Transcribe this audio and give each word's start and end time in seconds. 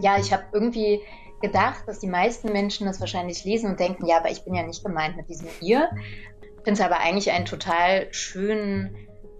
ja, 0.00 0.18
ich 0.18 0.32
habe 0.32 0.44
irgendwie 0.52 1.00
gedacht, 1.40 1.84
dass 1.86 1.98
die 1.98 2.06
meisten 2.06 2.52
Menschen 2.52 2.86
das 2.86 3.00
wahrscheinlich 3.00 3.44
lesen 3.44 3.70
und 3.70 3.80
denken, 3.80 4.06
ja, 4.06 4.18
aber 4.18 4.30
ich 4.30 4.44
bin 4.44 4.54
ja 4.54 4.62
nicht 4.62 4.84
gemeint 4.84 5.16
mit 5.16 5.28
diesem 5.28 5.48
ihr. 5.60 5.90
Ich 6.42 6.64
finde 6.64 6.72
es 6.72 6.80
aber 6.80 6.98
eigentlich 6.98 7.30
einen 7.30 7.44
total 7.44 8.12
schönen 8.12 8.96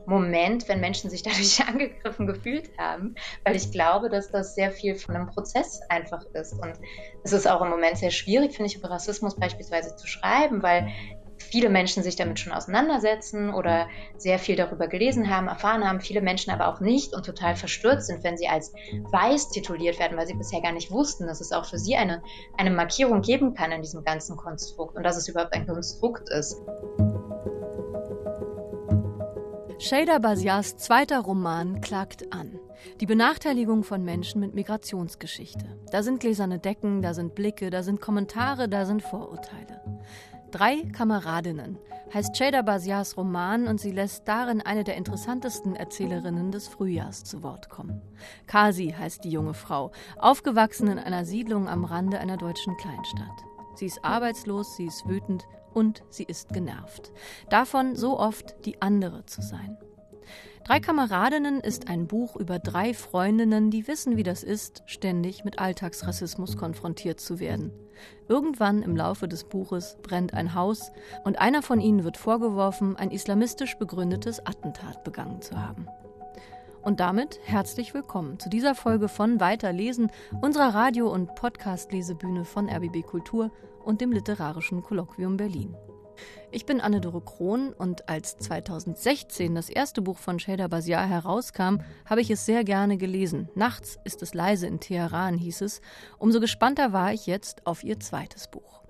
Moment, 0.06 0.68
wenn 0.68 0.80
Menschen 0.80 1.10
sich 1.10 1.22
dadurch 1.24 1.66
angegriffen 1.66 2.26
gefühlt 2.26 2.70
haben, 2.78 3.16
weil 3.44 3.56
ich 3.56 3.72
glaube, 3.72 4.08
dass 4.08 4.30
das 4.30 4.54
sehr 4.54 4.70
viel 4.70 4.94
von 4.94 5.16
einem 5.16 5.26
Prozess 5.26 5.80
einfach 5.88 6.24
ist. 6.32 6.52
Und 6.52 6.74
es 7.24 7.32
ist 7.32 7.46
auch 7.48 7.60
im 7.62 7.70
Moment 7.70 7.98
sehr 7.98 8.10
schwierig, 8.10 8.54
finde 8.54 8.70
ich, 8.70 8.76
über 8.76 8.90
Rassismus 8.90 9.36
beispielsweise 9.36 9.96
zu 9.96 10.06
schreiben, 10.06 10.62
weil 10.62 10.88
viele 11.46 11.68
Menschen 11.68 12.02
sich 12.02 12.16
damit 12.16 12.38
schon 12.38 12.52
auseinandersetzen 12.52 13.52
oder 13.52 13.88
sehr 14.16 14.38
viel 14.38 14.56
darüber 14.56 14.88
gelesen 14.88 15.30
haben, 15.30 15.48
erfahren 15.48 15.88
haben, 15.88 16.00
viele 16.00 16.20
Menschen 16.20 16.50
aber 16.50 16.68
auch 16.68 16.80
nicht 16.80 17.14
und 17.14 17.24
total 17.24 17.56
verstört 17.56 18.04
sind, 18.04 18.24
wenn 18.24 18.36
sie 18.36 18.48
als 18.48 18.72
weiß 19.10 19.50
tituliert 19.50 19.98
werden, 19.98 20.16
weil 20.16 20.26
sie 20.26 20.34
bisher 20.34 20.60
gar 20.60 20.72
nicht 20.72 20.90
wussten, 20.90 21.26
dass 21.26 21.40
es 21.40 21.52
auch 21.52 21.64
für 21.64 21.78
sie 21.78 21.96
eine, 21.96 22.22
eine 22.58 22.70
Markierung 22.70 23.22
geben 23.22 23.54
kann 23.54 23.72
in 23.72 23.82
diesem 23.82 24.04
ganzen 24.04 24.36
Konstrukt 24.36 24.96
und 24.96 25.02
dass 25.02 25.16
es 25.16 25.28
überhaupt 25.28 25.54
ein 25.54 25.66
Konstrukt 25.66 26.28
ist. 26.30 26.60
Shader 29.78 30.20
Basiars 30.20 30.78
zweiter 30.78 31.20
Roman 31.20 31.82
klagt 31.82 32.32
an. 32.32 32.58
Die 33.00 33.06
Benachteiligung 33.06 33.84
von 33.84 34.02
Menschen 34.04 34.40
mit 34.40 34.54
Migrationsgeschichte. 34.54 35.66
Da 35.92 36.02
sind 36.02 36.20
gläserne 36.20 36.58
Decken, 36.58 37.02
da 37.02 37.12
sind 37.12 37.34
Blicke, 37.34 37.68
da 37.68 37.82
sind 37.82 38.00
Kommentare, 38.00 38.68
da 38.68 38.86
sind 38.86 39.02
Vorurteile. 39.02 39.82
Drei 40.56 40.84
Kameradinnen 40.90 41.78
heißt 42.14 42.34
Shader 42.34 42.62
Basiars 42.62 43.18
Roman 43.18 43.68
und 43.68 43.78
sie 43.78 43.90
lässt 43.90 44.26
darin 44.26 44.62
eine 44.62 44.84
der 44.84 44.96
interessantesten 44.96 45.76
Erzählerinnen 45.76 46.50
des 46.50 46.66
Frühjahrs 46.66 47.24
zu 47.24 47.42
Wort 47.42 47.68
kommen. 47.68 48.00
Kasi 48.46 48.94
heißt 48.98 49.22
die 49.24 49.28
junge 49.28 49.52
Frau, 49.52 49.92
aufgewachsen 50.16 50.88
in 50.88 50.98
einer 50.98 51.26
Siedlung 51.26 51.68
am 51.68 51.84
Rande 51.84 52.20
einer 52.20 52.38
deutschen 52.38 52.74
Kleinstadt. 52.78 53.44
Sie 53.74 53.84
ist 53.84 54.02
arbeitslos, 54.02 54.76
sie 54.76 54.86
ist 54.86 55.06
wütend, 55.06 55.44
und 55.74 56.02
sie 56.08 56.24
ist 56.24 56.54
genervt. 56.54 57.12
Davon 57.50 57.94
so 57.94 58.18
oft 58.18 58.64
die 58.64 58.80
andere 58.80 59.26
zu 59.26 59.42
sein. 59.42 59.76
Drei 60.66 60.80
Kameradinnen 60.80 61.60
ist 61.60 61.88
ein 61.88 62.08
Buch 62.08 62.34
über 62.34 62.58
drei 62.58 62.92
Freundinnen, 62.92 63.70
die 63.70 63.86
wissen, 63.86 64.16
wie 64.16 64.24
das 64.24 64.42
ist, 64.42 64.82
ständig 64.86 65.44
mit 65.44 65.60
Alltagsrassismus 65.60 66.56
konfrontiert 66.56 67.20
zu 67.20 67.38
werden. 67.38 67.70
Irgendwann 68.26 68.82
im 68.82 68.96
Laufe 68.96 69.28
des 69.28 69.44
Buches 69.44 69.96
brennt 70.02 70.34
ein 70.34 70.54
Haus 70.54 70.90
und 71.22 71.38
einer 71.38 71.62
von 71.62 71.80
ihnen 71.80 72.02
wird 72.02 72.16
vorgeworfen, 72.16 72.96
ein 72.96 73.12
islamistisch 73.12 73.78
begründetes 73.78 74.44
Attentat 74.44 75.04
begangen 75.04 75.40
zu 75.40 75.56
haben. 75.56 75.86
Und 76.82 76.98
damit 76.98 77.38
herzlich 77.44 77.94
willkommen 77.94 78.40
zu 78.40 78.48
dieser 78.48 78.74
Folge 78.74 79.06
von 79.06 79.38
Weiterlesen, 79.38 80.10
unserer 80.42 80.74
Radio- 80.74 81.12
und 81.12 81.36
Podcast-Lesebühne 81.36 82.44
von 82.44 82.68
RBB 82.68 83.06
Kultur 83.06 83.52
und 83.84 84.00
dem 84.00 84.10
Literarischen 84.10 84.82
Kolloquium 84.82 85.36
Berlin. 85.36 85.76
Ich 86.50 86.66
bin 86.66 86.80
Anne-Dore 86.80 87.20
Krohn 87.20 87.72
und 87.72 88.08
als 88.08 88.38
2016 88.38 89.54
das 89.54 89.68
erste 89.68 90.02
Buch 90.02 90.18
von 90.18 90.38
Shader 90.38 90.68
Basiar 90.68 91.06
herauskam, 91.06 91.78
habe 92.04 92.20
ich 92.20 92.30
es 92.30 92.46
sehr 92.46 92.64
gerne 92.64 92.96
gelesen. 92.96 93.48
Nachts 93.54 93.98
ist 94.04 94.22
es 94.22 94.34
leise 94.34 94.66
in 94.66 94.80
Teheran, 94.80 95.38
hieß 95.38 95.60
es. 95.62 95.80
Umso 96.18 96.40
gespannter 96.40 96.92
war 96.92 97.12
ich 97.12 97.26
jetzt 97.26 97.66
auf 97.66 97.84
ihr 97.84 98.00
zweites 98.00 98.48
Buch. 98.48 98.82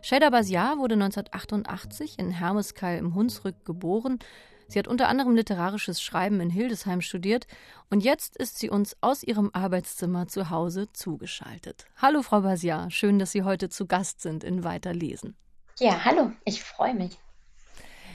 Shader 0.00 0.30
Basiar 0.30 0.78
wurde 0.78 0.94
1988 0.94 2.18
in 2.18 2.30
Hermeskeil 2.30 2.98
im 2.98 3.14
Hunsrück 3.14 3.64
geboren. 3.64 4.18
Sie 4.68 4.78
hat 4.78 4.88
unter 4.88 5.08
anderem 5.08 5.36
literarisches 5.36 6.00
Schreiben 6.00 6.40
in 6.40 6.48
Hildesheim 6.48 7.02
studiert 7.02 7.46
und 7.90 8.02
jetzt 8.02 8.36
ist 8.38 8.58
sie 8.58 8.70
uns 8.70 8.96
aus 9.02 9.22
ihrem 9.22 9.50
Arbeitszimmer 9.52 10.28
zu 10.28 10.48
Hause 10.48 10.90
zugeschaltet. 10.92 11.84
Hallo, 11.96 12.22
Frau 12.22 12.40
Basiar, 12.40 12.90
schön, 12.90 13.18
dass 13.18 13.32
Sie 13.32 13.42
heute 13.42 13.68
zu 13.68 13.86
Gast 13.86 14.22
sind 14.22 14.44
in 14.44 14.64
Weiterlesen. 14.64 15.36
Ja, 15.78 16.04
hallo, 16.04 16.32
ich 16.44 16.62
freue 16.62 16.94
mich. 16.94 17.18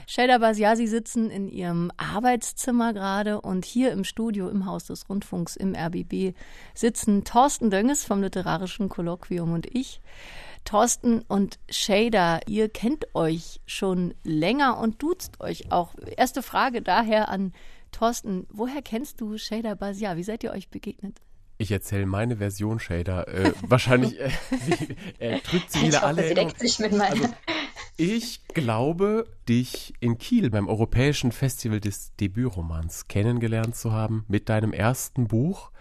Shelda 0.06 0.38
Basiar, 0.38 0.74
Sie 0.74 0.86
sitzen 0.86 1.30
in 1.30 1.48
Ihrem 1.48 1.92
Arbeitszimmer 1.98 2.94
gerade 2.94 3.42
und 3.42 3.66
hier 3.66 3.92
im 3.92 4.04
Studio 4.04 4.48
im 4.48 4.64
Haus 4.64 4.86
des 4.86 5.06
Rundfunks 5.08 5.54
im 5.54 5.74
RBB 5.74 6.34
sitzen 6.72 7.24
Thorsten 7.24 7.68
Dönges 7.68 8.06
vom 8.06 8.22
Literarischen 8.22 8.88
Kolloquium 8.88 9.52
und 9.52 9.66
ich. 9.66 10.00
Thorsten 10.64 11.20
und 11.28 11.58
Shader, 11.68 12.40
ihr 12.46 12.70
kennt 12.70 13.14
euch 13.14 13.60
schon 13.66 14.14
länger 14.24 14.78
und 14.78 15.02
duzt 15.02 15.40
euch 15.40 15.70
auch. 15.72 15.94
Erste 16.16 16.42
Frage 16.42 16.80
daher 16.80 17.28
an 17.28 17.52
Thorsten. 17.92 18.46
Woher 18.50 18.80
kennst 18.80 19.20
du 19.20 19.36
Shader 19.36 19.76
Basia? 19.76 20.16
Wie 20.16 20.22
seid 20.22 20.42
ihr 20.42 20.52
euch 20.52 20.70
begegnet? 20.70 21.20
Ich 21.60 21.72
erzähle 21.72 22.06
meine 22.06 22.36
Version, 22.36 22.78
Shader. 22.78 23.26
Äh, 23.26 23.52
wahrscheinlich 23.62 24.18
äh, 24.20 24.30
sie, 24.64 24.96
äh, 25.18 25.40
drückt 25.40 25.72
sie 25.72 25.82
wieder 25.88 26.04
alle. 26.04 26.28
Sie 26.28 26.34
deckt 26.34 26.58
sich 26.58 26.78
mit 26.78 26.92
meiner. 26.92 27.10
Also, 27.10 27.28
ich 27.98 28.46
glaube, 28.46 29.26
dich 29.48 29.92
in 29.98 30.18
Kiel 30.18 30.50
beim 30.50 30.68
Europäischen 30.68 31.32
Festival 31.32 31.80
des 31.80 32.14
Debütromans 32.14 33.08
kennengelernt 33.08 33.74
zu 33.74 33.92
haben 33.92 34.24
mit 34.28 34.48
deinem 34.48 34.72
ersten 34.72 35.26
Buch, 35.26 35.72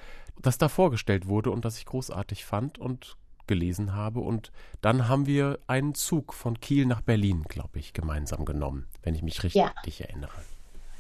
das 0.41 0.57
da 0.57 0.67
vorgestellt 0.67 1.27
wurde 1.27 1.51
und 1.51 1.63
das 1.63 1.77
ich 1.77 1.85
großartig 1.85 2.43
fand 2.43 2.79
und 2.79 3.17
gelesen 3.45 3.93
habe. 3.93 4.19
Und 4.19 4.51
dann 4.81 5.07
haben 5.07 5.27
wir 5.27 5.59
einen 5.67 5.93
Zug 5.93 6.33
von 6.33 6.59
Kiel 6.59 6.87
nach 6.87 7.01
Berlin, 7.01 7.43
glaube 7.47 7.77
ich, 7.77 7.93
gemeinsam 7.93 8.45
genommen, 8.45 8.87
wenn 9.03 9.13
ich 9.13 9.21
mich 9.21 9.43
richtig 9.43 9.99
ja. 9.99 10.05
erinnere. 10.07 10.43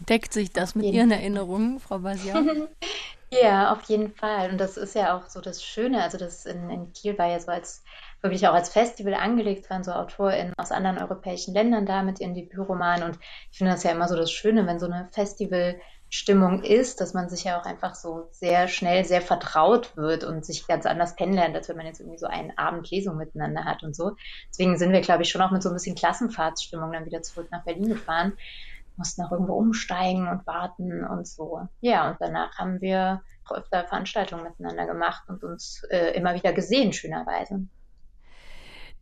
Deckt 0.07 0.31
sich 0.31 0.51
das 0.51 0.75
mit 0.75 0.85
Ihren 0.85 1.09
Erinnerungen, 1.09 1.79
Frau 1.79 1.97
Basia? 1.97 2.43
ja, 3.31 3.73
auf 3.73 3.81
jeden 3.89 4.13
Fall. 4.13 4.51
Und 4.51 4.59
das 4.59 4.77
ist 4.77 4.93
ja 4.93 5.17
auch 5.17 5.27
so 5.27 5.41
das 5.41 5.63
Schöne. 5.63 6.03
Also 6.03 6.19
das 6.19 6.45
in, 6.45 6.69
in 6.69 6.93
Kiel 6.93 7.17
war 7.17 7.27
ja 7.27 7.39
so 7.39 7.51
als 7.51 7.83
wirklich 8.21 8.47
auch 8.47 8.53
als 8.53 8.69
Festival 8.69 9.13
angelegt 9.13 9.69
waren, 9.69 9.83
so 9.83 9.91
AutorInnen 9.91 10.53
aus 10.57 10.71
anderen 10.71 10.97
europäischen 10.97 11.53
Ländern 11.53 11.85
da 11.85 12.03
mit 12.03 12.19
ihren 12.19 12.33
Debütromanen. 12.33 13.03
Und 13.03 13.19
ich 13.51 13.57
finde 13.57 13.73
das 13.73 13.83
ja 13.83 13.91
immer 13.91 14.07
so 14.07 14.15
das 14.15 14.31
Schöne, 14.31 14.65
wenn 14.67 14.79
so 14.79 14.87
eine 14.87 15.09
Festival- 15.11 15.79
Stimmung 16.09 16.63
ist, 16.63 17.01
dass 17.01 17.13
man 17.13 17.27
sich 17.27 17.43
ja 17.43 17.59
auch 17.59 17.65
einfach 17.65 17.93
so 17.93 18.29
sehr 18.31 18.67
schnell 18.67 19.03
sehr 19.03 19.21
vertraut 19.21 19.97
wird 19.97 20.23
und 20.23 20.45
sich 20.45 20.65
ganz 20.65 20.85
anders 20.85 21.15
kennenlernt, 21.17 21.55
als 21.55 21.67
wenn 21.67 21.75
man 21.75 21.85
jetzt 21.85 21.99
irgendwie 21.99 22.17
so 22.17 22.27
einen 22.27 22.57
Abend 22.57 22.89
Lesung 22.89 23.17
miteinander 23.17 23.65
hat 23.65 23.83
und 23.83 23.95
so. 23.95 24.15
Deswegen 24.49 24.77
sind 24.77 24.93
wir, 24.93 25.01
glaube 25.01 25.23
ich, 25.23 25.29
schon 25.29 25.41
auch 25.41 25.51
mit 25.51 25.61
so 25.61 25.69
ein 25.69 25.75
bisschen 25.75 25.95
Klassenfahrtsstimmung 25.95 26.93
dann 26.93 27.05
wieder 27.05 27.23
zurück 27.23 27.49
nach 27.51 27.65
Berlin 27.65 27.89
gefahren, 27.89 28.37
mussten 28.95 29.21
auch 29.23 29.31
irgendwo 29.31 29.53
umsteigen 29.53 30.29
und 30.29 30.47
warten 30.47 31.03
und 31.03 31.27
so. 31.27 31.67
Ja, 31.81 32.09
und 32.09 32.17
danach 32.19 32.57
haben 32.57 32.79
wir 32.79 33.21
öfter 33.49 33.85
Veranstaltungen 33.85 34.43
miteinander 34.43 34.85
gemacht 34.87 35.23
und 35.27 35.43
uns 35.43 35.83
äh, 35.89 36.11
immer 36.15 36.35
wieder 36.35 36.53
gesehen, 36.53 36.93
schönerweise. 36.93 37.67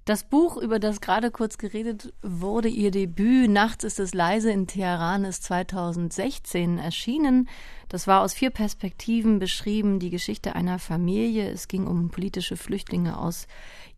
Das 0.05 0.23
Buch, 0.23 0.57
über 0.57 0.77
das 0.77 1.01
gerade 1.01 1.31
kurz 1.31 1.57
geredet 1.57 2.13
wurde, 2.21 2.67
ihr 2.67 2.91
Debüt 2.91 3.49
Nachts 3.49 3.83
ist 3.83 3.99
es 3.99 4.13
leise 4.13 4.51
in 4.51 4.67
Teheran, 4.67 5.25
ist 5.25 5.43
2016 5.45 6.77
erschienen. 6.77 7.49
Das 7.89 8.05
war 8.05 8.21
aus 8.21 8.35
vier 8.35 8.51
Perspektiven 8.51 9.39
beschrieben, 9.39 9.97
die 9.97 10.11
Geschichte 10.11 10.55
einer 10.55 10.77
Familie. 10.77 11.49
Es 11.49 11.67
ging 11.67 11.87
um 11.87 12.11
politische 12.11 12.55
Flüchtlinge 12.55 13.17
aus 13.17 13.47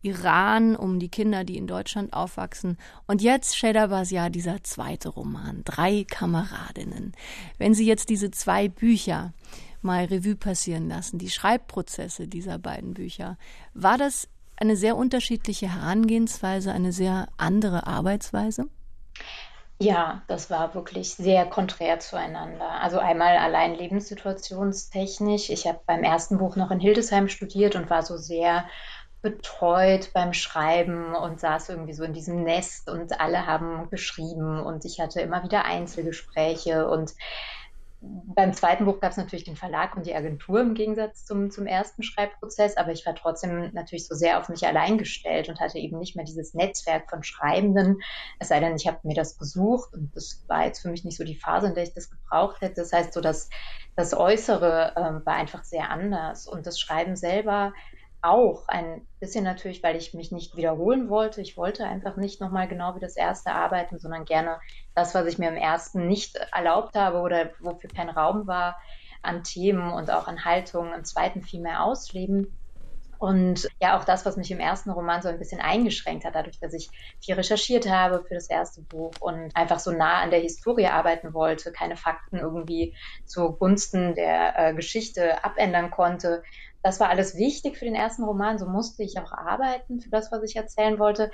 Iran, 0.00 0.76
um 0.76 0.98
die 0.98 1.10
Kinder, 1.10 1.44
die 1.44 1.58
in 1.58 1.66
Deutschland 1.66 2.14
aufwachsen. 2.14 2.78
Und 3.06 3.20
jetzt 3.20 3.58
Sheda 3.58 3.88
Basia, 3.88 4.30
dieser 4.30 4.64
zweite 4.64 5.10
Roman, 5.10 5.60
Drei 5.64 6.06
Kameradinnen. 6.08 7.12
Wenn 7.58 7.74
Sie 7.74 7.84
jetzt 7.84 8.08
diese 8.08 8.30
zwei 8.30 8.68
Bücher 8.68 9.34
mal 9.82 10.06
Revue 10.06 10.36
passieren 10.36 10.88
lassen, 10.88 11.18
die 11.18 11.28
Schreibprozesse 11.28 12.28
dieser 12.28 12.58
beiden 12.58 12.94
Bücher, 12.94 13.36
war 13.74 13.98
das 13.98 14.26
eine 14.60 14.76
sehr 14.76 14.96
unterschiedliche 14.96 15.72
Herangehensweise, 15.72 16.72
eine 16.72 16.92
sehr 16.92 17.28
andere 17.36 17.86
Arbeitsweise? 17.86 18.66
Ja, 19.80 20.22
das 20.26 20.50
war 20.50 20.74
wirklich 20.74 21.14
sehr 21.14 21.46
konträr 21.46 22.00
zueinander. 22.00 22.80
Also 22.80 22.98
einmal 22.98 23.36
allein 23.36 23.76
lebenssituationstechnisch. 23.76 25.50
Ich 25.50 25.66
habe 25.68 25.80
beim 25.86 26.02
ersten 26.02 26.38
Buch 26.38 26.56
noch 26.56 26.72
in 26.72 26.80
Hildesheim 26.80 27.28
studiert 27.28 27.76
und 27.76 27.88
war 27.88 28.02
so 28.02 28.16
sehr 28.16 28.68
betreut 29.22 30.10
beim 30.14 30.32
Schreiben 30.32 31.14
und 31.14 31.40
saß 31.40 31.68
irgendwie 31.70 31.92
so 31.92 32.04
in 32.04 32.12
diesem 32.12 32.42
Nest 32.42 32.88
und 32.88 33.20
alle 33.20 33.46
haben 33.46 33.88
geschrieben 33.90 34.60
und 34.60 34.84
ich 34.84 35.00
hatte 35.00 35.20
immer 35.20 35.42
wieder 35.42 35.64
Einzelgespräche 35.64 36.88
und 36.88 37.14
beim 38.00 38.52
zweiten 38.52 38.84
Buch 38.84 39.00
gab 39.00 39.10
es 39.10 39.16
natürlich 39.16 39.44
den 39.44 39.56
Verlag 39.56 39.96
und 39.96 40.06
die 40.06 40.14
Agentur 40.14 40.60
im 40.60 40.74
Gegensatz 40.74 41.24
zum, 41.24 41.50
zum 41.50 41.66
ersten 41.66 42.04
Schreibprozess, 42.04 42.76
aber 42.76 42.92
ich 42.92 43.04
war 43.04 43.16
trotzdem 43.16 43.72
natürlich 43.72 44.06
so 44.06 44.14
sehr 44.14 44.38
auf 44.38 44.48
mich 44.48 44.64
allein 44.64 44.98
gestellt 44.98 45.48
und 45.48 45.58
hatte 45.58 45.78
eben 45.78 45.98
nicht 45.98 46.14
mehr 46.14 46.24
dieses 46.24 46.54
Netzwerk 46.54 47.10
von 47.10 47.24
Schreibenden. 47.24 48.00
Es 48.38 48.48
sei 48.48 48.60
denn, 48.60 48.76
ich 48.76 48.86
habe 48.86 49.00
mir 49.02 49.14
das 49.14 49.36
gesucht 49.36 49.92
und 49.94 50.14
das 50.14 50.44
war 50.46 50.64
jetzt 50.64 50.80
für 50.80 50.90
mich 50.90 51.04
nicht 51.04 51.16
so 51.16 51.24
die 51.24 51.34
Phase, 51.34 51.66
in 51.66 51.74
der 51.74 51.82
ich 51.84 51.94
das 51.94 52.10
gebraucht 52.10 52.60
hätte. 52.60 52.76
Das 52.76 52.92
heißt, 52.92 53.12
so 53.12 53.20
dass 53.20 53.50
das 53.96 54.14
Äußere 54.14 54.92
äh, 54.94 55.26
war 55.26 55.34
einfach 55.34 55.64
sehr 55.64 55.90
anders 55.90 56.46
und 56.46 56.66
das 56.66 56.78
Schreiben 56.78 57.16
selber 57.16 57.72
auch 58.22 58.66
ein 58.68 59.06
bisschen 59.20 59.44
natürlich, 59.44 59.82
weil 59.82 59.96
ich 59.96 60.14
mich 60.14 60.32
nicht 60.32 60.56
wiederholen 60.56 61.08
wollte. 61.08 61.40
Ich 61.40 61.56
wollte 61.56 61.86
einfach 61.86 62.16
nicht 62.16 62.40
nochmal 62.40 62.68
genau 62.68 62.94
wie 62.96 63.00
das 63.00 63.16
erste 63.16 63.52
arbeiten, 63.52 63.98
sondern 63.98 64.24
gerne 64.24 64.60
das, 64.94 65.14
was 65.14 65.26
ich 65.26 65.38
mir 65.38 65.48
im 65.48 65.56
ersten 65.56 66.06
nicht 66.06 66.36
erlaubt 66.52 66.94
habe 66.94 67.18
oder 67.18 67.50
wofür 67.60 67.90
kein 67.90 68.10
Raum 68.10 68.46
war, 68.46 68.76
an 69.22 69.44
Themen 69.44 69.92
und 69.92 70.10
auch 70.10 70.26
an 70.26 70.44
Haltungen 70.44 70.94
im 70.94 71.04
zweiten 71.04 71.42
viel 71.42 71.60
mehr 71.60 71.84
ausleben. 71.84 72.58
Und 73.18 73.68
ja, 73.80 73.98
auch 73.98 74.04
das, 74.04 74.24
was 74.24 74.36
mich 74.36 74.50
im 74.52 74.60
ersten 74.60 74.90
Roman 74.90 75.22
so 75.22 75.28
ein 75.28 75.38
bisschen 75.38 75.60
eingeschränkt 75.60 76.24
hat, 76.24 76.36
dadurch, 76.36 76.60
dass 76.60 76.72
ich 76.72 76.88
viel 77.20 77.34
recherchiert 77.34 77.90
habe 77.90 78.24
für 78.24 78.34
das 78.34 78.48
erste 78.48 78.80
Buch 78.82 79.12
und 79.18 79.54
einfach 79.56 79.80
so 79.80 79.90
nah 79.90 80.20
an 80.20 80.30
der 80.30 80.40
Historie 80.40 80.86
arbeiten 80.86 81.34
wollte, 81.34 81.72
keine 81.72 81.96
Fakten 81.96 82.38
irgendwie 82.38 82.94
zugunsten 83.26 84.14
der 84.14 84.56
äh, 84.56 84.74
Geschichte 84.74 85.44
abändern 85.44 85.90
konnte. 85.90 86.44
Das 86.82 87.00
war 87.00 87.08
alles 87.08 87.36
wichtig 87.36 87.76
für 87.76 87.84
den 87.84 87.96
ersten 87.96 88.22
Roman. 88.22 88.58
So 88.58 88.66
musste 88.66 89.02
ich 89.02 89.18
auch 89.18 89.32
arbeiten 89.32 90.00
für 90.00 90.10
das, 90.10 90.30
was 90.30 90.44
ich 90.44 90.54
erzählen 90.54 91.00
wollte. 91.00 91.32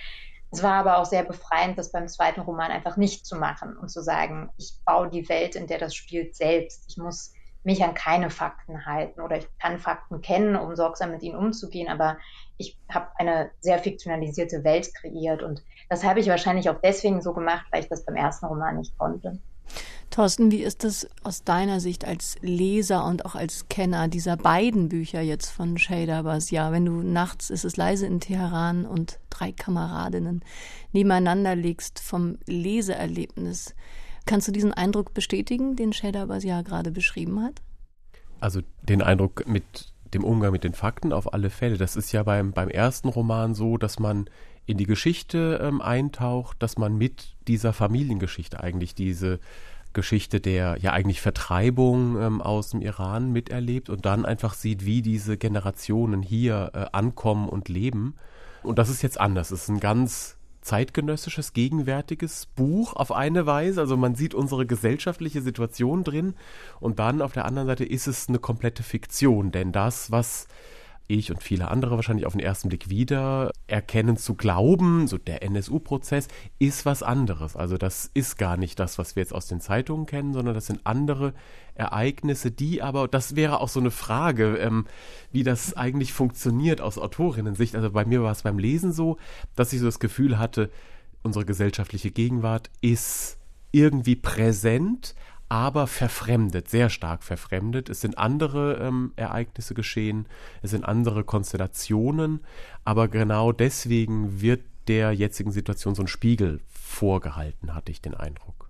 Es 0.50 0.62
war 0.62 0.74
aber 0.74 0.98
auch 0.98 1.04
sehr 1.04 1.24
befreiend, 1.24 1.76
das 1.76 1.92
beim 1.92 2.08
zweiten 2.08 2.40
Roman 2.40 2.70
einfach 2.70 2.96
nicht 2.96 3.26
zu 3.26 3.36
machen 3.36 3.76
und 3.76 3.88
zu 3.88 4.02
sagen, 4.02 4.50
ich 4.56 4.72
baue 4.86 5.10
die 5.10 5.28
Welt, 5.28 5.54
in 5.54 5.66
der 5.66 5.78
das 5.78 5.94
spielt, 5.94 6.34
selbst. 6.34 6.84
Ich 6.88 6.96
muss 6.96 7.32
mich 7.64 7.82
an 7.82 7.94
keine 7.94 8.30
Fakten 8.30 8.86
halten 8.86 9.20
oder 9.20 9.38
ich 9.38 9.48
kann 9.58 9.78
Fakten 9.78 10.20
kennen, 10.20 10.56
um 10.56 10.76
sorgsam 10.76 11.10
mit 11.10 11.22
ihnen 11.22 11.36
umzugehen, 11.36 11.88
aber 11.88 12.18
ich 12.56 12.78
habe 12.90 13.08
eine 13.16 13.50
sehr 13.60 13.78
fiktionalisierte 13.78 14.62
Welt 14.64 14.94
kreiert 14.94 15.42
und 15.42 15.62
das 15.88 16.04
habe 16.04 16.20
ich 16.20 16.28
wahrscheinlich 16.28 16.68
auch 16.70 16.80
deswegen 16.82 17.22
so 17.22 17.32
gemacht, 17.32 17.66
weil 17.72 17.82
ich 17.82 17.88
das 17.88 18.04
beim 18.04 18.16
ersten 18.16 18.46
Roman 18.46 18.76
nicht 18.76 18.96
konnte. 18.98 19.38
Thorsten, 20.10 20.52
wie 20.52 20.62
ist 20.62 20.84
es 20.84 21.08
aus 21.24 21.42
deiner 21.42 21.80
Sicht 21.80 22.04
als 22.04 22.36
Leser 22.40 23.04
und 23.04 23.24
auch 23.24 23.34
als 23.34 23.68
Kenner 23.68 24.06
dieser 24.06 24.36
beiden 24.36 24.88
Bücher 24.88 25.20
jetzt 25.20 25.50
von 25.50 25.76
Shader 25.76 26.22
Basia, 26.22 26.70
wenn 26.70 26.84
du 26.84 27.02
nachts 27.02 27.50
ist 27.50 27.64
es 27.64 27.76
leise 27.76 28.06
in 28.06 28.20
Teheran 28.20 28.86
und 28.86 29.18
drei 29.30 29.50
Kameradinnen 29.50 30.44
nebeneinander 30.92 31.56
legst 31.56 31.98
vom 31.98 32.38
Leseerlebnis? 32.46 33.74
Kannst 34.26 34.48
du 34.48 34.52
diesen 34.52 34.72
Eindruck 34.72 35.14
bestätigen, 35.14 35.76
den 35.76 35.92
Shader 35.92 36.26
Basia 36.26 36.62
gerade 36.62 36.90
beschrieben 36.90 37.42
hat? 37.42 37.60
Also 38.40 38.60
den 38.82 39.02
Eindruck 39.02 39.46
mit 39.46 39.92
dem 40.14 40.24
Umgang 40.24 40.52
mit 40.52 40.64
den 40.64 40.74
Fakten 40.74 41.12
auf 41.12 41.34
alle 41.34 41.50
Fälle. 41.50 41.76
Das 41.76 41.96
ist 41.96 42.12
ja 42.12 42.22
beim, 42.22 42.52
beim 42.52 42.68
ersten 42.68 43.08
Roman 43.08 43.54
so, 43.54 43.76
dass 43.76 43.98
man 43.98 44.30
in 44.66 44.78
die 44.78 44.86
Geschichte 44.86 45.60
ähm, 45.62 45.82
eintaucht, 45.82 46.62
dass 46.62 46.78
man 46.78 46.96
mit 46.96 47.36
dieser 47.48 47.72
Familiengeschichte 47.72 48.60
eigentlich 48.60 48.94
diese 48.94 49.40
Geschichte 49.92 50.40
der 50.40 50.76
ja 50.80 50.92
eigentlich 50.92 51.20
Vertreibung 51.20 52.20
ähm, 52.20 52.42
aus 52.42 52.70
dem 52.70 52.82
Iran 52.82 53.30
miterlebt 53.32 53.88
und 53.88 54.04
dann 54.04 54.26
einfach 54.26 54.54
sieht, 54.54 54.84
wie 54.84 55.02
diese 55.02 55.36
Generationen 55.36 56.22
hier 56.22 56.70
äh, 56.74 56.86
ankommen 56.92 57.48
und 57.48 57.68
leben. 57.68 58.16
Und 58.62 58.78
das 58.78 58.88
ist 58.88 59.02
jetzt 59.02 59.20
anders. 59.20 59.50
Es 59.50 59.62
ist 59.62 59.68
ein 59.68 59.80
ganz 59.80 60.36
zeitgenössisches, 60.64 61.52
gegenwärtiges 61.52 62.46
Buch 62.46 62.94
auf 62.94 63.12
eine 63.12 63.46
Weise. 63.46 63.80
Also 63.80 63.96
man 63.96 64.14
sieht 64.14 64.34
unsere 64.34 64.66
gesellschaftliche 64.66 65.42
Situation 65.42 66.02
drin 66.02 66.34
und 66.80 66.98
dann 66.98 67.22
auf 67.22 67.32
der 67.32 67.44
anderen 67.44 67.68
Seite 67.68 67.84
ist 67.84 68.06
es 68.06 68.28
eine 68.28 68.38
komplette 68.38 68.82
Fiktion, 68.82 69.52
denn 69.52 69.72
das, 69.72 70.10
was 70.10 70.48
ich 71.06 71.30
und 71.30 71.42
viele 71.42 71.68
andere 71.68 71.96
wahrscheinlich 71.96 72.26
auf 72.26 72.32
den 72.32 72.40
ersten 72.40 72.68
Blick 72.68 72.88
wieder 72.88 73.50
erkennen 73.66 74.16
zu 74.16 74.34
glauben, 74.34 75.06
so 75.06 75.18
der 75.18 75.42
NSU-Prozess 75.42 76.28
ist 76.58 76.86
was 76.86 77.02
anderes. 77.02 77.56
Also 77.56 77.76
das 77.76 78.10
ist 78.14 78.38
gar 78.38 78.56
nicht 78.56 78.78
das, 78.78 78.98
was 78.98 79.16
wir 79.16 79.22
jetzt 79.22 79.34
aus 79.34 79.46
den 79.46 79.60
Zeitungen 79.60 80.06
kennen, 80.06 80.32
sondern 80.32 80.54
das 80.54 80.66
sind 80.66 80.80
andere 80.84 81.34
Ereignisse, 81.74 82.50
die 82.50 82.82
aber, 82.82 83.08
das 83.08 83.36
wäre 83.36 83.60
auch 83.60 83.68
so 83.68 83.80
eine 83.80 83.90
Frage, 83.90 84.56
ähm, 84.56 84.86
wie 85.32 85.42
das 85.42 85.76
eigentlich 85.76 86.12
funktioniert 86.12 86.80
aus 86.80 86.98
Autorinnen-Sicht. 86.98 87.74
Also 87.74 87.90
bei 87.90 88.04
mir 88.04 88.22
war 88.22 88.32
es 88.32 88.42
beim 88.42 88.58
Lesen 88.58 88.92
so, 88.92 89.18
dass 89.56 89.72
ich 89.72 89.80
so 89.80 89.86
das 89.86 90.00
Gefühl 90.00 90.38
hatte, 90.38 90.70
unsere 91.22 91.44
gesellschaftliche 91.44 92.10
Gegenwart 92.10 92.70
ist 92.80 93.38
irgendwie 93.72 94.14
präsent, 94.14 95.14
aber 95.48 95.86
verfremdet, 95.86 96.68
sehr 96.68 96.90
stark 96.90 97.22
verfremdet. 97.22 97.88
Es 97.88 98.00
sind 98.00 98.18
andere 98.18 98.78
ähm, 98.80 99.12
Ereignisse 99.16 99.74
geschehen, 99.74 100.26
es 100.62 100.70
sind 100.70 100.84
andere 100.84 101.24
Konstellationen, 101.24 102.40
aber 102.84 103.08
genau 103.08 103.52
deswegen 103.52 104.40
wird 104.40 104.62
der 104.88 105.12
jetzigen 105.12 105.52
Situation 105.52 105.94
so 105.94 106.02
ein 106.02 106.08
Spiegel 106.08 106.60
vorgehalten, 106.68 107.74
hatte 107.74 107.92
ich 107.92 108.00
den 108.00 108.14
Eindruck. 108.14 108.68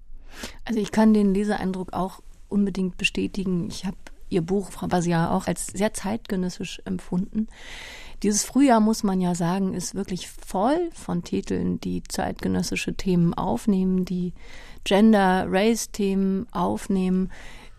Also 0.65 0.81
ich 0.81 0.93
kann 0.93 1.15
den 1.15 1.35
Leseeindruck 1.35 1.93
auch 1.93 2.21
unbedingt 2.49 2.97
bestätigen. 2.97 3.69
Ich 3.69 3.85
habe 3.85 3.97
Ihr 4.31 4.43
Buch, 4.43 4.71
Frau 4.73 4.87
Basia, 4.87 5.31
auch 5.31 5.47
als 5.47 5.67
sehr 5.67 5.93
zeitgenössisch 5.93 6.81
empfunden. 6.85 7.49
Dieses 8.23 8.45
Frühjahr, 8.45 8.81
muss 8.81 9.03
man 9.03 9.21
ja 9.21 9.35
sagen, 9.35 9.75
ist 9.75 9.95
wirklich 9.95 10.29
voll 10.29 10.91
von 10.93 11.25
Titeln, 11.25 11.81
die 11.81 12.03
zeitgenössische 12.03 12.95
Themen 12.95 13.35
aufnehmen, 13.35 14.05
die 14.05 14.33
Gender, 14.85 15.47
Race-Themen 15.49 16.47
aufnehmen, 16.53 17.31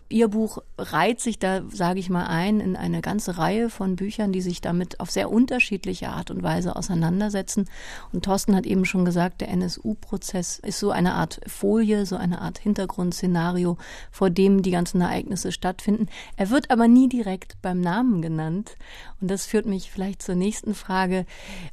Ihr 0.08 0.28
Buch 0.28 0.58
reiht 0.78 1.20
sich 1.20 1.40
da, 1.40 1.62
sage 1.68 1.98
ich 1.98 2.10
mal, 2.10 2.26
ein 2.26 2.60
in 2.60 2.76
eine 2.76 3.00
ganze 3.00 3.38
Reihe 3.38 3.70
von 3.70 3.96
Büchern, 3.96 4.30
die 4.30 4.40
sich 4.40 4.60
damit 4.60 5.00
auf 5.00 5.10
sehr 5.10 5.32
unterschiedliche 5.32 6.10
Art 6.10 6.30
und 6.30 6.44
Weise 6.44 6.76
auseinandersetzen. 6.76 7.68
Und 8.12 8.24
Thorsten 8.24 8.54
hat 8.54 8.66
eben 8.66 8.84
schon 8.84 9.04
gesagt, 9.04 9.40
der 9.40 9.48
NSU-Prozess 9.48 10.60
ist 10.60 10.78
so 10.78 10.92
eine 10.92 11.14
Art 11.14 11.40
Folie, 11.48 12.06
so 12.06 12.16
eine 12.16 12.40
Art 12.40 12.58
Hintergrundszenario, 12.58 13.78
vor 14.12 14.30
dem 14.30 14.62
die 14.62 14.70
ganzen 14.70 15.00
Ereignisse 15.00 15.50
stattfinden. 15.50 16.06
Er 16.36 16.50
wird 16.50 16.70
aber 16.70 16.86
nie 16.86 17.08
direkt 17.08 17.60
beim 17.60 17.80
Namen 17.80 18.22
genannt. 18.22 18.76
Und 19.20 19.28
das 19.28 19.46
führt 19.46 19.66
mich 19.66 19.90
vielleicht 19.90 20.22
zur 20.22 20.36
nächsten 20.36 20.74
Frage. 20.74 21.26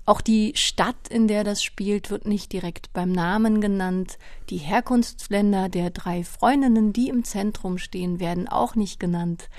Auch 0.06 0.22
die 0.22 0.54
Stadt, 0.56 1.08
in 1.10 1.28
der 1.28 1.44
das 1.44 1.62
spielt, 1.62 2.10
wird 2.10 2.26
nicht 2.26 2.52
direkt 2.52 2.94
beim 2.94 3.12
Namen 3.12 3.62
genannt. 3.62 4.18
Die 4.50 4.58
Herkunftsländer 4.58 5.70
der 5.70 5.90
drei 5.90 6.24
Freundinnen, 6.24 6.94
die 6.94 7.10
im 7.10 7.24
Zentrum 7.24 7.78
stehen, 7.78 8.20
werden 8.24 8.48
auch 8.48 8.76
nicht 8.76 9.00
genannt. 9.00 9.50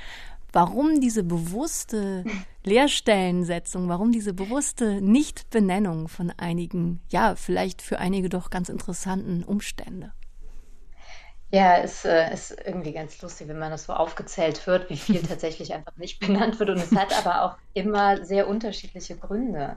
Warum 0.52 1.00
diese 1.00 1.22
bewusste 1.22 2.24
Leerstellensetzung, 2.64 3.88
warum 3.88 4.10
diese 4.10 4.32
bewusste 4.32 5.00
Nichtbenennung 5.02 6.08
von 6.08 6.32
einigen, 6.36 7.00
ja, 7.10 7.34
vielleicht 7.36 7.82
für 7.82 7.98
einige 7.98 8.28
doch 8.28 8.50
ganz 8.50 8.68
interessanten 8.68 9.44
Umstände? 9.44 10.12
Ja, 11.50 11.78
es 11.78 12.04
äh, 12.04 12.32
ist 12.32 12.56
irgendwie 12.64 12.92
ganz 12.92 13.20
lustig, 13.22 13.46
wenn 13.48 13.58
man 13.58 13.70
das 13.70 13.84
so 13.84 13.92
aufgezählt 13.92 14.66
hört, 14.66 14.90
wie 14.90 14.96
viel 14.96 15.22
tatsächlich 15.28 15.72
einfach 15.74 15.96
nicht 15.96 16.18
benannt 16.18 16.58
wird. 16.58 16.70
Und 16.70 16.78
es 16.78 16.92
hat 16.92 17.16
aber 17.16 17.42
auch 17.42 17.56
immer 17.74 18.24
sehr 18.24 18.48
unterschiedliche 18.48 19.16
Gründe. 19.16 19.76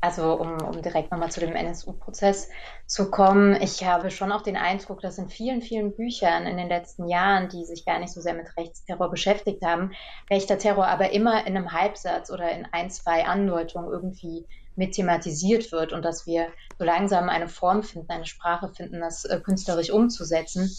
Also 0.00 0.34
um, 0.34 0.60
um 0.62 0.82
direkt 0.82 1.10
nochmal 1.10 1.30
zu 1.30 1.40
dem 1.40 1.56
NSU-Prozess 1.56 2.50
zu 2.86 3.10
kommen, 3.10 3.60
ich 3.60 3.84
habe 3.84 4.10
schon 4.10 4.30
auch 4.30 4.42
den 4.42 4.56
Eindruck, 4.56 5.00
dass 5.00 5.18
in 5.18 5.28
vielen, 5.28 5.62
vielen 5.62 5.96
Büchern 5.96 6.46
in 6.46 6.56
den 6.56 6.68
letzten 6.68 7.08
Jahren, 7.08 7.48
die 7.48 7.64
sich 7.64 7.84
gar 7.84 7.98
nicht 7.98 8.12
so 8.12 8.20
sehr 8.20 8.34
mit 8.34 8.56
Rechtsterror 8.56 9.10
beschäftigt 9.10 9.64
haben, 9.64 9.92
rechter 10.30 10.58
Terror 10.58 10.86
aber 10.86 11.12
immer 11.12 11.46
in 11.46 11.56
einem 11.56 11.72
Halbsatz 11.72 12.30
oder 12.30 12.50
in 12.52 12.66
ein, 12.72 12.90
zwei 12.90 13.24
Andeutungen 13.24 13.90
irgendwie 13.90 14.46
mit 14.76 14.92
thematisiert 14.92 15.72
wird 15.72 15.92
und 15.92 16.04
dass 16.04 16.26
wir 16.26 16.48
so 16.78 16.84
langsam 16.84 17.30
eine 17.30 17.48
Form 17.48 17.82
finden, 17.82 18.10
eine 18.10 18.26
Sprache 18.26 18.68
finden, 18.68 19.00
das 19.00 19.24
äh, 19.24 19.40
künstlerisch 19.40 19.90
umzusetzen 19.90 20.70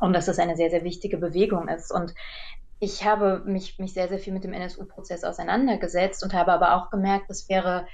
und 0.00 0.12
dass 0.12 0.26
das 0.26 0.40
eine 0.40 0.56
sehr, 0.56 0.70
sehr 0.70 0.84
wichtige 0.84 1.18
Bewegung 1.18 1.68
ist. 1.68 1.92
Und 1.92 2.14
ich 2.80 3.04
habe 3.04 3.42
mich, 3.44 3.78
mich 3.78 3.92
sehr, 3.92 4.08
sehr 4.08 4.18
viel 4.18 4.32
mit 4.32 4.44
dem 4.44 4.52
NSU-Prozess 4.52 5.24
auseinandergesetzt 5.24 6.22
und 6.22 6.34
habe 6.34 6.52
aber 6.52 6.74
auch 6.74 6.90
gemerkt, 6.90 7.30
es 7.30 7.48
wäre 7.48 7.86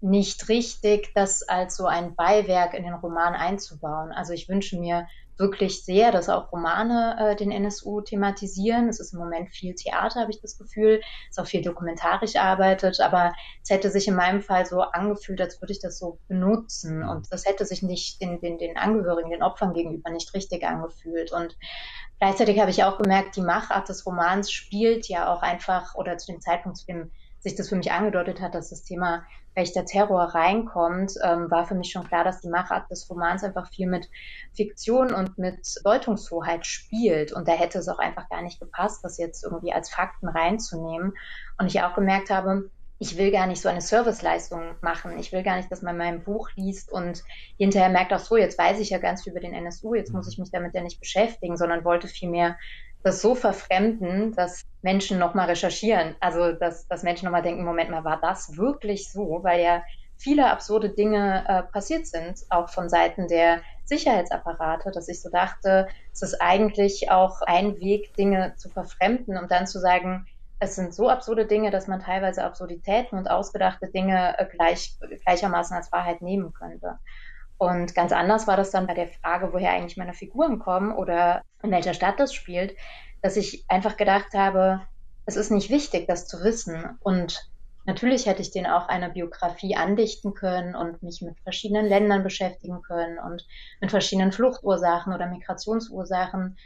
nicht 0.00 0.48
richtig, 0.48 1.12
das 1.14 1.42
als 1.42 1.76
so 1.76 1.86
ein 1.86 2.14
Beiwerk 2.14 2.74
in 2.74 2.84
den 2.84 2.94
Roman 2.94 3.34
einzubauen. 3.34 4.12
Also 4.12 4.32
ich 4.32 4.48
wünsche 4.48 4.78
mir 4.78 5.06
wirklich 5.40 5.84
sehr, 5.84 6.12
dass 6.12 6.28
auch 6.28 6.52
Romane 6.52 7.16
äh, 7.18 7.36
den 7.36 7.50
NSU 7.50 8.02
thematisieren. 8.02 8.88
Es 8.88 9.00
ist 9.00 9.14
im 9.14 9.18
Moment 9.18 9.48
viel 9.48 9.74
Theater, 9.74 10.20
habe 10.20 10.30
ich 10.30 10.40
das 10.40 10.58
Gefühl. 10.58 11.00
Es 11.28 11.38
ist 11.38 11.42
auch 11.42 11.48
viel 11.48 11.62
dokumentarisch 11.62 12.36
arbeitet, 12.36 13.00
aber 13.00 13.32
es 13.62 13.70
hätte 13.70 13.90
sich 13.90 14.06
in 14.06 14.14
meinem 14.14 14.42
Fall 14.42 14.66
so 14.66 14.82
angefühlt, 14.82 15.40
als 15.40 15.60
würde 15.60 15.72
ich 15.72 15.80
das 15.80 15.98
so 15.98 16.18
benutzen. 16.28 17.02
Und 17.02 17.32
das 17.32 17.46
hätte 17.46 17.64
sich 17.64 17.82
nicht 17.82 18.20
den, 18.20 18.40
den, 18.40 18.58
den 18.58 18.76
Angehörigen, 18.76 19.30
den 19.30 19.42
Opfern 19.42 19.72
gegenüber 19.72 20.10
nicht 20.10 20.34
richtig 20.34 20.62
angefühlt. 20.64 21.32
Und 21.32 21.56
gleichzeitig 22.18 22.60
habe 22.60 22.70
ich 22.70 22.84
auch 22.84 22.98
gemerkt, 22.98 23.34
die 23.34 23.42
Machart 23.42 23.88
des 23.88 24.04
Romans 24.04 24.52
spielt 24.52 25.08
ja 25.08 25.32
auch 25.32 25.42
einfach, 25.42 25.94
oder 25.94 26.18
zu 26.18 26.30
dem 26.30 26.42
Zeitpunkt, 26.42 26.76
zu 26.76 26.86
dem 26.86 27.10
sich 27.40 27.54
das 27.54 27.68
für 27.68 27.76
mich 27.76 27.90
angedeutet 27.90 28.40
hat, 28.40 28.54
dass 28.54 28.70
das 28.70 28.84
Thema 28.84 29.24
rechter 29.56 29.84
Terror 29.84 30.22
reinkommt, 30.22 31.14
ähm, 31.22 31.50
war 31.50 31.66
für 31.66 31.74
mich 31.74 31.90
schon 31.90 32.06
klar, 32.06 32.22
dass 32.22 32.40
die 32.40 32.48
Machart 32.48 32.90
des 32.90 33.08
Romans 33.10 33.42
einfach 33.42 33.68
viel 33.70 33.88
mit 33.88 34.08
Fiktion 34.54 35.12
und 35.12 35.38
mit 35.38 35.66
Deutungshoheit 35.84 36.66
spielt. 36.66 37.32
Und 37.32 37.48
da 37.48 37.52
hätte 37.52 37.78
es 37.78 37.88
auch 37.88 37.98
einfach 37.98 38.28
gar 38.28 38.42
nicht 38.42 38.60
gepasst, 38.60 39.02
das 39.02 39.18
jetzt 39.18 39.42
irgendwie 39.42 39.72
als 39.72 39.90
Fakten 39.90 40.28
reinzunehmen. 40.28 41.14
Und 41.58 41.66
ich 41.66 41.82
auch 41.82 41.94
gemerkt 41.94 42.30
habe, 42.30 42.70
ich 43.02 43.16
will 43.16 43.30
gar 43.32 43.46
nicht 43.46 43.62
so 43.62 43.68
eine 43.70 43.80
Serviceleistung 43.80 44.74
machen. 44.82 45.18
Ich 45.18 45.32
will 45.32 45.42
gar 45.42 45.56
nicht, 45.56 45.72
dass 45.72 45.80
man 45.80 45.96
mein 45.96 46.22
Buch 46.22 46.50
liest 46.54 46.92
und 46.92 47.24
hinterher 47.56 47.88
merkt, 47.88 48.12
auch 48.12 48.18
so, 48.18 48.36
jetzt 48.36 48.58
weiß 48.58 48.78
ich 48.78 48.90
ja 48.90 48.98
ganz 48.98 49.24
viel 49.24 49.32
über 49.32 49.40
den 49.40 49.54
NSU, 49.54 49.94
jetzt 49.94 50.12
muss 50.12 50.28
ich 50.28 50.38
mich 50.38 50.50
damit 50.50 50.74
ja 50.74 50.82
nicht 50.82 51.00
beschäftigen, 51.00 51.56
sondern 51.56 51.84
wollte 51.84 52.08
vielmehr 52.08 52.58
das 53.02 53.22
so 53.22 53.34
verfremden, 53.34 54.34
dass 54.34 54.62
Menschen 54.82 55.18
nochmal 55.18 55.46
recherchieren. 55.48 56.16
Also, 56.20 56.52
dass, 56.52 56.86
dass 56.86 57.02
Menschen 57.02 57.24
nochmal 57.26 57.42
denken, 57.42 57.64
Moment 57.64 57.90
mal, 57.90 58.04
war 58.04 58.20
das 58.20 58.56
wirklich 58.56 59.10
so? 59.10 59.40
Weil 59.42 59.62
ja 59.62 59.82
viele 60.20 60.50
absurde 60.50 60.90
Dinge 60.90 61.44
äh, 61.48 61.62
passiert 61.72 62.06
sind, 62.06 62.40
auch 62.50 62.68
von 62.68 62.90
Seiten 62.90 63.26
der 63.26 63.62
Sicherheitsapparate, 63.84 64.90
dass 64.90 65.08
ich 65.08 65.22
so 65.22 65.30
dachte, 65.30 65.88
es 66.12 66.22
ist 66.22 66.40
eigentlich 66.40 67.10
auch 67.10 67.40
ein 67.42 67.80
Weg, 67.80 68.14
Dinge 68.16 68.54
zu 68.56 68.68
verfremden 68.68 69.38
und 69.38 69.50
dann 69.50 69.66
zu 69.66 69.80
sagen, 69.80 70.26
es 70.58 70.76
sind 70.76 70.94
so 70.94 71.08
absurde 71.08 71.46
Dinge, 71.46 71.70
dass 71.70 71.86
man 71.86 72.00
teilweise 72.00 72.44
Absurditäten 72.44 73.16
und 73.18 73.30
ausgedachte 73.30 73.90
Dinge 73.90 74.38
äh, 74.38 74.44
gleich, 74.44 74.98
gleichermaßen 75.24 75.74
als 75.74 75.90
Wahrheit 75.90 76.20
nehmen 76.20 76.52
könnte. 76.52 76.98
Und 77.60 77.94
ganz 77.94 78.10
anders 78.10 78.46
war 78.46 78.56
das 78.56 78.70
dann 78.70 78.86
bei 78.86 78.94
der 78.94 79.08
Frage, 79.08 79.52
woher 79.52 79.72
eigentlich 79.72 79.98
meine 79.98 80.14
Figuren 80.14 80.58
kommen 80.58 80.92
oder 80.92 81.42
in 81.62 81.70
welcher 81.70 81.92
Stadt 81.92 82.18
das 82.18 82.32
spielt, 82.32 82.74
dass 83.20 83.36
ich 83.36 83.66
einfach 83.68 83.98
gedacht 83.98 84.32
habe, 84.32 84.80
es 85.26 85.36
ist 85.36 85.50
nicht 85.50 85.68
wichtig, 85.68 86.08
das 86.08 86.26
zu 86.26 86.42
wissen. 86.42 86.96
Und 87.00 87.38
natürlich 87.84 88.24
hätte 88.24 88.40
ich 88.40 88.50
den 88.50 88.66
auch 88.66 88.88
eine 88.88 89.10
Biografie 89.10 89.76
andichten 89.76 90.32
können 90.32 90.74
und 90.74 91.02
mich 91.02 91.20
mit 91.20 91.38
verschiedenen 91.40 91.84
Ländern 91.84 92.22
beschäftigen 92.22 92.80
können 92.80 93.18
und 93.18 93.46
mit 93.82 93.90
verschiedenen 93.90 94.32
Fluchtursachen 94.32 95.12
oder 95.12 95.26
Migrationsursachen. 95.26 96.56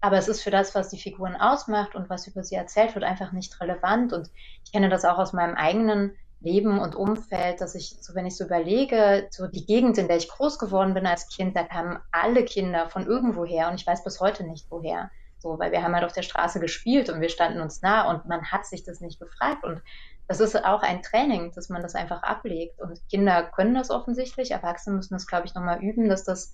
Aber 0.00 0.18
es 0.18 0.28
ist 0.28 0.40
für 0.40 0.52
das, 0.52 0.72
was 0.76 0.88
die 0.88 1.00
Figuren 1.00 1.34
ausmacht 1.34 1.96
und 1.96 2.08
was 2.08 2.28
über 2.28 2.44
sie 2.44 2.54
erzählt 2.54 2.94
wird, 2.94 3.04
einfach 3.04 3.32
nicht 3.32 3.60
relevant. 3.60 4.12
Und 4.12 4.30
ich 4.64 4.70
kenne 4.70 4.88
das 4.88 5.04
auch 5.04 5.18
aus 5.18 5.32
meinem 5.32 5.56
eigenen 5.56 6.16
Leben 6.44 6.78
und 6.78 6.94
Umfeld, 6.94 7.60
dass 7.60 7.74
ich, 7.74 7.96
so 8.00 8.14
wenn 8.14 8.26
ich 8.26 8.36
so 8.36 8.44
überlege, 8.44 9.26
so 9.30 9.46
die 9.46 9.66
Gegend, 9.66 9.98
in 9.98 10.06
der 10.06 10.18
ich 10.18 10.28
groß 10.28 10.58
geworden 10.58 10.94
bin 10.94 11.06
als 11.06 11.28
Kind, 11.28 11.56
da 11.56 11.64
kamen 11.64 11.98
alle 12.12 12.44
Kinder 12.44 12.88
von 12.88 13.06
irgendwoher 13.06 13.68
und 13.68 13.80
ich 13.80 13.86
weiß 13.86 14.04
bis 14.04 14.20
heute 14.20 14.44
nicht 14.44 14.70
woher. 14.70 15.10
So, 15.38 15.58
weil 15.58 15.72
wir 15.72 15.82
haben 15.82 15.94
halt 15.94 16.04
auf 16.04 16.12
der 16.12 16.22
Straße 16.22 16.60
gespielt 16.60 17.10
und 17.10 17.20
wir 17.20 17.28
standen 17.28 17.60
uns 17.60 17.82
nah 17.82 18.08
und 18.08 18.26
man 18.26 18.50
hat 18.50 18.64
sich 18.64 18.84
das 18.84 19.00
nicht 19.00 19.20
gefragt. 19.20 19.64
Und 19.64 19.82
das 20.26 20.40
ist 20.40 20.56
auch 20.64 20.82
ein 20.82 21.02
Training, 21.02 21.52
dass 21.54 21.68
man 21.68 21.82
das 21.82 21.94
einfach 21.94 22.22
ablegt. 22.22 22.80
Und 22.80 22.98
Kinder 23.10 23.42
können 23.42 23.74
das 23.74 23.90
offensichtlich, 23.90 24.52
Erwachsene 24.52 24.96
müssen 24.96 25.12
das, 25.12 25.26
glaube 25.26 25.46
ich, 25.46 25.54
nochmal 25.54 25.82
üben, 25.82 26.08
dass 26.08 26.24
das 26.24 26.52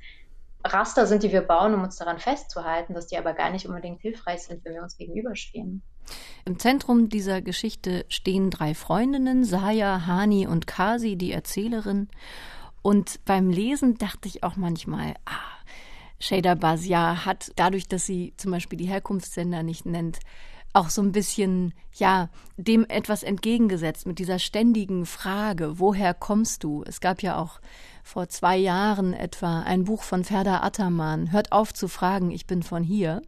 Raster 0.64 1.06
sind, 1.06 1.22
die 1.22 1.32
wir 1.32 1.42
bauen, 1.42 1.74
um 1.74 1.82
uns 1.82 1.96
daran 1.96 2.18
festzuhalten, 2.18 2.94
dass 2.94 3.06
die 3.06 3.16
aber 3.16 3.32
gar 3.32 3.50
nicht 3.50 3.66
unbedingt 3.66 4.00
hilfreich 4.00 4.42
sind, 4.42 4.64
wenn 4.64 4.74
wir 4.74 4.82
uns 4.82 4.96
gegenüberstehen. 4.96 5.82
Im 6.44 6.58
Zentrum 6.58 7.08
dieser 7.08 7.42
Geschichte 7.42 8.04
stehen 8.08 8.50
drei 8.50 8.74
Freundinnen, 8.74 9.44
Saya, 9.44 10.06
Hani 10.06 10.46
und 10.46 10.66
Kasi, 10.66 11.16
die 11.16 11.32
Erzählerin. 11.32 12.08
Und 12.82 13.24
beim 13.24 13.50
Lesen 13.50 13.98
dachte 13.98 14.28
ich 14.28 14.42
auch 14.42 14.56
manchmal, 14.56 15.14
ah, 15.26 15.60
Shader 16.18 16.56
Basia 16.56 17.24
hat 17.24 17.52
dadurch, 17.56 17.88
dass 17.88 18.06
sie 18.06 18.34
zum 18.36 18.50
Beispiel 18.50 18.78
die 18.78 18.88
Herkunftssender 18.88 19.62
nicht 19.62 19.86
nennt, 19.86 20.20
auch 20.72 20.88
so 20.90 21.02
ein 21.02 21.12
bisschen, 21.12 21.74
ja, 21.94 22.28
dem 22.56 22.84
etwas 22.88 23.22
entgegengesetzt 23.22 24.06
mit 24.06 24.18
dieser 24.18 24.38
ständigen 24.38 25.04
Frage, 25.04 25.78
woher 25.78 26.14
kommst 26.14 26.62
du? 26.62 26.84
Es 26.86 27.00
gab 27.00 27.22
ja 27.22 27.38
auch 27.38 27.60
vor 28.02 28.28
zwei 28.28 28.56
Jahren 28.56 29.12
etwa 29.12 29.60
ein 29.60 29.84
Buch 29.84 30.02
von 30.02 30.24
Ferda 30.24 30.62
Attermann, 30.62 31.32
Hört 31.32 31.52
auf 31.52 31.72
zu 31.72 31.88
fragen, 31.88 32.30
ich 32.30 32.46
bin 32.46 32.62
von 32.62 32.82
hier. 32.82 33.22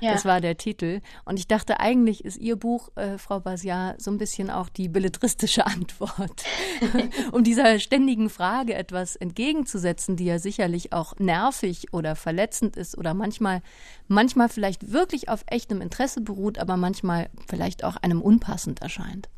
Ja. 0.00 0.12
Das 0.12 0.24
war 0.24 0.40
der 0.40 0.56
Titel. 0.56 1.00
Und 1.24 1.38
ich 1.38 1.46
dachte, 1.46 1.80
eigentlich 1.80 2.24
ist 2.24 2.38
Ihr 2.38 2.56
Buch, 2.56 2.90
äh, 2.96 3.18
Frau 3.18 3.40
Basiar, 3.40 3.94
so 3.98 4.10
ein 4.10 4.18
bisschen 4.18 4.50
auch 4.50 4.68
die 4.68 4.88
belletristische 4.88 5.66
Antwort, 5.66 6.44
um 7.32 7.44
dieser 7.44 7.78
ständigen 7.78 8.30
Frage 8.30 8.74
etwas 8.74 9.16
entgegenzusetzen, 9.16 10.16
die 10.16 10.26
ja 10.26 10.38
sicherlich 10.38 10.92
auch 10.92 11.16
nervig 11.18 11.92
oder 11.92 12.16
verletzend 12.16 12.76
ist 12.76 12.96
oder 12.96 13.14
manchmal, 13.14 13.62
manchmal 14.06 14.48
vielleicht 14.48 14.92
wirklich 14.92 15.28
auf 15.28 15.44
echtem 15.46 15.80
Interesse 15.80 16.20
beruht, 16.20 16.58
aber 16.58 16.76
manchmal 16.76 17.28
vielleicht 17.48 17.84
auch 17.84 17.96
einem 17.96 18.22
unpassend 18.22 18.82
erscheint. 18.82 19.28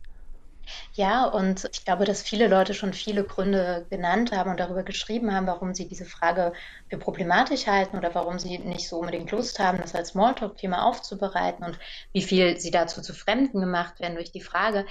Ja, 0.92 1.24
und 1.26 1.68
ich 1.72 1.84
glaube, 1.84 2.04
dass 2.04 2.22
viele 2.22 2.48
Leute 2.48 2.74
schon 2.74 2.92
viele 2.92 3.24
Gründe 3.24 3.86
genannt 3.90 4.32
haben 4.32 4.50
und 4.50 4.60
darüber 4.60 4.82
geschrieben 4.82 5.34
haben, 5.34 5.46
warum 5.46 5.74
sie 5.74 5.88
diese 5.88 6.04
Frage 6.04 6.52
für 6.88 6.98
problematisch 6.98 7.66
halten 7.66 7.96
oder 7.96 8.14
warum 8.14 8.38
sie 8.38 8.58
nicht 8.58 8.88
so 8.88 8.98
unbedingt 8.98 9.30
Lust 9.30 9.58
haben, 9.58 9.78
das 9.78 9.94
als 9.94 10.10
Smalltalk-Thema 10.10 10.84
aufzubereiten 10.84 11.64
und 11.64 11.78
wie 12.12 12.22
viel 12.22 12.58
sie 12.58 12.70
dazu 12.70 13.02
zu 13.02 13.14
Fremden 13.14 13.60
gemacht 13.60 14.00
werden 14.00 14.14
durch 14.14 14.32
die 14.32 14.40
Frage. 14.40 14.86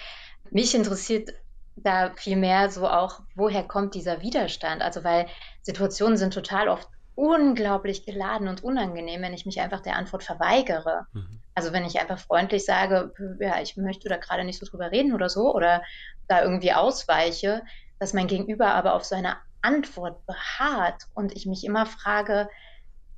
Mich 0.52 0.74
interessiert 0.76 1.32
da 1.76 2.12
vielmehr 2.16 2.70
so 2.70 2.88
auch, 2.88 3.22
woher 3.36 3.64
kommt 3.64 3.96
dieser 3.96 4.22
Widerstand? 4.22 4.82
Also, 4.82 5.04
weil 5.04 5.28
Situationen 5.62 6.18
sind 6.18 6.34
total 6.34 6.70
oft 6.70 6.90
unglaublich 7.20 8.06
geladen 8.06 8.48
und 8.48 8.64
unangenehm, 8.64 9.22
wenn 9.22 9.34
ich 9.34 9.46
mich 9.46 9.60
einfach 9.60 9.82
der 9.82 9.98
Antwort 9.98 10.24
verweigere. 10.24 11.06
Mhm. 11.12 11.42
Also 11.54 11.74
wenn 11.74 11.84
ich 11.84 12.00
einfach 12.00 12.18
freundlich 12.18 12.64
sage, 12.64 13.14
ja, 13.42 13.62
ich 13.62 13.76
möchte 13.76 14.08
da 14.08 14.16
gerade 14.16 14.46
nicht 14.46 14.58
so 14.58 14.66
drüber 14.66 14.90
reden 14.92 15.14
oder 15.14 15.28
so, 15.28 15.54
oder 15.54 15.84
da 16.30 16.42
irgendwie 16.42 16.72
ausweiche, 16.72 17.62
dass 18.00 18.14
mein 18.14 18.28
Gegenüber 18.28 18.74
aber 18.74 18.94
auf 18.94 19.04
seine 19.04 19.36
Antwort 19.62 20.26
beharrt 20.26 21.08
und 21.14 21.36
ich 21.36 21.46
mich 21.46 21.66
immer 21.66 21.86
frage, 21.86 22.50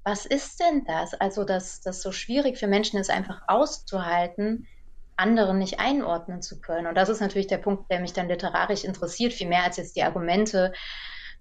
was 0.03 0.25
ist 0.25 0.59
denn 0.59 0.83
das? 0.85 1.13
Also, 1.13 1.43
dass 1.43 1.81
das 1.81 2.01
so 2.01 2.11
schwierig 2.11 2.57
für 2.57 2.65
Menschen 2.65 2.99
ist, 2.99 3.11
einfach 3.11 3.43
auszuhalten, 3.47 4.67
anderen 5.15 5.59
nicht 5.59 5.79
einordnen 5.79 6.41
zu 6.41 6.59
können. 6.59 6.87
Und 6.87 6.95
das 6.95 7.09
ist 7.09 7.21
natürlich 7.21 7.45
der 7.45 7.59
Punkt, 7.59 7.91
der 7.91 7.99
mich 7.99 8.13
dann 8.13 8.27
literarisch 8.27 8.83
interessiert, 8.83 9.33
viel 9.33 9.47
mehr 9.47 9.63
als 9.63 9.77
jetzt 9.77 9.95
die 9.95 10.01
Argumente 10.01 10.73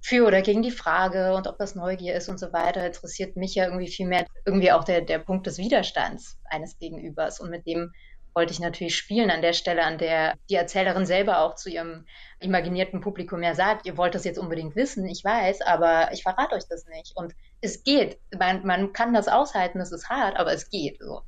für 0.00 0.26
oder 0.26 0.42
gegen 0.42 0.62
die 0.62 0.70
Frage 0.70 1.34
und 1.34 1.46
ob 1.46 1.58
das 1.58 1.74
Neugier 1.74 2.14
ist 2.14 2.28
und 2.28 2.38
so 2.38 2.52
weiter, 2.52 2.86
interessiert 2.86 3.36
mich 3.36 3.54
ja 3.54 3.66
irgendwie 3.66 3.88
viel 3.88 4.06
mehr 4.06 4.26
irgendwie 4.46 4.72
auch 4.72 4.84
der, 4.84 5.02
der 5.02 5.18
Punkt 5.18 5.46
des 5.46 5.58
Widerstands 5.58 6.38
eines 6.44 6.78
Gegenübers. 6.78 7.38
Und 7.40 7.50
mit 7.50 7.66
dem 7.66 7.92
wollte 8.34 8.52
ich 8.52 8.60
natürlich 8.60 8.96
spielen 8.96 9.30
an 9.30 9.42
der 9.42 9.52
Stelle, 9.52 9.84
an 9.84 9.98
der 9.98 10.36
die 10.48 10.54
Erzählerin 10.54 11.04
selber 11.04 11.40
auch 11.40 11.56
zu 11.56 11.68
ihrem 11.68 12.06
imaginierten 12.38 13.00
Publikum 13.00 13.42
ja 13.42 13.54
sagt, 13.54 13.86
ihr 13.86 13.96
wollt 13.96 14.14
das 14.14 14.24
jetzt 14.24 14.38
unbedingt 14.38 14.76
wissen, 14.76 15.04
ich 15.06 15.22
weiß, 15.24 15.62
aber 15.62 16.10
ich 16.12 16.22
verrate 16.22 16.54
euch 16.54 16.66
das 16.68 16.86
nicht. 16.86 17.12
Und 17.16 17.34
es 17.60 17.82
geht. 17.82 18.18
Man, 18.38 18.64
man 18.64 18.92
kann 18.92 19.12
das 19.12 19.28
aushalten, 19.28 19.80
es 19.80 19.92
ist 19.92 20.08
hart, 20.08 20.38
aber 20.38 20.52
es 20.52 20.70
geht. 20.70 20.98
So. 21.00 21.22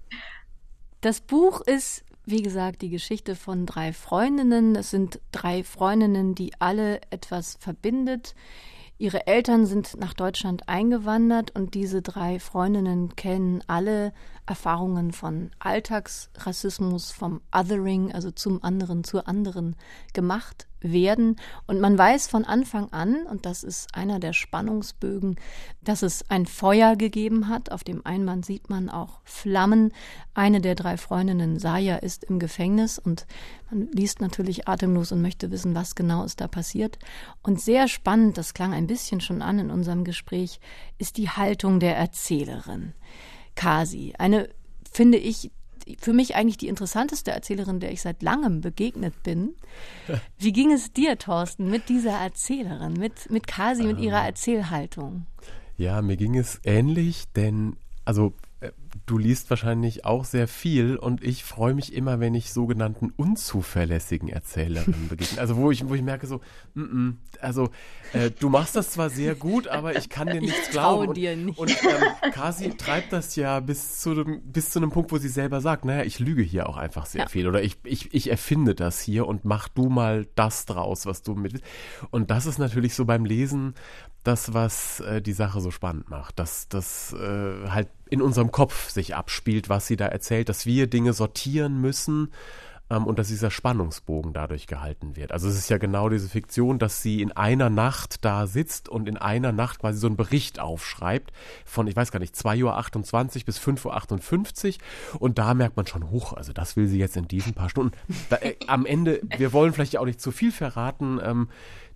Das 1.00 1.20
Buch 1.20 1.60
ist 1.60 2.04
wie 2.24 2.42
gesagt, 2.42 2.82
die 2.82 2.90
Geschichte 2.90 3.34
von 3.34 3.66
drei 3.66 3.92
Freundinnen. 3.92 4.76
Es 4.76 4.90
sind 4.90 5.20
drei 5.32 5.64
Freundinnen, 5.64 6.34
die 6.34 6.52
alle 6.60 7.00
etwas 7.10 7.56
verbindet. 7.58 8.34
Ihre 8.98 9.26
Eltern 9.26 9.66
sind 9.66 9.98
nach 9.98 10.14
Deutschland 10.14 10.68
eingewandert 10.68 11.50
und 11.56 11.74
diese 11.74 12.02
drei 12.02 12.38
Freundinnen 12.38 13.16
kennen 13.16 13.64
alle 13.66 14.12
Erfahrungen 14.46 15.12
von 15.12 15.50
Alltagsrassismus, 15.60 17.12
vom 17.12 17.40
Othering, 17.54 18.12
also 18.12 18.30
zum 18.30 18.62
anderen, 18.62 19.04
zur 19.04 19.28
anderen 19.28 19.76
gemacht 20.12 20.66
werden. 20.80 21.36
Und 21.66 21.80
man 21.80 21.96
weiß 21.96 22.26
von 22.26 22.44
Anfang 22.44 22.92
an, 22.92 23.26
und 23.26 23.46
das 23.46 23.62
ist 23.62 23.94
einer 23.94 24.18
der 24.18 24.32
Spannungsbögen, 24.32 25.36
dass 25.82 26.02
es 26.02 26.28
ein 26.28 26.46
Feuer 26.46 26.96
gegeben 26.96 27.48
hat. 27.48 27.70
Auf 27.70 27.84
dem 27.84 28.04
Einband 28.04 28.44
sieht 28.44 28.68
man 28.68 28.88
auch 28.88 29.20
Flammen. 29.24 29.92
Eine 30.34 30.60
der 30.60 30.74
drei 30.74 30.96
Freundinnen, 30.96 31.58
Saya, 31.58 31.96
ist 31.96 32.24
im 32.24 32.38
Gefängnis 32.38 32.98
und 32.98 33.26
man 33.70 33.88
liest 33.92 34.20
natürlich 34.20 34.68
atemlos 34.68 35.12
und 35.12 35.22
möchte 35.22 35.50
wissen, 35.50 35.74
was 35.74 35.94
genau 35.94 36.24
ist 36.24 36.40
da 36.40 36.48
passiert. 36.48 36.98
Und 37.42 37.60
sehr 37.60 37.88
spannend, 37.88 38.38
das 38.38 38.54
klang 38.54 38.72
ein 38.72 38.86
bisschen 38.86 39.20
schon 39.20 39.40
an 39.40 39.58
in 39.58 39.70
unserem 39.70 40.04
Gespräch, 40.04 40.60
ist 40.98 41.16
die 41.16 41.30
Haltung 41.30 41.80
der 41.80 41.96
Erzählerin. 41.96 42.94
Kasi, 43.54 44.14
eine, 44.18 44.48
finde 44.90 45.18
ich, 45.18 45.50
für 45.98 46.12
mich 46.12 46.36
eigentlich 46.36 46.58
die 46.58 46.68
interessanteste 46.68 47.32
Erzählerin, 47.32 47.80
der 47.80 47.92
ich 47.92 48.02
seit 48.02 48.22
langem 48.22 48.60
begegnet 48.60 49.22
bin. 49.22 49.54
Wie 50.38 50.52
ging 50.52 50.72
es 50.72 50.92
dir, 50.92 51.18
Thorsten, 51.18 51.70
mit 51.70 51.88
dieser 51.88 52.12
Erzählerin, 52.12 52.94
mit, 52.94 53.30
mit 53.30 53.46
Kasi, 53.46 53.84
mit 53.84 53.98
ihrer 53.98 54.20
ähm. 54.20 54.26
Erzählhaltung? 54.26 55.26
Ja, 55.76 56.02
mir 56.02 56.16
ging 56.16 56.36
es 56.36 56.60
ähnlich, 56.64 57.24
denn 57.34 57.76
also 58.04 58.34
du 59.06 59.18
liest 59.18 59.50
wahrscheinlich 59.50 60.04
auch 60.04 60.24
sehr 60.24 60.46
viel 60.46 60.96
und 60.96 61.22
ich 61.22 61.44
freue 61.44 61.74
mich 61.74 61.92
immer, 61.92 62.20
wenn 62.20 62.34
ich 62.34 62.52
sogenannten 62.52 63.12
unzuverlässigen 63.16 64.28
Erzählerinnen 64.28 65.08
begegne. 65.08 65.40
Also 65.40 65.56
wo 65.56 65.70
ich, 65.70 65.88
wo 65.88 65.94
ich 65.94 66.02
merke 66.02 66.26
so, 66.26 66.40
mm 66.74 66.82
-mm, 66.82 67.14
also 67.40 67.70
äh, 68.12 68.30
du 68.30 68.48
machst 68.48 68.76
das 68.76 68.90
zwar 68.90 69.10
sehr 69.10 69.34
gut, 69.34 69.68
aber 69.68 69.96
ich 69.96 70.08
kann 70.08 70.28
dir 70.28 70.40
nichts 70.40 70.70
glauben. 70.70 71.08
Und, 71.08 71.16
dir 71.16 71.36
nicht. 71.36 71.58
und 71.58 71.70
ähm, 71.70 72.30
Kasi 72.32 72.70
treibt 72.76 73.12
das 73.12 73.36
ja 73.36 73.60
bis 73.60 74.00
zu, 74.00 74.14
dem, 74.14 74.40
bis 74.42 74.70
zu 74.70 74.78
einem 74.78 74.90
Punkt, 74.90 75.12
wo 75.12 75.18
sie 75.18 75.28
selber 75.28 75.60
sagt, 75.60 75.84
naja, 75.84 76.04
ich 76.04 76.18
lüge 76.18 76.42
hier 76.42 76.68
auch 76.68 76.76
einfach 76.76 77.06
sehr 77.06 77.22
ja. 77.22 77.28
viel 77.28 77.48
oder 77.48 77.62
ich, 77.62 77.78
ich, 77.84 78.14
ich 78.14 78.30
erfinde 78.30 78.74
das 78.74 79.00
hier 79.00 79.26
und 79.26 79.44
mach 79.44 79.68
du 79.68 79.88
mal 79.88 80.26
das 80.34 80.66
draus, 80.66 81.06
was 81.06 81.22
du 81.22 81.34
mit. 81.34 81.60
Und 82.10 82.30
das 82.30 82.46
ist 82.46 82.58
natürlich 82.58 82.94
so 82.94 83.04
beim 83.04 83.24
Lesen 83.24 83.74
das, 84.22 84.54
was 84.54 85.00
äh, 85.00 85.20
die 85.20 85.32
Sache 85.32 85.60
so 85.60 85.70
spannend 85.70 86.08
macht, 86.10 86.38
dass 86.38 86.68
das 86.68 87.12
äh, 87.12 87.68
halt 87.68 87.88
in 88.08 88.22
unserem 88.22 88.52
Kopf 88.52 88.90
sich 88.90 89.14
abspielt, 89.14 89.68
was 89.68 89.86
sie 89.86 89.96
da 89.96 90.06
erzählt, 90.06 90.48
dass 90.48 90.66
wir 90.66 90.86
Dinge 90.86 91.12
sortieren 91.12 91.80
müssen 91.80 92.28
ähm, 92.92 93.06
und 93.06 93.18
dass 93.18 93.28
dieser 93.28 93.50
Spannungsbogen 93.50 94.32
dadurch 94.32 94.66
gehalten 94.66 95.16
wird. 95.16 95.32
Also 95.32 95.48
es 95.48 95.56
ist 95.56 95.70
ja 95.70 95.78
genau 95.78 96.08
diese 96.08 96.28
Fiktion, 96.28 96.78
dass 96.78 97.02
sie 97.02 97.22
in 97.22 97.32
einer 97.32 97.70
Nacht 97.70 98.24
da 98.24 98.46
sitzt 98.46 98.88
und 98.88 99.08
in 99.08 99.16
einer 99.16 99.50
Nacht 99.50 99.80
quasi 99.80 99.98
so 99.98 100.06
einen 100.06 100.16
Bericht 100.16 100.60
aufschreibt 100.60 101.32
von, 101.64 101.86
ich 101.86 101.96
weiß 101.96 102.12
gar 102.12 102.20
nicht, 102.20 102.34
2.28 102.34 103.38
Uhr 103.40 103.44
bis 103.46 103.58
5.58 103.58 104.78
Uhr 105.14 105.22
und 105.22 105.38
da 105.38 105.54
merkt 105.54 105.76
man 105.76 105.86
schon, 105.86 106.10
hoch, 106.10 106.34
also 106.34 106.52
das 106.52 106.76
will 106.76 106.86
sie 106.86 106.98
jetzt 106.98 107.16
in 107.16 107.28
diesen 107.28 107.54
paar 107.54 107.70
Stunden. 107.70 107.96
Da, 108.28 108.36
äh, 108.36 108.56
am 108.66 108.84
Ende, 108.84 109.20
wir 109.36 109.52
wollen 109.52 109.72
vielleicht 109.72 109.96
auch 109.96 110.04
nicht 110.04 110.20
zu 110.20 110.30
viel 110.30 110.52
verraten, 110.52 111.18
ähm, 111.22 111.48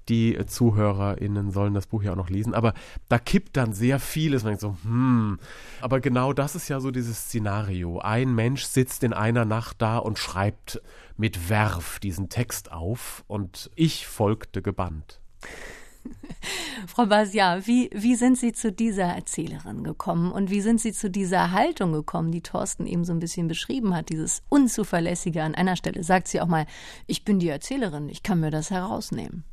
die 0.08 0.38
ZuhörerInnen 0.46 1.50
sollen 1.50 1.74
das 1.74 1.86
Buch 1.86 2.02
ja 2.02 2.12
auch 2.12 2.16
noch 2.16 2.30
lesen, 2.30 2.54
aber 2.54 2.74
da 3.08 3.18
kippt 3.18 3.56
dann 3.56 3.72
sehr 3.72 3.98
vieles. 3.98 4.42
Man 4.42 4.52
denkt 4.52 4.62
so, 4.62 4.76
hm. 4.82 5.38
Aber 5.80 6.00
genau 6.00 6.32
das 6.32 6.54
ist 6.54 6.68
ja 6.68 6.80
so 6.80 6.90
dieses 6.90 7.24
Szenario. 7.24 7.98
Ein 7.98 8.34
Mensch 8.34 8.64
sitzt 8.64 9.02
in 9.02 9.12
einer 9.12 9.44
Nacht 9.44 9.82
da 9.82 9.98
und 9.98 10.18
schreibt 10.18 10.80
mit 11.16 11.48
Werf 11.48 11.98
diesen 11.98 12.28
Text 12.28 12.72
auf 12.72 13.24
und 13.26 13.70
ich 13.74 14.06
folgte 14.06 14.62
gebannt. 14.62 15.20
Frau 16.86 17.06
Basia, 17.06 17.66
wie, 17.66 17.90
wie 17.92 18.14
sind 18.14 18.38
Sie 18.38 18.52
zu 18.52 18.72
dieser 18.72 19.04
Erzählerin 19.04 19.82
gekommen 19.82 20.30
und 20.30 20.50
wie 20.50 20.60
sind 20.60 20.80
Sie 20.80 20.92
zu 20.92 21.10
dieser 21.10 21.50
Haltung 21.50 21.92
gekommen, 21.92 22.30
die 22.30 22.42
Thorsten 22.42 22.86
eben 22.86 23.04
so 23.04 23.12
ein 23.12 23.18
bisschen 23.18 23.48
beschrieben 23.48 23.94
hat, 23.94 24.10
dieses 24.10 24.42
Unzuverlässige 24.48 25.42
an 25.42 25.54
einer 25.54 25.76
Stelle? 25.76 26.04
Sagt 26.04 26.28
sie 26.28 26.40
auch 26.40 26.46
mal, 26.46 26.66
ich 27.06 27.24
bin 27.24 27.38
die 27.38 27.48
Erzählerin, 27.48 28.08
ich 28.08 28.22
kann 28.22 28.40
mir 28.40 28.50
das 28.50 28.70
herausnehmen. 28.70 29.44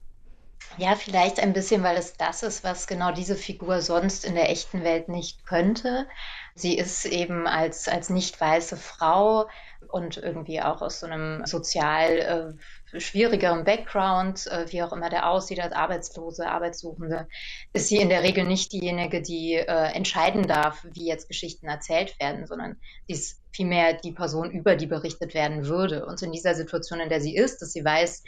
Ja, 0.78 0.96
vielleicht 0.96 1.40
ein 1.40 1.54
bisschen, 1.54 1.84
weil 1.84 1.98
es 1.98 2.14
das 2.14 2.42
ist, 2.42 2.64
was 2.64 2.88
genau 2.88 3.12
diese 3.12 3.36
Figur 3.36 3.82
sonst 3.82 4.26
in 4.26 4.34
der 4.34 4.50
echten 4.50 4.84
Welt 4.84 5.08
nicht 5.08 5.46
könnte. 5.46 6.08
Sie 6.56 6.76
ist 6.78 7.06
eben 7.06 7.48
als, 7.48 7.88
als 7.88 8.10
nicht 8.10 8.40
weiße 8.40 8.78
Frau 8.78 9.48
und 9.90 10.18
irgendwie 10.18 10.62
auch 10.62 10.82
aus 10.82 11.00
so 11.00 11.06
einem 11.06 11.46
sozial 11.46 12.58
äh, 12.94 13.00
schwierigeren 13.00 13.64
Background, 13.64 14.48
äh, 14.48 14.72
wie 14.72 14.82
auch 14.82 14.94
immer 14.94 15.10
der 15.10 15.30
aussieht, 15.30 15.60
als 15.60 15.74
Arbeitslose, 15.74 16.48
Arbeitssuchende, 16.48 17.28
ist 17.74 17.88
sie 17.88 17.98
in 17.98 18.10
der 18.10 18.24
Regel 18.24 18.46
nicht 18.46 18.72
diejenige, 18.72 19.22
die 19.22 19.54
äh, 19.54 19.66
entscheiden 19.94 20.48
darf, 20.48 20.86
wie 20.94 21.08
jetzt 21.08 21.28
Geschichten 21.28 21.68
erzählt 21.68 22.20
werden, 22.20 22.48
sondern 22.48 22.78
sie 23.08 23.14
ist 23.14 23.42
vielmehr 23.52 23.94
die 23.94 24.12
Person, 24.12 24.52
über 24.52 24.76
die 24.76 24.88
berichtet 24.88 25.34
werden 25.34 25.66
würde. 25.66 26.06
Und 26.06 26.22
in 26.22 26.32
dieser 26.32 26.56
Situation, 26.56 27.00
in 27.00 27.10
der 27.10 27.22
sie 27.22 27.36
ist, 27.36 27.62
dass 27.62 27.74
sie 27.74 27.86
weiß, 27.86 28.24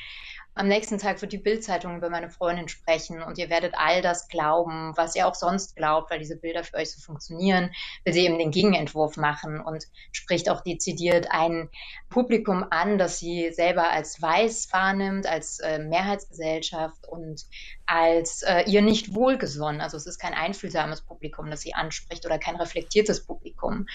am 0.55 0.69
nächsten 0.69 0.97
Tag 0.97 1.21
wird 1.21 1.33
die 1.33 1.37
Bildzeitung 1.37 1.97
über 1.97 2.09
meine 2.09 2.29
Freundin 2.29 2.69
sprechen 2.69 3.21
und 3.21 3.37
ihr 3.37 3.49
werdet 3.49 3.73
all 3.75 4.01
das 4.01 4.29
glauben, 4.29 4.93
was 4.95 5.13
ihr 5.15 5.27
auch 5.27 5.35
sonst 5.35 5.75
glaubt, 5.75 6.09
weil 6.09 6.19
diese 6.19 6.37
Bilder 6.37 6.63
für 6.63 6.77
euch 6.77 6.91
so 6.91 7.01
funktionieren, 7.01 7.71
will 8.05 8.13
sie 8.13 8.25
eben 8.25 8.39
den 8.39 8.51
Gegenentwurf 8.51 9.17
machen 9.17 9.59
und 9.59 9.85
spricht 10.13 10.49
auch 10.49 10.61
dezidiert 10.61 11.27
ein 11.29 11.69
Publikum 12.09 12.65
an, 12.69 12.97
das 12.97 13.19
sie 13.19 13.51
selber 13.51 13.89
als 13.89 14.21
weiß 14.21 14.71
wahrnimmt, 14.71 15.27
als 15.27 15.59
äh, 15.59 15.77
Mehrheitsgesellschaft 15.77 17.05
und 17.05 17.45
als 17.85 18.41
äh, 18.41 18.63
ihr 18.63 18.81
nicht 18.81 19.13
wohlgesonnen. 19.13 19.81
Also 19.81 19.97
es 19.97 20.05
ist 20.07 20.19
kein 20.19 20.33
einfühlsames 20.33 21.01
Publikum, 21.01 21.49
das 21.49 21.61
sie 21.61 21.73
anspricht 21.73 22.25
oder 22.25 22.39
kein 22.39 22.55
reflektiertes 22.55 23.25
Publikum. 23.25 23.87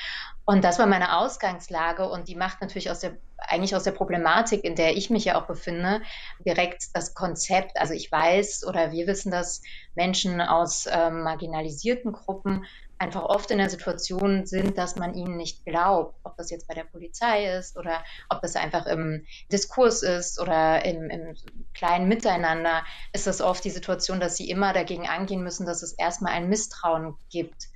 Und 0.44 0.64
das 0.64 0.78
war 0.78 0.86
meine 0.86 1.16
Ausgangslage 1.18 2.08
und 2.08 2.28
die 2.28 2.36
macht 2.36 2.60
natürlich 2.60 2.90
aus 2.90 3.00
der 3.00 3.16
eigentlich 3.38 3.74
aus 3.74 3.84
der 3.84 3.92
Problematik, 3.92 4.64
in 4.64 4.74
der 4.74 4.96
ich 4.96 5.10
mich 5.10 5.24
ja 5.24 5.40
auch 5.40 5.46
befinde, 5.46 6.02
direkt 6.44 6.84
das 6.94 7.14
Konzept. 7.14 7.78
Also 7.78 7.94
ich 7.94 8.12
weiß 8.12 8.66
oder 8.66 8.92
wir 8.92 9.06
wissen, 9.06 9.30
dass 9.30 9.62
Menschen 9.94 10.40
aus 10.40 10.86
ähm, 10.90 11.22
marginalisierten 11.22 12.12
Gruppen 12.12 12.66
einfach 13.00 13.22
oft 13.22 13.50
in 13.50 13.58
der 13.58 13.70
Situation 13.70 14.44
sind, 14.44 14.76
dass 14.76 14.94
man 14.96 15.14
ihnen 15.14 15.38
nicht 15.38 15.64
glaubt, 15.64 16.14
ob 16.22 16.36
das 16.36 16.50
jetzt 16.50 16.68
bei 16.68 16.74
der 16.74 16.84
Polizei 16.84 17.56
ist 17.56 17.78
oder 17.78 18.04
ob 18.28 18.42
das 18.42 18.56
einfach 18.56 18.86
im 18.86 19.24
Diskurs 19.50 20.02
ist 20.02 20.38
oder 20.38 20.84
im, 20.84 21.08
im 21.08 21.34
kleinen 21.72 22.08
Miteinander, 22.08 22.84
ist 23.14 23.26
das 23.26 23.40
oft 23.40 23.64
die 23.64 23.70
Situation, 23.70 24.20
dass 24.20 24.36
sie 24.36 24.50
immer 24.50 24.74
dagegen 24.74 25.08
angehen 25.08 25.42
müssen, 25.42 25.64
dass 25.64 25.82
es 25.82 25.94
erstmal 25.94 26.34
ein 26.34 26.50
Misstrauen 26.50 27.16
gibt 27.30 27.70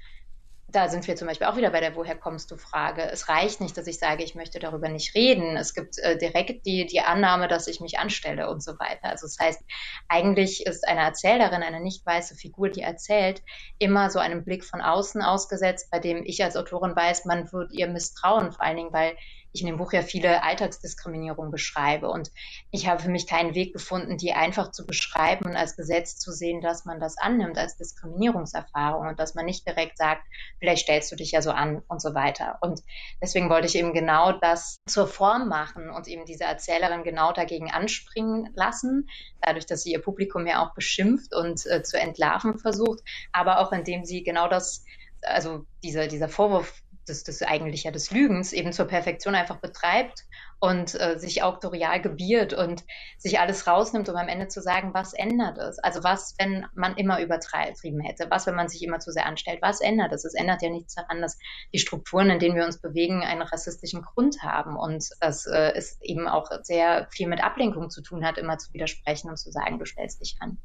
da 0.74 0.88
sind 0.88 1.06
wir 1.06 1.14
zum 1.14 1.28
Beispiel 1.28 1.46
auch 1.46 1.56
wieder 1.56 1.70
bei 1.70 1.80
der 1.80 1.94
Woher 1.94 2.16
kommst 2.16 2.50
du 2.50 2.56
Frage. 2.56 3.02
Es 3.02 3.28
reicht 3.28 3.60
nicht, 3.60 3.76
dass 3.76 3.86
ich 3.86 3.98
sage, 3.98 4.24
ich 4.24 4.34
möchte 4.34 4.58
darüber 4.58 4.88
nicht 4.88 5.14
reden. 5.14 5.56
Es 5.56 5.72
gibt 5.74 5.98
äh, 5.98 6.18
direkt 6.18 6.66
die, 6.66 6.86
die 6.86 7.00
Annahme, 7.00 7.46
dass 7.46 7.68
ich 7.68 7.80
mich 7.80 7.98
anstelle 7.98 8.50
und 8.50 8.62
so 8.62 8.72
weiter. 8.78 9.10
Also 9.10 9.26
das 9.26 9.38
heißt, 9.38 9.62
eigentlich 10.08 10.66
ist 10.66 10.86
eine 10.88 11.02
Erzählerin, 11.02 11.62
eine 11.62 11.80
nicht 11.80 12.04
weiße 12.04 12.34
Figur, 12.34 12.70
die 12.70 12.82
erzählt, 12.82 13.42
immer 13.78 14.10
so 14.10 14.18
einem 14.18 14.44
Blick 14.44 14.64
von 14.64 14.80
außen 14.80 15.22
ausgesetzt, 15.22 15.90
bei 15.90 16.00
dem 16.00 16.24
ich 16.24 16.42
als 16.42 16.56
Autorin 16.56 16.96
weiß, 16.96 17.24
man 17.24 17.52
wird 17.52 17.72
ihr 17.72 17.86
misstrauen, 17.86 18.50
vor 18.52 18.64
allen 18.64 18.76
Dingen, 18.76 18.92
weil 18.92 19.16
ich 19.54 19.60
in 19.60 19.68
dem 19.68 19.76
Buch 19.76 19.92
ja 19.92 20.02
viele 20.02 20.42
Alltagsdiskriminierungen 20.42 21.52
beschreibe. 21.52 22.08
Und 22.08 22.32
ich 22.72 22.88
habe 22.88 23.00
für 23.00 23.08
mich 23.08 23.28
keinen 23.28 23.54
Weg 23.54 23.72
gefunden, 23.72 24.18
die 24.18 24.32
einfach 24.32 24.72
zu 24.72 24.84
beschreiben 24.84 25.46
und 25.46 25.56
als 25.56 25.76
Gesetz 25.76 26.18
zu 26.18 26.32
sehen, 26.32 26.60
dass 26.60 26.84
man 26.84 26.98
das 26.98 27.16
annimmt 27.16 27.56
als 27.56 27.76
Diskriminierungserfahrung 27.76 29.06
und 29.06 29.20
dass 29.20 29.36
man 29.36 29.46
nicht 29.46 29.66
direkt 29.66 29.96
sagt, 29.96 30.22
vielleicht 30.58 30.82
stellst 30.82 31.12
du 31.12 31.16
dich 31.16 31.30
ja 31.30 31.40
so 31.40 31.52
an 31.52 31.82
und 31.86 32.02
so 32.02 32.14
weiter. 32.14 32.58
Und 32.62 32.82
deswegen 33.22 33.48
wollte 33.48 33.68
ich 33.68 33.76
eben 33.76 33.92
genau 33.92 34.32
das 34.32 34.76
zur 34.88 35.06
Form 35.06 35.48
machen 35.48 35.88
und 35.88 36.08
eben 36.08 36.26
diese 36.26 36.44
Erzählerin 36.44 37.04
genau 37.04 37.32
dagegen 37.32 37.70
anspringen 37.70 38.50
lassen, 38.56 39.08
dadurch, 39.40 39.66
dass 39.66 39.84
sie 39.84 39.92
ihr 39.92 40.02
Publikum 40.02 40.48
ja 40.48 40.64
auch 40.64 40.74
beschimpft 40.74 41.32
und 41.32 41.64
äh, 41.66 41.84
zu 41.84 41.96
entlarven 41.96 42.58
versucht, 42.58 43.00
aber 43.32 43.60
auch 43.60 43.70
indem 43.70 44.04
sie 44.04 44.24
genau 44.24 44.48
das 44.48 44.84
also 45.26 45.64
dieser, 45.82 46.06
dieser 46.06 46.28
Vorwurf 46.28 46.82
des, 47.04 47.24
des 47.24 47.42
eigentlich 47.42 47.84
ja 47.84 47.90
des 47.90 48.10
Lügens 48.10 48.52
eben 48.52 48.72
zur 48.72 48.86
Perfektion 48.86 49.34
einfach 49.34 49.60
betreibt 49.60 50.24
und 50.60 50.98
äh, 50.98 51.18
sich 51.18 51.42
auktorial 51.42 52.00
gebiert 52.00 52.54
und 52.54 52.84
sich 53.18 53.38
alles 53.38 53.66
rausnimmt, 53.66 54.08
um 54.08 54.16
am 54.16 54.28
Ende 54.28 54.48
zu 54.48 54.62
sagen, 54.62 54.94
was 54.94 55.12
ändert 55.12 55.58
es? 55.58 55.78
Also 55.78 56.02
was, 56.02 56.34
wenn 56.38 56.66
man 56.74 56.96
immer 56.96 57.20
übertrieben 57.20 58.00
hätte? 58.00 58.30
Was, 58.30 58.46
wenn 58.46 58.54
man 58.54 58.68
sich 58.68 58.82
immer 58.82 58.98
zu 58.98 59.12
sehr 59.12 59.26
anstellt? 59.26 59.60
Was 59.60 59.80
ändert 59.80 60.12
es? 60.12 60.24
Es 60.24 60.34
ändert 60.34 60.62
ja 60.62 60.70
nichts 60.70 60.94
daran, 60.94 61.20
dass 61.20 61.38
die 61.72 61.78
Strukturen, 61.78 62.30
in 62.30 62.38
denen 62.38 62.56
wir 62.56 62.64
uns 62.64 62.80
bewegen, 62.80 63.22
einen 63.22 63.42
rassistischen 63.42 64.02
Grund 64.02 64.42
haben 64.42 64.76
und 64.76 65.04
dass 65.20 65.46
äh, 65.46 65.72
es 65.74 65.98
eben 66.00 66.28
auch 66.28 66.50
sehr 66.62 67.08
viel 67.10 67.28
mit 67.28 67.44
Ablenkung 67.44 67.90
zu 67.90 68.02
tun 68.02 68.24
hat, 68.24 68.38
immer 68.38 68.58
zu 68.58 68.72
widersprechen 68.72 69.28
und 69.28 69.36
zu 69.36 69.50
sagen, 69.50 69.78
du 69.78 69.84
stellst 69.84 70.20
dich 70.20 70.36
an. 70.40 70.58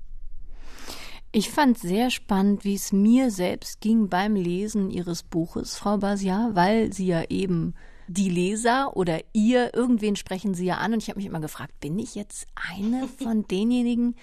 Ich 1.32 1.52
fand 1.52 1.78
sehr 1.78 2.10
spannend, 2.10 2.64
wie 2.66 2.74
es 2.74 2.92
mir 2.92 3.30
selbst 3.30 3.82
ging 3.82 4.10
beim 4.10 4.36
Lesen 4.36 4.90
Ihres 4.90 5.22
Buches, 5.22 5.76
Frau 5.76 5.98
Basia, 5.98 6.50
weil 6.54 6.92
Sie 6.92 7.06
ja 7.06 7.24
eben 7.30 7.76
die 8.08 8.30
Leser 8.30 8.98
oder 8.98 9.20
ihr, 9.34 9.76
irgendwen 9.76 10.16
sprechen 10.16 10.56
Sie 10.56 10.66
ja 10.66 10.78
an. 10.78 10.94
Und 10.94 11.04
ich 11.04 11.10
habe 11.10 11.20
mich 11.20 11.28
immer 11.28 11.40
gefragt, 11.40 11.80
bin 11.80 12.00
ich 12.00 12.16
jetzt 12.16 12.48
eine 12.56 13.08
von 13.24 13.48
denjenigen? 13.48 14.16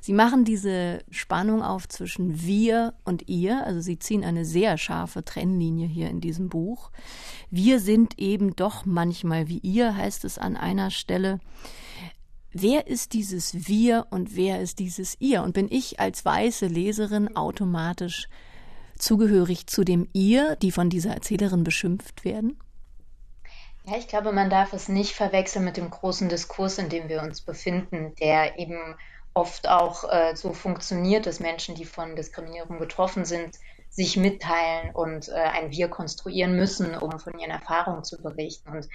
Sie 0.00 0.14
machen 0.14 0.46
diese 0.46 1.04
Spannung 1.10 1.62
auf 1.62 1.86
zwischen 1.86 2.40
wir 2.40 2.94
und 3.04 3.28
ihr. 3.28 3.66
Also 3.66 3.82
Sie 3.82 3.98
ziehen 3.98 4.24
eine 4.24 4.46
sehr 4.46 4.78
scharfe 4.78 5.22
Trennlinie 5.22 5.86
hier 5.86 6.08
in 6.08 6.22
diesem 6.22 6.48
Buch. 6.48 6.90
Wir 7.50 7.78
sind 7.78 8.18
eben 8.18 8.56
doch 8.56 8.86
manchmal 8.86 9.48
wie 9.48 9.58
ihr, 9.58 9.94
heißt 9.94 10.24
es 10.24 10.38
an 10.38 10.56
einer 10.56 10.90
Stelle 10.90 11.40
wer 12.54 12.86
ist 12.86 13.12
dieses 13.12 13.68
Wir 13.68 14.06
und 14.10 14.36
wer 14.36 14.60
ist 14.60 14.78
dieses 14.78 15.16
Ihr? 15.20 15.42
Und 15.42 15.52
bin 15.52 15.70
ich 15.70 16.00
als 16.00 16.24
weiße 16.24 16.66
Leserin 16.66 17.36
automatisch 17.36 18.28
zugehörig 18.98 19.66
zu 19.66 19.84
dem 19.84 20.08
Ihr, 20.12 20.56
die 20.56 20.70
von 20.70 20.88
dieser 20.88 21.12
Erzählerin 21.12 21.64
beschimpft 21.64 22.24
werden? 22.24 22.58
Ja, 23.86 23.98
ich 23.98 24.08
glaube, 24.08 24.32
man 24.32 24.48
darf 24.48 24.72
es 24.72 24.88
nicht 24.88 25.12
verwechseln 25.12 25.64
mit 25.64 25.76
dem 25.76 25.90
großen 25.90 26.28
Diskurs, 26.30 26.78
in 26.78 26.88
dem 26.88 27.08
wir 27.08 27.22
uns 27.22 27.42
befinden, 27.42 28.14
der 28.18 28.58
eben 28.58 28.96
oft 29.34 29.68
auch 29.68 30.10
äh, 30.10 30.34
so 30.36 30.52
funktioniert, 30.52 31.26
dass 31.26 31.40
Menschen, 31.40 31.74
die 31.74 31.84
von 31.84 32.16
Diskriminierung 32.16 32.78
betroffen 32.78 33.24
sind, 33.24 33.58
sich 33.94 34.16
mitteilen 34.16 34.92
und 34.92 35.28
äh, 35.28 35.34
ein 35.34 35.70
Wir 35.70 35.86
konstruieren 35.86 36.56
müssen, 36.56 36.96
um 36.96 37.20
von 37.20 37.38
ihren 37.38 37.52
Erfahrungen 37.52 38.02
zu 38.02 38.20
berichten. 38.20 38.70
Und 38.70 38.88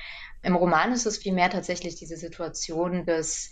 im 0.43 0.57
Roman 0.57 0.91
ist 0.91 1.05
es 1.05 1.17
vielmehr 1.17 1.49
tatsächlich 1.49 1.95
diese 1.95 2.17
Situation, 2.17 3.05
dass 3.05 3.49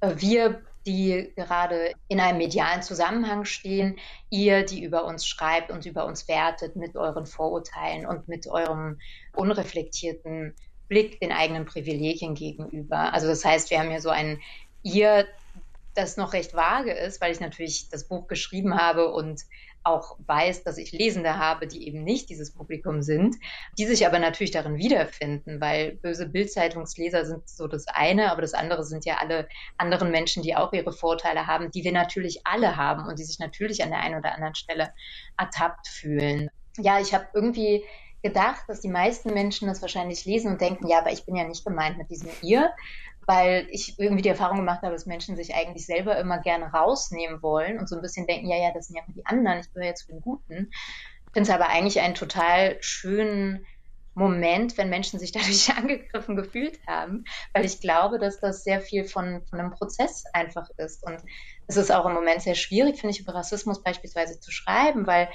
äh, 0.00 0.12
wir, 0.16 0.62
die 0.86 1.32
gerade 1.34 1.94
in 2.06 2.20
einem 2.20 2.38
medialen 2.38 2.82
Zusammenhang 2.82 3.44
stehen, 3.44 3.98
ihr, 4.30 4.64
die 4.64 4.84
über 4.84 5.04
uns 5.04 5.26
schreibt 5.26 5.72
und 5.72 5.84
über 5.84 6.06
uns 6.06 6.28
wertet 6.28 6.76
mit 6.76 6.94
euren 6.94 7.26
Vorurteilen 7.26 8.06
und 8.06 8.28
mit 8.28 8.46
eurem 8.46 9.00
unreflektierten 9.34 10.54
Blick 10.86 11.18
den 11.18 11.32
eigenen 11.32 11.64
Privilegien 11.64 12.36
gegenüber. 12.36 13.12
Also 13.12 13.26
das 13.26 13.44
heißt, 13.44 13.70
wir 13.70 13.80
haben 13.80 13.90
hier 13.90 14.00
so 14.00 14.10
ein 14.10 14.40
ihr, 14.84 15.26
das 15.96 16.16
noch 16.16 16.34
recht 16.34 16.54
vage 16.54 16.92
ist, 16.92 17.20
weil 17.20 17.32
ich 17.32 17.40
natürlich 17.40 17.88
das 17.88 18.06
Buch 18.06 18.28
geschrieben 18.28 18.76
habe 18.76 19.12
und 19.12 19.42
auch 19.84 20.18
weiß, 20.26 20.64
dass 20.64 20.78
ich 20.78 20.92
Lesende 20.92 21.38
habe, 21.38 21.66
die 21.66 21.86
eben 21.86 22.02
nicht 22.02 22.30
dieses 22.30 22.52
Publikum 22.52 23.02
sind, 23.02 23.36
die 23.78 23.84
sich 23.84 24.06
aber 24.06 24.18
natürlich 24.18 24.50
darin 24.50 24.76
wiederfinden, 24.76 25.60
weil 25.60 25.96
böse 25.96 26.28
Bildzeitungsleser 26.28 27.26
sind 27.26 27.48
so 27.48 27.68
das 27.68 27.86
eine, 27.86 28.32
aber 28.32 28.42
das 28.42 28.54
andere 28.54 28.84
sind 28.84 29.04
ja 29.04 29.18
alle 29.18 29.46
anderen 29.76 30.10
Menschen, 30.10 30.42
die 30.42 30.56
auch 30.56 30.72
ihre 30.72 30.92
Vorteile 30.92 31.46
haben, 31.46 31.70
die 31.70 31.84
wir 31.84 31.92
natürlich 31.92 32.46
alle 32.46 32.76
haben 32.76 33.06
und 33.06 33.18
die 33.18 33.24
sich 33.24 33.38
natürlich 33.38 33.84
an 33.84 33.90
der 33.90 34.00
einen 34.00 34.18
oder 34.18 34.34
anderen 34.34 34.54
Stelle 34.54 34.92
ertappt 35.36 35.88
fühlen. 35.88 36.48
Ja, 36.78 37.00
ich 37.00 37.14
habe 37.14 37.26
irgendwie 37.34 37.84
gedacht, 38.24 38.64
dass 38.68 38.80
die 38.80 38.88
meisten 38.88 39.34
Menschen 39.34 39.68
das 39.68 39.82
wahrscheinlich 39.82 40.24
lesen 40.24 40.52
und 40.52 40.60
denken, 40.60 40.88
ja, 40.88 40.98
aber 40.98 41.12
ich 41.12 41.26
bin 41.26 41.36
ja 41.36 41.44
nicht 41.44 41.64
gemeint 41.64 41.98
mit 41.98 42.08
diesem 42.08 42.30
ihr, 42.40 42.70
weil 43.26 43.66
ich 43.70 43.98
irgendwie 43.98 44.22
die 44.22 44.28
Erfahrung 44.28 44.58
gemacht 44.58 44.82
habe, 44.82 44.92
dass 44.92 45.06
Menschen 45.06 45.36
sich 45.36 45.54
eigentlich 45.54 45.86
selber 45.86 46.16
immer 46.18 46.38
gerne 46.38 46.66
rausnehmen 46.66 47.42
wollen 47.42 47.78
und 47.78 47.88
so 47.88 47.96
ein 47.96 48.02
bisschen 48.02 48.26
denken, 48.26 48.48
ja, 48.48 48.56
ja, 48.56 48.72
das 48.72 48.86
sind 48.86 48.96
ja 48.96 49.02
die 49.08 49.26
anderen, 49.26 49.60
ich 49.60 49.72
gehöre 49.72 49.88
jetzt 49.88 50.06
zu 50.06 50.12
den 50.12 50.20
Guten. 50.20 50.70
Ich 50.70 51.32
finde 51.32 51.50
es 51.50 51.54
aber 51.54 51.68
eigentlich 51.68 52.00
einen 52.00 52.14
total 52.14 52.76
schönen 52.80 53.66
Moment, 54.14 54.78
wenn 54.78 54.88
Menschen 54.88 55.18
sich 55.18 55.32
dadurch 55.32 55.76
angegriffen 55.76 56.36
gefühlt 56.36 56.78
haben, 56.86 57.24
weil 57.52 57.64
ich 57.64 57.80
glaube, 57.80 58.18
dass 58.18 58.40
das 58.40 58.62
sehr 58.62 58.80
viel 58.80 59.04
von, 59.04 59.44
von 59.48 59.60
einem 59.60 59.72
Prozess 59.72 60.24
einfach 60.32 60.68
ist. 60.76 61.02
Und 61.04 61.20
es 61.66 61.76
ist 61.76 61.90
auch 61.90 62.06
im 62.06 62.14
Moment 62.14 62.42
sehr 62.42 62.54
schwierig, 62.54 63.00
finde 63.00 63.14
ich, 63.14 63.20
über 63.20 63.34
Rassismus 63.34 63.82
beispielsweise 63.82 64.38
zu 64.40 64.52
schreiben, 64.52 65.06
weil 65.06 65.28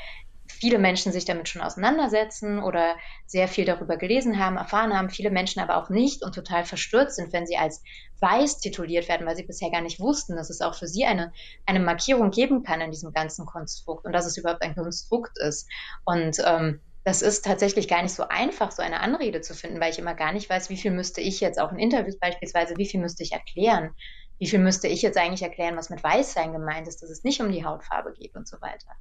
viele 0.59 0.77
Menschen 0.77 1.11
sich 1.11 1.25
damit 1.25 1.47
schon 1.47 1.61
auseinandersetzen 1.61 2.61
oder 2.61 2.95
sehr 3.25 3.47
viel 3.47 3.65
darüber 3.65 3.97
gelesen 3.97 4.39
haben, 4.39 4.57
erfahren 4.57 4.93
haben, 4.93 5.09
viele 5.09 5.31
Menschen 5.31 5.61
aber 5.61 5.77
auch 5.77 5.89
nicht 5.89 6.23
und 6.23 6.35
total 6.35 6.65
verstört 6.65 7.13
sind, 7.13 7.31
wenn 7.33 7.47
sie 7.47 7.57
als 7.57 7.81
weiß 8.19 8.59
tituliert 8.59 9.07
werden, 9.07 9.25
weil 9.25 9.35
sie 9.35 9.43
bisher 9.43 9.71
gar 9.71 9.81
nicht 9.81 9.99
wussten, 9.99 10.35
dass 10.35 10.49
es 10.49 10.61
auch 10.61 10.75
für 10.75 10.87
sie 10.87 11.05
eine, 11.05 11.31
eine 11.65 11.79
Markierung 11.79 12.31
geben 12.31 12.63
kann 12.63 12.81
in 12.81 12.91
diesem 12.91 13.13
ganzen 13.13 13.45
Konstrukt 13.45 14.05
und 14.05 14.11
dass 14.11 14.25
es 14.25 14.37
überhaupt 14.37 14.61
ein 14.61 14.75
Konstrukt 14.75 15.37
ist. 15.39 15.67
Und 16.03 16.37
ähm, 16.45 16.81
das 17.05 17.21
ist 17.21 17.45
tatsächlich 17.45 17.87
gar 17.87 18.03
nicht 18.03 18.13
so 18.13 18.27
einfach, 18.27 18.71
so 18.71 18.81
eine 18.81 18.99
Anrede 18.99 19.41
zu 19.41 19.55
finden, 19.55 19.79
weil 19.79 19.91
ich 19.91 19.99
immer 19.99 20.13
gar 20.13 20.33
nicht 20.33 20.49
weiß, 20.49 20.69
wie 20.69 20.77
viel 20.77 20.91
müsste 20.91 21.21
ich 21.21 21.39
jetzt 21.39 21.59
auch 21.59 21.71
in 21.71 21.79
Interviews 21.79 22.19
beispielsweise, 22.19 22.75
wie 22.77 22.85
viel 22.85 22.99
müsste 22.99 23.23
ich 23.23 23.31
erklären, 23.31 23.95
wie 24.37 24.47
viel 24.47 24.59
müsste 24.59 24.87
ich 24.87 25.01
jetzt 25.01 25.17
eigentlich 25.17 25.41
erklären, 25.41 25.77
was 25.77 25.89
mit 25.89 26.03
Weißsein 26.03 26.51
gemeint 26.53 26.87
ist, 26.87 27.01
dass 27.01 27.09
es 27.09 27.23
nicht 27.23 27.41
um 27.41 27.51
die 27.51 27.65
Hautfarbe 27.65 28.13
geht 28.13 28.35
und 28.35 28.47
so 28.47 28.59
weiter. 28.61 28.91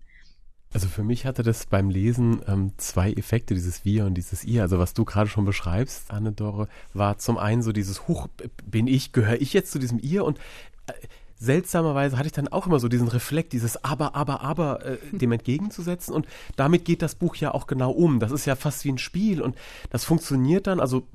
Also 0.73 0.87
für 0.87 1.03
mich 1.03 1.25
hatte 1.25 1.43
das 1.43 1.67
beim 1.67 1.89
Lesen 1.89 2.43
ähm, 2.47 2.73
zwei 2.77 3.13
Effekte, 3.13 3.55
dieses 3.55 3.85
Wir 3.85 4.05
und 4.05 4.15
dieses 4.15 4.45
Ihr. 4.45 4.63
Also 4.63 4.79
was 4.79 4.93
du 4.93 5.05
gerade 5.05 5.31
schon 5.31 5.47
beschreibst, 5.47 6.11
Anne-Dore, 6.11 6.69
war 6.93 7.19
zum 7.19 7.39
einen 7.39 7.63
so 7.63 7.73
dieses 7.73 8.07
Huch, 8.07 8.29
bin 8.65 8.87
ich, 8.87 9.13
gehöre 9.13 9.41
ich 9.41 9.55
jetzt 9.55 9.73
zu 9.73 9.79
diesem 9.79 9.99
Ihr? 9.99 10.25
Und 10.25 10.39
äh, 10.87 10.93
seltsamerweise 11.41 12.19
hatte 12.19 12.27
ich 12.27 12.33
dann 12.33 12.49
auch 12.49 12.67
immer 12.67 12.81
so 12.81 12.89
diesen 12.89 13.09
Reflekt, 13.09 13.53
dieses 13.53 13.83
Aber, 13.83 14.15
Aber, 14.15 14.43
Aber 14.43 14.85
äh, 14.85 14.99
dem 15.13 15.33
entgegenzusetzen. 15.33 16.13
Und 16.13 16.27
damit 16.57 16.85
geht 16.85 17.01
das 17.01 17.15
Buch 17.15 17.37
ja 17.37 17.55
auch 17.55 17.67
genau 17.67 17.91
um. 17.91 18.21
Das 18.21 18.33
ist 18.33 18.45
ja 18.45 18.57
fast 18.57 18.85
wie 18.85 18.93
ein 18.93 18.99
Spiel 18.99 19.41
und 19.41 19.57
das 19.91 20.05
funktioniert 20.05 20.67
dann. 20.67 20.81
Also 20.81 21.07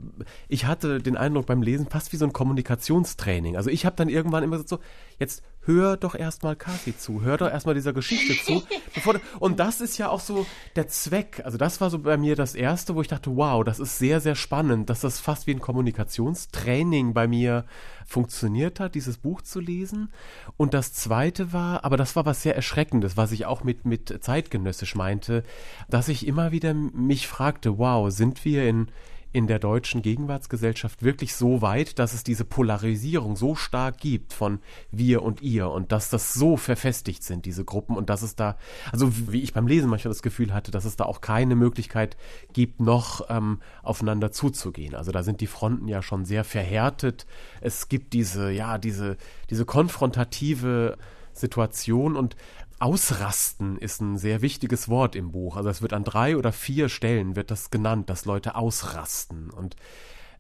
ich 0.47 0.65
hatte 0.65 0.99
den 0.99 1.17
Eindruck 1.17 1.45
beim 1.45 1.61
Lesen 1.61 1.87
fast 1.87 2.11
wie 2.13 2.17
so 2.17 2.25
ein 2.25 2.33
Kommunikationstraining. 2.33 3.57
Also 3.57 3.69
ich 3.69 3.85
habe 3.85 3.95
dann 3.97 4.09
irgendwann 4.09 4.43
immer 4.43 4.65
so, 4.65 4.79
jetzt 5.19 5.43
hör 5.65 5.97
doch 5.97 6.15
erstmal 6.15 6.55
Kathi 6.55 6.97
zu, 6.97 7.21
hör 7.21 7.37
doch 7.37 7.49
erstmal 7.49 7.75
dieser 7.75 7.93
Geschichte 7.93 8.35
zu. 8.43 8.63
Bevor, 8.93 9.15
und 9.39 9.59
das 9.59 9.81
ist 9.81 9.97
ja 9.97 10.09
auch 10.09 10.19
so 10.19 10.45
der 10.75 10.87
Zweck. 10.87 11.41
Also 11.43 11.57
das 11.57 11.81
war 11.81 11.89
so 11.89 11.99
bei 11.99 12.17
mir 12.17 12.35
das 12.35 12.55
Erste, 12.55 12.95
wo 12.95 13.01
ich 13.01 13.07
dachte, 13.07 13.35
wow, 13.35 13.63
das 13.63 13.79
ist 13.79 13.97
sehr, 13.97 14.19
sehr 14.19 14.35
spannend, 14.35 14.89
dass 14.89 15.01
das 15.01 15.19
fast 15.19 15.47
wie 15.47 15.51
ein 15.51 15.61
Kommunikationstraining 15.61 17.13
bei 17.13 17.27
mir 17.27 17.65
funktioniert 18.05 18.79
hat, 18.79 18.95
dieses 18.95 19.17
Buch 19.17 19.41
zu 19.41 19.59
lesen. 19.59 20.11
Und 20.57 20.73
das 20.73 20.93
Zweite 20.93 21.53
war, 21.53 21.85
aber 21.85 21.97
das 21.97 22.15
war 22.15 22.25
was 22.25 22.43
sehr 22.43 22.55
Erschreckendes, 22.55 23.17
was 23.17 23.31
ich 23.31 23.45
auch 23.45 23.63
mit, 23.63 23.85
mit 23.85 24.19
zeitgenössisch 24.21 24.95
meinte, 24.95 25.43
dass 25.89 26.09
ich 26.09 26.27
immer 26.27 26.51
wieder 26.51 26.73
mich 26.73 27.27
fragte, 27.27 27.77
wow, 27.77 28.11
sind 28.11 28.43
wir 28.45 28.67
in 28.67 28.87
in 29.33 29.47
der 29.47 29.57
deutschen 29.57 30.03
Gegenwartsgesellschaft 30.03 31.01
wirklich 31.01 31.35
so 31.35 31.63
weit, 31.63 31.97
dass 31.97 32.13
es 32.13 32.23
diese 32.23 32.45
Polarisierung 32.45 33.35
so 33.35 33.55
stark 33.55 33.97
gibt 33.97 34.31
von 34.31 34.59
wir 34.91 35.23
und 35.23 35.41
ihr 35.41 35.69
und 35.69 35.91
dass 35.91 36.11
das 36.11 36.35
so 36.35 36.55
verfestigt 36.55 37.23
sind, 37.23 37.45
diese 37.45 37.65
Gruppen 37.65 37.97
und 37.97 38.11
dass 38.11 38.21
es 38.21 38.35
da, 38.35 38.57
also 38.91 39.11
wie 39.31 39.41
ich 39.41 39.51
beim 39.51 39.67
Lesen 39.67 39.89
manchmal 39.89 40.13
das 40.13 40.21
Gefühl 40.21 40.53
hatte, 40.53 40.69
dass 40.69 40.85
es 40.85 40.95
da 40.95 41.05
auch 41.05 41.19
keine 41.19 41.55
Möglichkeit 41.55 42.15
gibt, 42.53 42.79
noch 42.79 43.25
ähm, 43.29 43.59
aufeinander 43.81 44.31
zuzugehen. 44.31 44.93
Also 44.93 45.11
da 45.11 45.23
sind 45.23 45.41
die 45.41 45.47
Fronten 45.47 45.87
ja 45.87 46.03
schon 46.03 46.25
sehr 46.25 46.43
verhärtet. 46.43 47.25
Es 47.59 47.89
gibt 47.89 48.13
diese, 48.13 48.51
ja, 48.51 48.77
diese, 48.77 49.17
diese 49.49 49.65
konfrontative 49.65 50.97
Situation 51.33 52.15
und 52.15 52.35
Ausrasten 52.83 53.77
ist 53.77 54.01
ein 54.01 54.17
sehr 54.17 54.41
wichtiges 54.41 54.89
Wort 54.89 55.15
im 55.15 55.31
Buch. 55.31 55.55
Also 55.55 55.69
es 55.69 55.81
wird 55.81 55.93
an 55.93 56.03
drei 56.03 56.35
oder 56.35 56.51
vier 56.51 56.89
Stellen 56.89 57.37
wird 57.37 57.49
das 57.49 57.69
genannt, 57.69 58.09
dass 58.09 58.25
Leute 58.25 58.55
ausrasten. 58.55 59.51
Und 59.51 59.77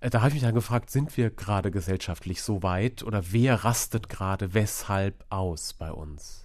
äh, 0.01 0.09
da 0.09 0.19
habe 0.19 0.27
ich 0.27 0.33
mich 0.33 0.43
dann 0.43 0.53
gefragt, 0.53 0.91
sind 0.91 1.15
wir 1.15 1.29
gerade 1.29 1.71
gesellschaftlich 1.71 2.41
so 2.41 2.61
weit 2.61 3.01
oder 3.01 3.31
wer 3.31 3.63
rastet 3.63 4.09
gerade 4.09 4.53
weshalb 4.53 5.23
aus 5.29 5.71
bei 5.71 5.89
uns? 5.89 6.43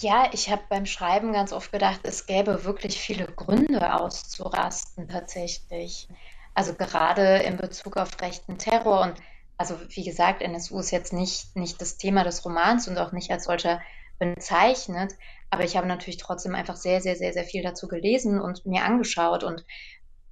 Ja, 0.00 0.30
ich 0.32 0.50
habe 0.50 0.62
beim 0.68 0.84
Schreiben 0.84 1.32
ganz 1.32 1.52
oft 1.52 1.70
gedacht, 1.70 2.00
es 2.02 2.26
gäbe 2.26 2.64
wirklich 2.64 2.98
viele 2.98 3.26
Gründe 3.26 3.94
auszurasten 4.00 5.08
tatsächlich. 5.08 6.08
Also 6.54 6.74
gerade 6.74 7.36
in 7.36 7.56
Bezug 7.56 7.98
auf 7.98 8.20
rechten 8.20 8.58
Terror 8.58 9.02
und 9.02 9.14
also 9.56 9.78
wie 9.90 10.02
gesagt, 10.02 10.42
NSU 10.42 10.80
ist 10.80 10.90
jetzt 10.90 11.12
nicht, 11.12 11.54
nicht 11.54 11.80
das 11.80 11.98
Thema 11.98 12.24
des 12.24 12.44
Romans 12.44 12.88
und 12.88 12.98
auch 12.98 13.12
nicht 13.12 13.30
als 13.30 13.44
solcher 13.44 13.80
bezeichnet. 14.20 15.14
Aber 15.50 15.64
ich 15.64 15.76
habe 15.76 15.88
natürlich 15.88 16.18
trotzdem 16.18 16.54
einfach 16.54 16.76
sehr, 16.76 17.00
sehr, 17.00 17.16
sehr, 17.16 17.32
sehr 17.32 17.44
viel 17.44 17.64
dazu 17.64 17.88
gelesen 17.88 18.40
und 18.40 18.64
mir 18.66 18.84
angeschaut 18.84 19.42
und 19.42 19.64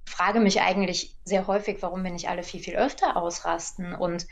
frage 0.05 0.39
mich 0.39 0.61
eigentlich 0.61 1.17
sehr 1.25 1.47
häufig, 1.47 1.81
warum 1.81 2.03
wir 2.03 2.11
nicht 2.11 2.29
alle 2.29 2.43
viel, 2.43 2.61
viel 2.61 2.77
öfter 2.77 3.17
ausrasten. 3.17 3.93
Und 3.93 4.27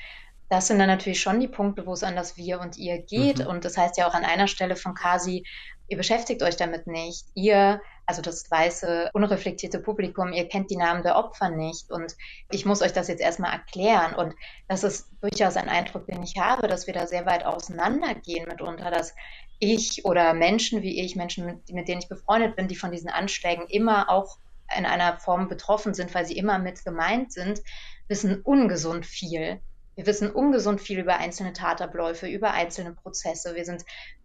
das 0.49 0.67
sind 0.67 0.79
dann 0.79 0.87
natürlich 0.87 1.19
schon 1.19 1.41
die 1.41 1.49
Punkte, 1.49 1.85
wo 1.85 1.91
es 1.91 2.03
an 2.03 2.15
das 2.15 2.37
Wir 2.37 2.61
und 2.61 2.77
Ihr 2.77 2.99
geht. 2.99 3.39
Mhm. 3.39 3.47
Und 3.47 3.65
das 3.65 3.77
heißt 3.77 3.97
ja 3.97 4.07
auch 4.07 4.13
an 4.13 4.23
einer 4.23 4.47
Stelle 4.47 4.77
von 4.77 4.93
Kasi, 4.93 5.43
ihr 5.87 5.97
beschäftigt 5.97 6.43
euch 6.43 6.55
damit 6.55 6.87
nicht. 6.87 7.25
Ihr, 7.33 7.81
also 8.05 8.21
das 8.21 8.49
weiße, 8.49 9.11
unreflektierte 9.13 9.79
Publikum, 9.79 10.33
ihr 10.33 10.47
kennt 10.47 10.69
die 10.69 10.77
Namen 10.77 11.03
der 11.03 11.15
Opfer 11.15 11.49
nicht. 11.49 11.91
Und 11.91 12.15
ich 12.51 12.65
muss 12.65 12.81
euch 12.81 12.93
das 12.93 13.07
jetzt 13.07 13.21
erstmal 13.21 13.53
erklären. 13.53 14.15
Und 14.15 14.35
das 14.67 14.83
ist 14.83 15.09
durchaus 15.21 15.55
ein 15.55 15.69
Eindruck, 15.69 16.05
den 16.07 16.23
ich 16.23 16.37
habe, 16.37 16.67
dass 16.67 16.87
wir 16.87 16.93
da 16.93 17.07
sehr 17.07 17.25
weit 17.25 17.45
auseinandergehen 17.45 18.47
mitunter, 18.47 18.91
dass 18.91 19.15
ich 19.59 20.05
oder 20.05 20.33
Menschen 20.33 20.81
wie 20.81 20.99
ich, 21.01 21.15
Menschen, 21.15 21.45
mit, 21.45 21.71
mit 21.71 21.87
denen 21.87 22.01
ich 22.01 22.09
befreundet 22.09 22.55
bin, 22.55 22.67
die 22.67 22.75
von 22.75 22.91
diesen 22.91 23.09
Anschlägen 23.09 23.67
immer 23.67 24.09
auch 24.09 24.37
in 24.77 24.85
einer 24.85 25.17
Form 25.17 25.47
betroffen 25.47 25.93
sind, 25.93 26.13
weil 26.13 26.25
sie 26.25 26.37
immer 26.37 26.59
mit 26.59 26.83
gemeint 26.83 27.31
sind, 27.31 27.61
wissen 28.07 28.41
ungesund 28.41 29.05
viel 29.05 29.61
wir 29.97 30.05
wissen 30.05 30.29
ungesund 30.29 30.79
viel 30.79 30.99
über 30.99 31.17
einzelne 31.17 31.53
Tatabläufe, 31.53 32.27
über 32.27 32.51
einzelne 32.51 32.93
Prozesse. 32.93 33.55
Wir 33.55 33.65
sind 33.65 33.83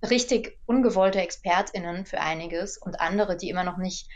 richtig 0.08 0.58
ungewollte 0.66 1.18
ExpertInnen 1.20 2.04
für 2.04 2.20
einiges 2.20 2.76
und 2.76 3.00
andere, 3.00 3.38
die 3.38 3.48
immer 3.48 3.64
noch 3.64 3.78
nicht 3.78 4.06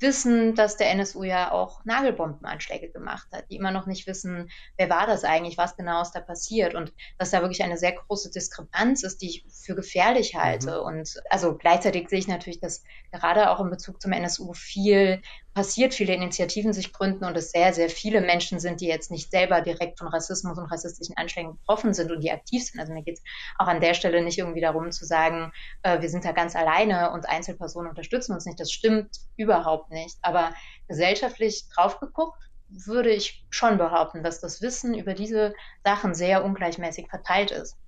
wissen, 0.00 0.56
dass 0.56 0.76
der 0.76 0.90
NSU 0.90 1.22
ja 1.22 1.52
auch 1.52 1.84
Nagelbombenanschläge 1.84 2.90
gemacht 2.90 3.28
hat, 3.32 3.44
die 3.48 3.56
immer 3.56 3.70
noch 3.70 3.86
nicht 3.86 4.08
wissen, 4.08 4.50
wer 4.76 4.90
war 4.90 5.06
das 5.06 5.22
eigentlich, 5.22 5.56
was 5.56 5.76
genau 5.76 6.02
ist 6.02 6.10
da 6.10 6.20
passiert 6.20 6.74
und 6.74 6.92
dass 7.18 7.30
da 7.30 7.40
wirklich 7.40 7.62
eine 7.62 7.78
sehr 7.78 7.92
große 7.92 8.32
Diskrepanz 8.32 9.04
ist, 9.04 9.22
die 9.22 9.28
ich 9.28 9.46
für 9.48 9.76
gefährlich 9.76 10.34
halte. 10.34 10.80
Mhm. 10.80 10.86
Und 10.86 11.22
also 11.30 11.56
gleichzeitig 11.56 12.08
sehe 12.08 12.18
ich 12.18 12.28
natürlich, 12.28 12.60
dass 12.60 12.82
gerade 13.12 13.48
auch 13.50 13.60
in 13.60 13.70
Bezug 13.70 14.02
zum 14.02 14.12
NSU 14.12 14.52
viel 14.54 15.22
passiert, 15.56 15.94
viele 15.94 16.12
Initiativen 16.12 16.74
sich 16.74 16.92
gründen 16.92 17.24
und 17.24 17.34
es 17.34 17.50
sehr, 17.50 17.72
sehr 17.72 17.88
viele 17.88 18.20
Menschen 18.20 18.60
sind, 18.60 18.82
die 18.82 18.88
jetzt 18.88 19.10
nicht 19.10 19.30
selber 19.30 19.62
direkt 19.62 19.98
von 19.98 20.06
Rassismus 20.06 20.58
und 20.58 20.66
rassistischen 20.66 21.16
Anschlägen 21.16 21.56
betroffen 21.56 21.94
sind 21.94 22.12
und 22.12 22.20
die 22.20 22.30
aktiv 22.30 22.62
sind. 22.62 22.78
Also 22.78 22.92
mir 22.92 23.02
geht 23.02 23.16
es 23.16 23.24
auch 23.56 23.66
an 23.66 23.80
der 23.80 23.94
Stelle 23.94 24.22
nicht 24.22 24.36
irgendwie 24.36 24.60
darum 24.60 24.92
zu 24.92 25.06
sagen, 25.06 25.52
äh, 25.82 26.02
wir 26.02 26.10
sind 26.10 26.26
da 26.26 26.32
ganz 26.32 26.54
alleine 26.54 27.10
und 27.12 27.26
Einzelpersonen 27.26 27.88
unterstützen 27.88 28.34
uns 28.34 28.44
nicht. 28.44 28.60
Das 28.60 28.70
stimmt 28.70 29.16
überhaupt 29.38 29.90
nicht. 29.90 30.18
Aber 30.20 30.52
gesellschaftlich 30.88 31.64
drauf 31.74 32.00
geguckt, 32.00 32.36
würde 32.68 33.08
ich 33.10 33.46
schon 33.48 33.78
behaupten, 33.78 34.22
dass 34.22 34.40
das 34.40 34.60
Wissen 34.60 34.92
über 34.92 35.14
diese 35.14 35.54
Sachen 35.82 36.14
sehr 36.14 36.44
ungleichmäßig 36.44 37.08
verteilt 37.08 37.50
ist. 37.50 37.78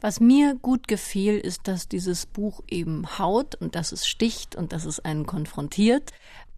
Was 0.00 0.20
mir 0.20 0.56
gut 0.56 0.88
gefiel, 0.88 1.38
ist, 1.38 1.68
dass 1.68 1.88
dieses 1.88 2.26
Buch 2.26 2.60
eben 2.68 3.18
haut 3.18 3.54
und 3.54 3.74
dass 3.76 3.92
es 3.92 4.06
sticht 4.06 4.54
und 4.54 4.72
dass 4.72 4.84
es 4.84 5.00
einen 5.00 5.24
konfrontiert 5.24 6.12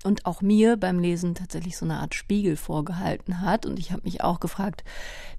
und 0.05 0.27
auch 0.27 0.43
mir 0.43 0.77
beim 0.77 1.01
Lesen 1.01 1.35
tatsächlich 1.35 1.77
so 1.77 1.85
eine 1.85 1.99
Art 1.99 2.15
Spiegel 2.15 2.57
vorgehalten 2.57 3.41
hat. 3.41 3.67
Und 3.67 3.79
ich 3.79 3.91
habe 3.91 4.03
mich 4.05 4.23
auch 4.23 4.39
gefragt, 4.39 4.85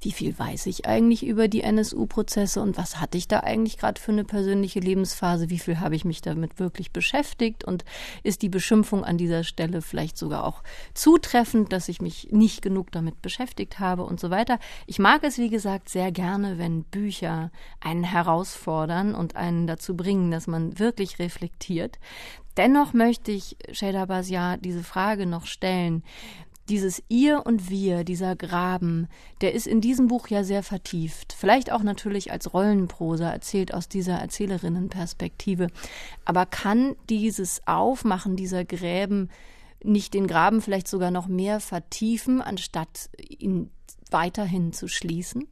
wie 0.02 0.12
viel 0.12 0.38
weiß 0.38 0.65
ich 0.65 0.86
eigentlich 0.86 1.26
über 1.26 1.48
die 1.48 1.62
NSU-Prozesse 1.62 2.62
und 2.62 2.78
was 2.78 3.00
hatte 3.00 3.17
ich 3.17 3.28
da 3.28 3.39
eigentlich 3.39 3.78
gerade 3.78 4.00
für 4.00 4.12
eine 4.12 4.26
persönliche 4.26 4.80
Lebensphase? 4.80 5.50
Wie 5.50 5.60
viel 5.60 5.80
habe 5.80 5.95
ich 5.95 6.04
mich 6.04 6.22
damit 6.22 6.60
wirklich 6.60 6.91
beschäftigt? 6.91 7.63
Und 7.63 7.86
ist 8.24 8.41
die 8.41 8.50
Beschimpfung 8.50 9.06
an 9.06 9.17
dieser 9.17 9.43
Stelle 9.43 9.82
vielleicht 9.82 10.17
sogar 10.17 10.43
auch 10.43 10.63
zutreffend, 10.93 11.72
dass 11.72 11.88
ich 11.88 12.02
mich 12.02 12.30
nicht 12.32 12.62
genug 12.62 12.91
damit 12.91 13.22
beschäftigt 13.22 13.80
habe 13.80 14.04
und 14.04 14.19
so 14.19 14.30
weiter? 14.30 14.60
Ich 14.88 15.00
mag 15.00 15.24
es, 15.24 15.38
wie 15.38 15.50
gesagt, 15.50 15.89
sehr 15.89 16.12
gerne, 16.12 16.58
wenn 16.58 16.84
Bücher 16.84 17.52
einen 17.80 18.04
herausfordern 18.04 19.15
und 19.15 19.38
einen 19.38 19.67
dazu 19.67 19.95
bringen, 19.95 20.32
dass 20.32 20.48
man 20.48 20.80
wirklich 20.80 21.19
reflektiert. 21.19 21.98
Dennoch 22.60 22.91
möchte 22.91 23.32
ich 23.32 23.56
Sheda 23.72 24.04
Basia 24.04 24.58
diese 24.58 24.84
Frage 24.84 25.26
noch 25.26 25.45
stellen. 25.45 26.04
Dieses 26.67 27.02
Ihr 27.08 27.45
und 27.45 27.69
Wir, 27.69 28.04
dieser 28.04 28.36
Graben, 28.36 29.08
der 29.39 29.54
ist 29.54 29.65
in 29.65 29.80
diesem 29.80 30.08
Buch 30.08 30.28
ja 30.28 30.43
sehr 30.43 30.62
vertieft. 30.62 31.32
Vielleicht 31.32 31.72
auch 31.72 31.84
natürlich 31.84 32.34
als 32.34 32.54
Rollenprosa 32.54 33.32
erzählt 33.32 33.74
aus 33.74 33.88
dieser 33.88 34.15
Erzählerinnenperspektive. 34.15 35.67
Aber 36.26 36.45
kann 36.45 36.98
dieses 37.10 37.65
Aufmachen 37.65 38.36
dieser 38.36 38.65
Gräben 38.65 39.30
nicht 39.82 40.13
den 40.13 40.28
Graben 40.28 40.60
vielleicht 40.60 40.89
sogar 40.89 41.12
noch 41.12 41.28
mehr 41.28 41.62
vertiefen, 41.62 42.41
anstatt 42.41 43.10
ihn 43.30 43.72
weiterhin 44.12 44.74
zu 44.74 44.89
schließen? 44.89 45.48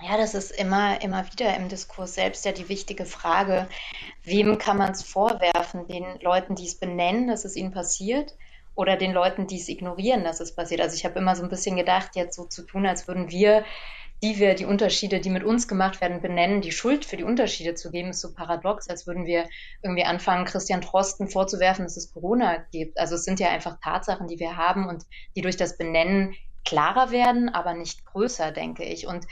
Ja, 0.00 0.18
das 0.18 0.34
ist 0.34 0.50
immer, 0.50 1.00
immer 1.02 1.24
wieder 1.32 1.56
im 1.56 1.68
Diskurs 1.68 2.14
selbst 2.14 2.44
ja 2.44 2.52
die 2.52 2.68
wichtige 2.68 3.06
Frage, 3.06 3.68
wem 4.22 4.58
kann 4.58 4.76
man 4.76 4.92
es 4.92 5.02
vorwerfen? 5.02 5.86
Den 5.88 6.20
Leuten, 6.20 6.54
die 6.54 6.66
es 6.66 6.78
benennen, 6.78 7.28
dass 7.28 7.44
es 7.44 7.56
ihnen 7.56 7.72
passiert, 7.72 8.34
oder 8.76 8.96
den 8.96 9.12
Leuten, 9.12 9.46
die 9.46 9.56
es 9.56 9.68
ignorieren, 9.68 10.22
dass 10.22 10.40
es 10.40 10.54
passiert. 10.54 10.80
Also 10.82 10.94
ich 10.94 11.04
habe 11.04 11.18
immer 11.18 11.34
so 11.34 11.42
ein 11.42 11.48
bisschen 11.48 11.76
gedacht, 11.76 12.10
jetzt 12.14 12.36
so 12.36 12.44
zu 12.44 12.62
tun, 12.62 12.86
als 12.86 13.08
würden 13.08 13.30
wir, 13.30 13.64
die 14.22 14.38
wir 14.38 14.54
die 14.54 14.66
Unterschiede, 14.66 15.20
die 15.20 15.30
mit 15.30 15.44
uns 15.44 15.66
gemacht 15.66 16.00
werden, 16.00 16.20
benennen, 16.20 16.60
die 16.60 16.72
Schuld 16.72 17.04
für 17.04 17.16
die 17.16 17.24
Unterschiede 17.24 17.74
zu 17.74 17.90
geben, 17.90 18.10
ist 18.10 18.20
so 18.20 18.34
paradox, 18.34 18.88
als 18.88 19.06
würden 19.06 19.24
wir 19.24 19.48
irgendwie 19.82 20.04
anfangen, 20.04 20.44
Christian 20.44 20.82
Drosten 20.82 21.28
vorzuwerfen, 21.28 21.84
dass 21.84 21.96
es 21.96 22.12
Corona 22.12 22.58
gibt. 22.70 22.98
Also 22.98 23.14
es 23.14 23.24
sind 23.24 23.40
ja 23.40 23.48
einfach 23.48 23.78
Tatsachen, 23.82 24.28
die 24.28 24.38
wir 24.38 24.56
haben 24.56 24.88
und 24.88 25.04
die 25.34 25.40
durch 25.40 25.56
das 25.56 25.78
Benennen 25.78 26.34
klarer 26.64 27.10
werden, 27.10 27.48
aber 27.48 27.74
nicht 27.74 28.04
größer, 28.04 28.52
denke 28.52 28.84
ich. 28.84 29.06
Und 29.06 29.26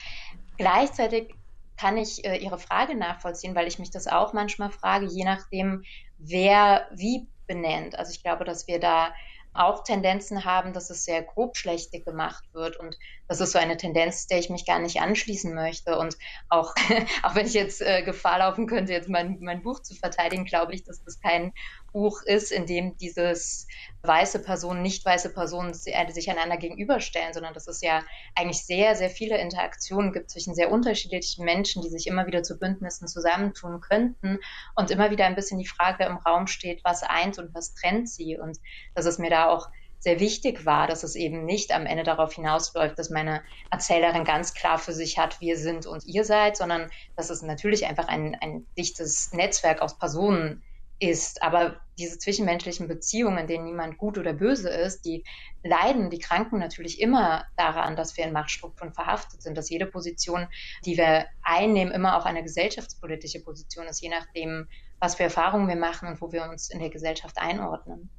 gleichzeitig 0.56 1.34
kann 1.76 1.96
ich 1.96 2.24
äh, 2.24 2.36
Ihre 2.36 2.58
Frage 2.58 2.94
nachvollziehen, 2.94 3.54
weil 3.54 3.66
ich 3.66 3.78
mich 3.78 3.90
das 3.90 4.06
auch 4.06 4.32
manchmal 4.32 4.70
frage, 4.70 5.06
je 5.06 5.24
nachdem, 5.24 5.82
wer 6.18 6.86
wie 6.92 7.28
benennt. 7.46 7.98
Also 7.98 8.12
ich 8.12 8.22
glaube, 8.22 8.44
dass 8.44 8.66
wir 8.68 8.78
da 8.80 9.12
auch 9.54 9.84
Tendenzen 9.84 10.44
haben, 10.44 10.72
dass 10.72 10.90
es 10.90 11.04
sehr 11.04 11.22
grobschlächtig 11.22 12.04
gemacht 12.04 12.44
wird. 12.52 12.76
Und 12.76 12.98
das 13.28 13.40
ist 13.40 13.52
so 13.52 13.58
eine 13.58 13.76
Tendenz, 13.76 14.26
der 14.26 14.40
ich 14.40 14.50
mich 14.50 14.66
gar 14.66 14.80
nicht 14.80 15.00
anschließen 15.00 15.54
möchte. 15.54 15.96
Und 15.96 16.16
auch, 16.48 16.74
auch 17.22 17.34
wenn 17.34 17.46
ich 17.46 17.54
jetzt 17.54 17.80
äh, 17.80 18.02
Gefahr 18.02 18.38
laufen 18.40 18.66
könnte, 18.66 18.92
jetzt 18.92 19.08
mein, 19.08 19.38
mein 19.40 19.62
Buch 19.62 19.80
zu 19.80 19.94
verteidigen, 19.94 20.44
glaube 20.44 20.74
ich, 20.74 20.82
dass 20.82 21.02
das 21.04 21.20
kein 21.20 21.52
Buch 21.94 22.22
ist, 22.22 22.50
in 22.50 22.66
dem 22.66 22.98
dieses 22.98 23.68
weiße 24.02 24.40
Personen, 24.40 24.82
nicht 24.82 25.04
weiße 25.04 25.32
Personen 25.32 25.70
äh, 25.70 26.12
sich 26.12 26.28
einander 26.28 26.56
gegenüberstellen, 26.56 27.32
sondern 27.32 27.54
dass 27.54 27.68
es 27.68 27.80
ja 27.80 28.02
eigentlich 28.34 28.66
sehr, 28.66 28.96
sehr 28.96 29.10
viele 29.10 29.38
Interaktionen 29.38 30.12
gibt 30.12 30.28
zwischen 30.28 30.56
sehr 30.56 30.72
unterschiedlichen 30.72 31.44
Menschen, 31.44 31.82
die 31.82 31.88
sich 31.88 32.08
immer 32.08 32.26
wieder 32.26 32.42
zu 32.42 32.58
Bündnissen 32.58 33.06
zusammentun 33.06 33.80
könnten 33.80 34.40
und 34.74 34.90
immer 34.90 35.12
wieder 35.12 35.24
ein 35.24 35.36
bisschen 35.36 35.60
die 35.60 35.68
Frage 35.68 36.04
im 36.04 36.16
Raum 36.16 36.48
steht, 36.48 36.82
was 36.84 37.04
eint 37.04 37.38
und 37.38 37.54
was 37.54 37.74
trennt 37.74 38.10
sie. 38.10 38.36
Und 38.38 38.58
dass 38.94 39.06
es 39.06 39.18
mir 39.18 39.30
da 39.30 39.48
auch 39.48 39.68
sehr 40.00 40.18
wichtig 40.18 40.66
war, 40.66 40.88
dass 40.88 41.04
es 41.04 41.14
eben 41.14 41.44
nicht 41.44 41.72
am 41.72 41.86
Ende 41.86 42.02
darauf 42.02 42.34
hinausläuft, 42.34 42.98
dass 42.98 43.08
meine 43.08 43.42
Erzählerin 43.70 44.24
ganz 44.24 44.52
klar 44.52 44.78
für 44.78 44.92
sich 44.92 45.16
hat, 45.16 45.40
wir 45.40 45.56
sind 45.56 45.86
und 45.86 46.04
ihr 46.04 46.24
seid, 46.24 46.56
sondern 46.56 46.90
dass 47.16 47.30
es 47.30 47.40
natürlich 47.40 47.86
einfach 47.86 48.08
ein, 48.08 48.36
ein 48.40 48.66
dichtes 48.76 49.32
Netzwerk 49.32 49.80
aus 49.80 49.96
Personen 49.96 50.62
ist. 50.98 51.42
Aber 51.42 51.80
diese 51.98 52.18
zwischenmenschlichen 52.18 52.88
Beziehungen, 52.88 53.38
in 53.38 53.46
denen 53.46 53.64
niemand 53.64 53.98
gut 53.98 54.18
oder 54.18 54.32
böse 54.32 54.68
ist, 54.68 55.04
die 55.04 55.24
leiden, 55.62 56.10
die 56.10 56.18
kranken 56.18 56.58
natürlich 56.58 57.00
immer 57.00 57.44
daran, 57.56 57.96
dass 57.96 58.16
wir 58.16 58.24
in 58.24 58.32
Machtstrukturen 58.32 58.92
verhaftet 58.92 59.42
sind, 59.42 59.56
dass 59.56 59.70
jede 59.70 59.86
Position, 59.86 60.46
die 60.84 60.96
wir 60.96 61.26
einnehmen, 61.42 61.92
immer 61.92 62.16
auch 62.16 62.24
eine 62.24 62.42
gesellschaftspolitische 62.42 63.42
Position 63.42 63.86
ist, 63.86 64.02
je 64.02 64.08
nachdem, 64.08 64.68
was 64.98 65.16
für 65.16 65.24
Erfahrungen 65.24 65.68
wir 65.68 65.76
machen 65.76 66.08
und 66.08 66.20
wo 66.20 66.32
wir 66.32 66.44
uns 66.44 66.70
in 66.70 66.78
der 66.78 66.90
Gesellschaft 66.90 67.38
einordnen. 67.38 68.10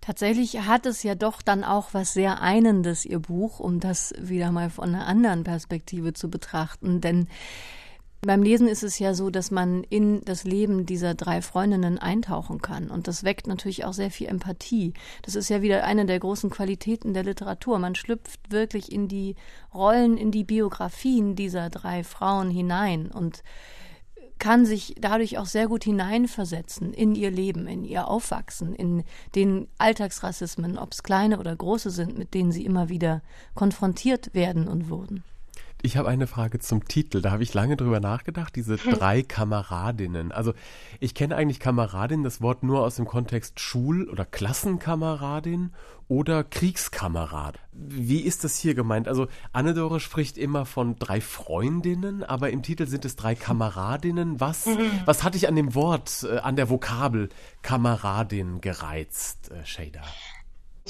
Tatsächlich 0.00 0.60
hat 0.60 0.86
es 0.86 1.02
ja 1.02 1.14
doch 1.14 1.42
dann 1.42 1.62
auch 1.62 1.92
was 1.92 2.14
sehr 2.14 2.40
Einendes, 2.40 3.04
Ihr 3.04 3.18
Buch, 3.18 3.60
um 3.60 3.80
das 3.80 4.14
wieder 4.18 4.50
mal 4.50 4.70
von 4.70 4.94
einer 4.94 5.06
anderen 5.06 5.44
Perspektive 5.44 6.14
zu 6.14 6.30
betrachten. 6.30 7.02
Denn 7.02 7.28
beim 8.22 8.42
Lesen 8.42 8.68
ist 8.68 8.82
es 8.82 8.98
ja 8.98 9.14
so, 9.14 9.30
dass 9.30 9.50
man 9.50 9.82
in 9.84 10.22
das 10.24 10.44
Leben 10.44 10.84
dieser 10.84 11.14
drei 11.14 11.40
Freundinnen 11.40 11.98
eintauchen 11.98 12.60
kann. 12.60 12.90
Und 12.90 13.08
das 13.08 13.24
weckt 13.24 13.46
natürlich 13.46 13.86
auch 13.86 13.94
sehr 13.94 14.10
viel 14.10 14.26
Empathie. 14.26 14.92
Das 15.22 15.34
ist 15.34 15.48
ja 15.48 15.62
wieder 15.62 15.84
eine 15.84 16.04
der 16.04 16.20
großen 16.20 16.50
Qualitäten 16.50 17.14
der 17.14 17.24
Literatur. 17.24 17.78
Man 17.78 17.94
schlüpft 17.94 18.50
wirklich 18.50 18.92
in 18.92 19.08
die 19.08 19.36
Rollen, 19.72 20.18
in 20.18 20.30
die 20.30 20.44
Biografien 20.44 21.34
dieser 21.34 21.70
drei 21.70 22.04
Frauen 22.04 22.50
hinein 22.50 23.10
und 23.10 23.42
kann 24.38 24.66
sich 24.66 24.94
dadurch 24.98 25.38
auch 25.38 25.46
sehr 25.46 25.68
gut 25.68 25.84
hineinversetzen 25.84 26.92
in 26.92 27.14
ihr 27.14 27.30
Leben, 27.30 27.66
in 27.66 27.84
ihr 27.84 28.08
Aufwachsen, 28.08 28.74
in 28.74 29.04
den 29.34 29.68
Alltagsrassismen, 29.78 30.78
ob 30.78 30.92
es 30.92 31.02
kleine 31.02 31.38
oder 31.38 31.54
große 31.54 31.90
sind, 31.90 32.18
mit 32.18 32.34
denen 32.34 32.52
sie 32.52 32.64
immer 32.64 32.88
wieder 32.88 33.22
konfrontiert 33.54 34.34
werden 34.34 34.66
und 34.66 34.90
wurden. 34.90 35.24
Ich 35.82 35.96
habe 35.96 36.08
eine 36.08 36.26
Frage 36.26 36.58
zum 36.58 36.86
Titel. 36.86 37.22
Da 37.22 37.30
habe 37.30 37.42
ich 37.42 37.54
lange 37.54 37.76
drüber 37.76 38.00
nachgedacht. 38.00 38.54
Diese 38.54 38.76
drei 38.76 39.22
Kameradinnen. 39.22 40.32
Also 40.32 40.52
ich 40.98 41.14
kenne 41.14 41.36
eigentlich 41.36 41.60
Kameradin 41.60 42.22
das 42.22 42.40
Wort 42.40 42.62
nur 42.62 42.82
aus 42.82 42.96
dem 42.96 43.06
Kontext 43.06 43.60
Schul- 43.60 44.08
oder 44.08 44.24
Klassenkameradin 44.24 45.72
oder 46.08 46.44
Kriegskamerad. 46.44 47.60
Wie 47.72 48.20
ist 48.20 48.42
das 48.44 48.58
hier 48.58 48.74
gemeint? 48.74 49.06
Also 49.06 49.28
Anne-Dore 49.52 50.00
spricht 50.00 50.38
immer 50.38 50.66
von 50.66 50.96
drei 50.98 51.20
Freundinnen, 51.20 52.24
aber 52.24 52.50
im 52.50 52.62
Titel 52.62 52.86
sind 52.86 53.04
es 53.04 53.16
drei 53.16 53.34
Kameradinnen. 53.34 54.40
Was, 54.40 54.66
mhm. 54.66 54.90
was 55.04 55.22
hat 55.22 55.34
dich 55.34 55.46
an 55.46 55.54
dem 55.54 55.74
Wort, 55.74 56.26
äh, 56.28 56.38
an 56.38 56.56
der 56.56 56.68
Vokabel 56.68 57.28
Kameradin 57.62 58.60
gereizt, 58.60 59.50
äh, 59.50 59.64
Shader? 59.64 60.02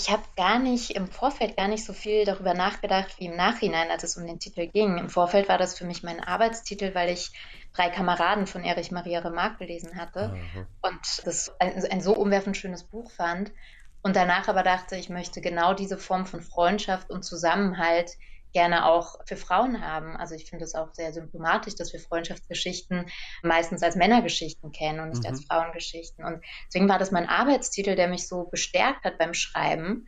Ich 0.00 0.10
habe 0.10 0.22
gar 0.34 0.58
nicht 0.58 0.92
im 0.92 1.08
Vorfeld 1.08 1.58
gar 1.58 1.68
nicht 1.68 1.84
so 1.84 1.92
viel 1.92 2.24
darüber 2.24 2.54
nachgedacht 2.54 3.18
wie 3.18 3.26
im 3.26 3.36
Nachhinein, 3.36 3.90
als 3.90 4.02
es 4.02 4.16
um 4.16 4.26
den 4.26 4.38
Titel 4.38 4.66
ging. 4.66 4.96
Im 4.96 5.10
Vorfeld 5.10 5.46
war 5.50 5.58
das 5.58 5.76
für 5.76 5.84
mich 5.84 6.02
mein 6.02 6.20
Arbeitstitel, 6.20 6.94
weil 6.94 7.10
ich 7.10 7.32
drei 7.74 7.90
Kameraden 7.90 8.46
von 8.46 8.64
Erich 8.64 8.90
Maria 8.90 9.20
Remarque 9.20 9.58
gelesen 9.58 9.96
hatte 9.96 10.32
Aha. 10.32 10.66
und 10.80 11.26
das 11.26 11.54
ein, 11.60 11.84
ein 11.84 12.00
so 12.00 12.14
umwerfend 12.14 12.56
schönes 12.56 12.84
Buch 12.84 13.10
fand. 13.10 13.52
Und 14.00 14.16
danach 14.16 14.48
aber 14.48 14.62
dachte, 14.62 14.96
ich 14.96 15.10
möchte 15.10 15.42
genau 15.42 15.74
diese 15.74 15.98
Form 15.98 16.24
von 16.24 16.40
Freundschaft 16.40 17.10
und 17.10 17.22
Zusammenhalt 17.22 18.12
gerne 18.52 18.86
auch 18.86 19.16
für 19.26 19.36
Frauen 19.36 19.80
haben. 19.84 20.16
Also 20.16 20.34
ich 20.34 20.48
finde 20.48 20.64
es 20.64 20.74
auch 20.74 20.92
sehr 20.92 21.12
symptomatisch, 21.12 21.74
dass 21.74 21.92
wir 21.92 22.00
Freundschaftsgeschichten 22.00 23.06
meistens 23.42 23.82
als 23.82 23.96
Männergeschichten 23.96 24.72
kennen 24.72 25.00
und 25.00 25.10
nicht 25.10 25.22
mhm. 25.22 25.30
als 25.30 25.44
Frauengeschichten. 25.44 26.24
Und 26.24 26.44
deswegen 26.66 26.88
war 26.88 26.98
das 26.98 27.10
mein 27.10 27.28
Arbeitstitel, 27.28 27.94
der 27.94 28.08
mich 28.08 28.26
so 28.28 28.44
bestärkt 28.44 29.04
hat 29.04 29.18
beim 29.18 29.34
Schreiben. 29.34 30.06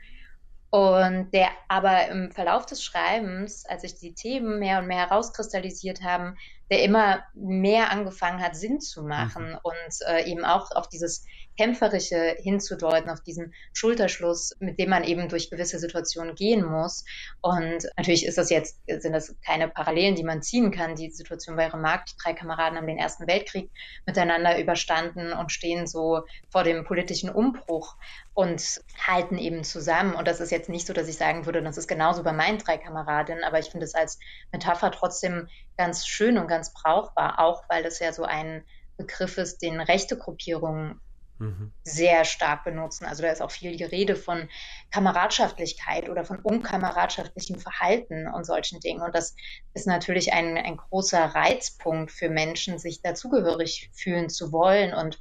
Und 0.70 1.32
der 1.32 1.50
aber 1.68 2.08
im 2.08 2.32
Verlauf 2.32 2.64
des 2.64 2.82
Schreibens, 2.82 3.66
als 3.66 3.82
sich 3.82 3.98
die 3.98 4.14
Themen 4.14 4.58
mehr 4.58 4.78
und 4.78 4.86
mehr 4.86 5.08
herauskristallisiert 5.08 6.02
haben, 6.02 6.38
der 6.70 6.82
immer 6.82 7.22
mehr 7.34 7.90
angefangen 7.90 8.42
hat, 8.42 8.56
Sinn 8.56 8.80
zu 8.80 9.02
machen 9.02 9.50
mhm. 9.50 9.58
und 9.62 10.06
äh, 10.08 10.24
eben 10.30 10.44
auch 10.44 10.70
auf 10.72 10.88
dieses 10.88 11.24
Kämpferische 11.58 12.36
hinzudeuten, 12.40 13.10
auf 13.10 13.20
diesen 13.20 13.52
Schulterschluss, 13.72 14.56
mit 14.58 14.78
dem 14.78 14.90
man 14.90 15.04
eben 15.04 15.28
durch 15.28 15.50
gewisse 15.50 15.78
Situationen 15.78 16.34
gehen 16.34 16.64
muss. 16.64 17.04
Und 17.40 17.86
natürlich 17.96 18.24
ist 18.26 18.38
das 18.38 18.50
jetzt, 18.50 18.80
sind 18.86 19.12
das 19.12 19.34
keine 19.44 19.68
Parallelen, 19.68 20.14
die 20.14 20.24
man 20.24 20.42
ziehen 20.42 20.70
kann. 20.70 20.96
Die 20.96 21.10
Situation 21.10 21.56
bei 21.56 21.68
Remarque, 21.68 22.06
die 22.10 22.16
drei 22.22 22.32
Kameraden 22.32 22.78
haben 22.78 22.86
den 22.86 22.98
Ersten 22.98 23.26
Weltkrieg 23.26 23.70
miteinander 24.06 24.58
überstanden 24.58 25.32
und 25.32 25.52
stehen 25.52 25.86
so 25.86 26.22
vor 26.50 26.64
dem 26.64 26.84
politischen 26.84 27.28
Umbruch 27.28 27.96
und 28.34 28.80
halten 29.06 29.36
eben 29.36 29.62
zusammen. 29.62 30.14
Und 30.14 30.26
das 30.26 30.40
ist 30.40 30.50
jetzt 30.50 30.70
nicht 30.70 30.86
so, 30.86 30.94
dass 30.94 31.08
ich 31.08 31.16
sagen 31.16 31.44
würde, 31.44 31.62
das 31.62 31.76
ist 31.76 31.88
genauso 31.88 32.22
bei 32.22 32.32
meinen 32.32 32.58
drei 32.58 32.78
Kameradinnen, 32.78 33.44
aber 33.44 33.58
ich 33.58 33.70
finde 33.70 33.84
es 33.84 33.94
als 33.94 34.18
Metapher 34.52 34.90
trotzdem 34.90 35.48
ganz 35.76 36.06
schön 36.06 36.38
und 36.38 36.48
ganz 36.48 36.72
brauchbar, 36.72 37.38
auch 37.38 37.64
weil 37.68 37.82
das 37.82 37.98
ja 37.98 38.12
so 38.12 38.24
ein 38.24 38.64
Begriff 38.96 39.38
ist, 39.38 39.62
den 39.62 39.80
rechte 39.80 40.16
Gruppierungen 40.16 41.00
mhm. 41.42 41.72
sehr 41.82 42.24
stark 42.24 42.64
benutzen. 42.64 43.04
Also 43.04 43.22
da 43.22 43.30
ist 43.30 43.42
auch 43.42 43.50
viel 43.50 43.76
die 43.76 43.84
Rede 43.84 44.16
von 44.16 44.48
Kameradschaftlichkeit 44.90 46.08
oder 46.08 46.24
von 46.24 46.38
unkameradschaftlichem 46.38 47.58
Verhalten 47.58 48.28
und 48.28 48.44
solchen 48.44 48.80
Dingen. 48.80 49.02
Und 49.02 49.14
das 49.14 49.34
ist 49.74 49.86
natürlich 49.86 50.32
ein, 50.32 50.56
ein 50.56 50.76
großer 50.76 51.24
Reizpunkt 51.24 52.12
für 52.12 52.28
Menschen, 52.28 52.78
sich 52.78 53.02
dazugehörig 53.02 53.90
fühlen 53.92 54.28
zu 54.28 54.52
wollen. 54.52 54.94
Und 54.94 55.18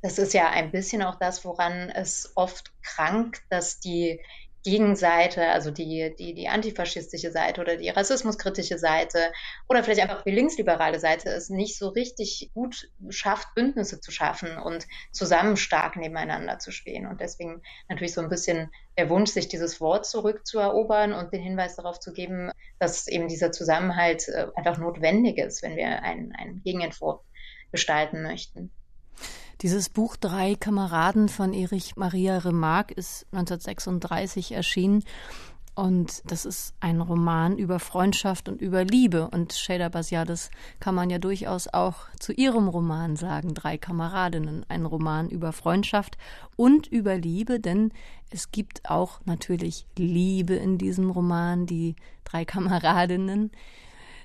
das 0.00 0.18
ist 0.18 0.34
ja 0.34 0.50
ein 0.50 0.72
bisschen 0.72 1.02
auch 1.02 1.16
das, 1.16 1.44
woran 1.44 1.90
es 1.90 2.32
oft 2.34 2.72
krankt, 2.82 3.42
dass 3.50 3.78
die 3.78 4.20
Gegenseite, 4.64 5.48
also 5.48 5.70
die, 5.70 6.14
die, 6.18 6.34
die 6.34 6.48
antifaschistische 6.48 7.32
Seite 7.32 7.60
oder 7.60 7.76
die 7.76 7.88
rassismuskritische 7.88 8.78
Seite 8.78 9.32
oder 9.68 9.82
vielleicht 9.82 10.02
einfach 10.02 10.22
die 10.22 10.30
linksliberale 10.30 11.00
Seite 11.00 11.30
es 11.30 11.50
nicht 11.50 11.76
so 11.76 11.88
richtig 11.88 12.50
gut 12.54 12.88
schafft, 13.08 13.54
Bündnisse 13.54 14.00
zu 14.00 14.12
schaffen 14.12 14.58
und 14.58 14.86
zusammen 15.10 15.56
stark 15.56 15.96
nebeneinander 15.96 16.58
zu 16.58 16.70
stehen. 16.70 17.06
Und 17.06 17.20
deswegen 17.20 17.62
natürlich 17.88 18.14
so 18.14 18.20
ein 18.20 18.28
bisschen 18.28 18.70
der 18.96 19.10
Wunsch, 19.10 19.30
sich 19.30 19.48
dieses 19.48 19.80
Wort 19.80 20.06
zurückzuerobern 20.06 21.12
und 21.12 21.32
den 21.32 21.42
Hinweis 21.42 21.76
darauf 21.76 21.98
zu 21.98 22.12
geben, 22.12 22.50
dass 22.78 23.08
eben 23.08 23.28
dieser 23.28 23.50
Zusammenhalt 23.52 24.28
äh, 24.28 24.46
einfach 24.54 24.78
notwendig 24.78 25.38
ist, 25.38 25.62
wenn 25.62 25.76
wir 25.76 26.02
einen, 26.02 26.32
einen 26.32 26.62
Gegenentwurf 26.62 27.20
gestalten 27.72 28.22
möchten. 28.22 28.70
Dieses 29.62 29.90
Buch 29.90 30.16
Drei 30.16 30.56
Kameraden 30.56 31.28
von 31.28 31.52
Erich 31.52 31.94
Maria 31.94 32.38
Remarque 32.38 32.90
ist 32.94 33.26
1936 33.30 34.50
erschienen. 34.50 35.04
Und 35.76 36.20
das 36.30 36.44
ist 36.44 36.74
ein 36.80 37.00
Roman 37.00 37.56
über 37.56 37.78
Freundschaft 37.78 38.48
und 38.48 38.60
über 38.60 38.82
Liebe. 38.84 39.28
Und 39.30 39.52
Shader 39.52 39.88
Basiades 39.88 40.50
kann 40.80 40.96
man 40.96 41.10
ja 41.10 41.18
durchaus 41.18 41.68
auch 41.68 41.94
zu 42.18 42.32
ihrem 42.32 42.66
Roman 42.66 43.14
sagen, 43.14 43.54
Drei 43.54 43.78
Kameradinnen. 43.78 44.66
Ein 44.68 44.84
Roman 44.84 45.30
über 45.30 45.52
Freundschaft 45.52 46.18
und 46.56 46.88
über 46.88 47.16
Liebe, 47.16 47.60
denn 47.60 47.92
es 48.30 48.50
gibt 48.50 48.90
auch 48.90 49.20
natürlich 49.26 49.86
Liebe 49.96 50.54
in 50.54 50.76
diesem 50.76 51.08
Roman, 51.08 51.66
die 51.66 51.94
drei 52.24 52.44
Kameradinnen 52.44 53.52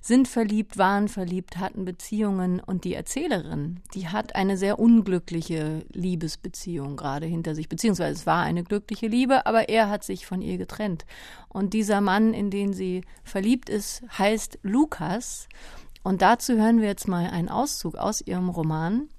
sind 0.02 0.28
verliebt, 0.28 0.78
waren 0.78 1.08
verliebt, 1.08 1.58
hatten 1.58 1.86
Beziehungen 1.86 2.60
und 2.60 2.84
die 2.84 2.94
Erzählerin, 2.94 3.82
die 3.94 4.08
hat 4.08 4.36
eine 4.36 4.58
sehr 4.58 4.80
unglückliche 4.80 5.86
Liebesbeziehung 5.92 6.96
gerade 6.96 7.26
hinter 7.26 7.56
sich, 7.56 7.70
beziehungsweise 7.70 8.14
es 8.14 8.26
war 8.26 8.44
eine 8.44 8.64
glückliche 8.64 9.08
Liebe, 9.08 9.46
aber 9.46 9.70
er 9.70 9.90
hat 9.90 10.04
sich 10.04 10.26
von 10.26 10.42
ihr 10.42 10.58
getrennt. 10.58 11.06
Und 11.50 11.74
dieser 11.74 12.02
Mann, 12.02 12.34
in 12.34 12.50
den 12.50 12.74
sie 12.74 13.04
verliebt 13.24 13.70
ist, 13.70 14.04
heißt 14.18 14.60
Lukas. 14.62 15.48
Und 16.04 16.22
dazu 16.22 16.54
hören 16.54 16.82
wir 16.82 16.88
jetzt 16.88 17.08
mal 17.08 17.30
einen 17.30 17.50
Auszug 17.50 17.96
aus 17.96 18.22
ihrem 18.22 18.50
Roman. 18.50 19.10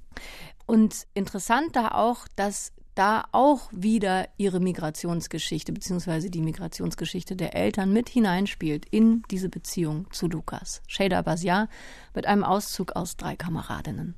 Und 0.67 1.07
interessant 1.15 1.77
da 1.77 1.89
auch, 1.93 2.29
dass 2.37 2.73
da 2.99 3.27
auch 3.31 3.69
wieder 3.71 4.29
ihre 4.39 4.59
Migrationsgeschichte 4.59 5.73
beziehungsweise 5.73 6.31
die 6.31 6.41
Migrationsgeschichte 6.41 7.37
der 7.37 7.55
Eltern 7.55 7.93
mit 7.93 8.09
hineinspielt 8.09 8.87
in 8.87 9.23
diese 9.31 9.49
Beziehung 9.49 10.11
zu 10.11 10.27
Lukas. 10.27 10.83
Shada 10.89 11.23
Basia 11.23 11.69
mit 12.15 12.27
einem 12.27 12.43
Auszug 12.43 12.97
aus 12.97 13.17
drei 13.17 13.37
Kameradinnen. 13.37 14.17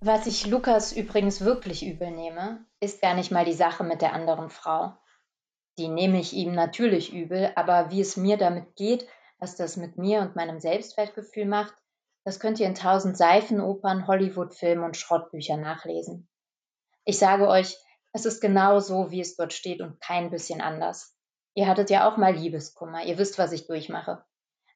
Was 0.00 0.26
ich 0.26 0.46
Lukas 0.48 0.92
übrigens 0.92 1.42
wirklich 1.42 1.86
übel 1.86 2.10
nehme, 2.10 2.66
ist 2.80 3.00
gar 3.00 3.14
nicht 3.14 3.30
mal 3.30 3.44
die 3.44 3.52
Sache 3.52 3.84
mit 3.84 4.02
der 4.02 4.14
anderen 4.14 4.50
Frau. 4.50 4.96
Die 5.78 5.86
nehme 5.86 6.18
ich 6.18 6.32
ihm 6.32 6.52
natürlich 6.54 7.12
übel, 7.12 7.52
aber 7.54 7.92
wie 7.92 8.00
es 8.00 8.16
mir 8.16 8.36
damit 8.36 8.74
geht, 8.74 9.06
was 9.38 9.54
das 9.54 9.76
mit 9.76 9.96
mir 9.96 10.22
und 10.22 10.34
meinem 10.34 10.58
Selbstwertgefühl 10.58 11.46
macht, 11.46 11.74
das 12.24 12.40
könnt 12.40 12.58
ihr 12.58 12.66
in 12.66 12.74
tausend 12.74 13.16
Seifenopern, 13.16 14.08
Hollywood-Filmen 14.08 14.84
und 14.84 14.96
Schrottbüchern 14.96 15.60
nachlesen. 15.60 16.28
Ich 17.04 17.18
sage 17.18 17.48
euch, 17.48 17.76
es 18.12 18.26
ist 18.26 18.40
genau 18.40 18.78
so, 18.78 19.10
wie 19.10 19.20
es 19.20 19.36
dort 19.36 19.52
steht 19.52 19.80
und 19.80 20.00
kein 20.00 20.30
bisschen 20.30 20.60
anders. 20.60 21.16
Ihr 21.54 21.66
hattet 21.66 21.90
ja 21.90 22.08
auch 22.08 22.16
mal 22.16 22.34
Liebeskummer, 22.34 23.04
ihr 23.04 23.18
wisst, 23.18 23.38
was 23.38 23.52
ich 23.52 23.66
durchmache. 23.66 24.24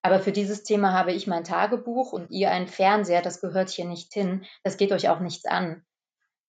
Aber 0.02 0.20
für 0.20 0.32
dieses 0.32 0.62
Thema 0.62 0.92
habe 0.92 1.12
ich 1.12 1.26
mein 1.26 1.44
Tagebuch 1.44 2.12
und 2.12 2.30
ihr 2.30 2.50
einen 2.50 2.68
Fernseher, 2.68 3.22
das 3.22 3.40
gehört 3.40 3.70
hier 3.70 3.84
nicht 3.84 4.12
hin, 4.12 4.44
das 4.62 4.76
geht 4.76 4.92
euch 4.92 5.08
auch 5.08 5.20
nichts 5.20 5.44
an. 5.44 5.84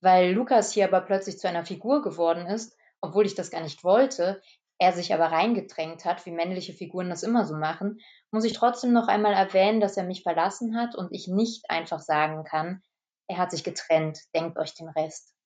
Weil 0.02 0.32
Lukas 0.32 0.72
hier 0.72 0.86
aber 0.86 1.02
plötzlich 1.02 1.40
zu 1.40 1.48
einer 1.48 1.66
Figur 1.66 2.02
geworden 2.02 2.48
ist, 2.48 2.76
obwohl 3.02 3.26
ich 3.26 3.36
das 3.36 3.52
gar 3.52 3.62
nicht 3.62 3.84
wollte, 3.84 4.42
er 4.80 4.94
sich 4.94 5.13
aber 5.13 5.28
reingedrängt 5.28 6.06
hat, 6.06 6.26
wie 6.26 6.32
männliche 6.32 6.74
Figuren 6.74 7.10
das 7.10 7.24
immer 7.24 7.46
so 7.46 7.56
machen, 7.56 8.00
muss 8.32 8.46
ich 8.46 8.54
trotzdem 8.54 8.94
noch 8.94 9.08
einmal 9.08 9.34
erwähnen, 9.34 9.80
dass 9.80 9.98
er 9.98 10.04
mich 10.04 10.24
verlassen 10.24 10.76
hat 10.78 10.96
und 10.96 11.12
ich 11.12 11.28
nicht 11.28 11.70
einfach 11.70 12.00
sagen 12.00 12.44
kann, 12.44 12.82
er 13.28 13.38
hat 13.38 13.52
sich 13.52 13.63
getrennt, 13.63 14.20
denkt 14.34 14.58
euch 14.58 14.74
den 14.76 14.90
Rest. 14.90 15.37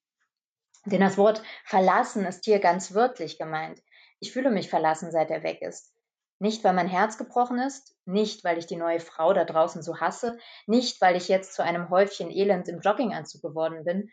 Denn 0.84 1.00
das 1.00 1.16
Wort 1.16 1.42
verlassen 1.64 2.24
ist 2.24 2.44
hier 2.44 2.58
ganz 2.58 2.94
wörtlich 2.94 3.38
gemeint. 3.38 3.80
Ich 4.18 4.32
fühle 4.32 4.50
mich 4.50 4.68
verlassen, 4.68 5.10
seit 5.10 5.30
er 5.30 5.42
weg 5.42 5.62
ist. 5.62 5.92
Nicht, 6.38 6.64
weil 6.64 6.74
mein 6.74 6.88
Herz 6.88 7.18
gebrochen 7.18 7.58
ist, 7.60 7.96
nicht, 8.04 8.42
weil 8.42 8.58
ich 8.58 8.66
die 8.66 8.76
neue 8.76 8.98
Frau 8.98 9.32
da 9.32 9.44
draußen 9.44 9.82
so 9.82 10.00
hasse, 10.00 10.38
nicht, 10.66 11.00
weil 11.00 11.16
ich 11.16 11.28
jetzt 11.28 11.54
zu 11.54 11.62
einem 11.62 11.88
Häufchen 11.88 12.32
Elend 12.32 12.68
im 12.68 12.80
Jogginganzug 12.80 13.42
geworden 13.42 13.84
bin, 13.84 14.10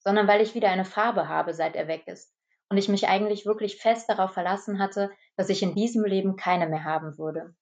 sondern 0.00 0.28
weil 0.28 0.42
ich 0.42 0.54
wieder 0.54 0.68
eine 0.68 0.84
Farbe 0.84 1.28
habe, 1.28 1.54
seit 1.54 1.76
er 1.76 1.88
weg 1.88 2.06
ist 2.06 2.34
und 2.68 2.78
ich 2.78 2.88
mich 2.88 3.06
eigentlich 3.08 3.44
wirklich 3.46 3.76
fest 3.76 4.08
darauf 4.08 4.32
verlassen 4.32 4.78
hatte, 4.78 5.10
dass 5.36 5.50
ich 5.50 5.62
in 5.62 5.74
diesem 5.74 6.04
Leben 6.04 6.36
keine 6.36 6.66
mehr 6.66 6.84
haben 6.84 7.18
würde. 7.18 7.54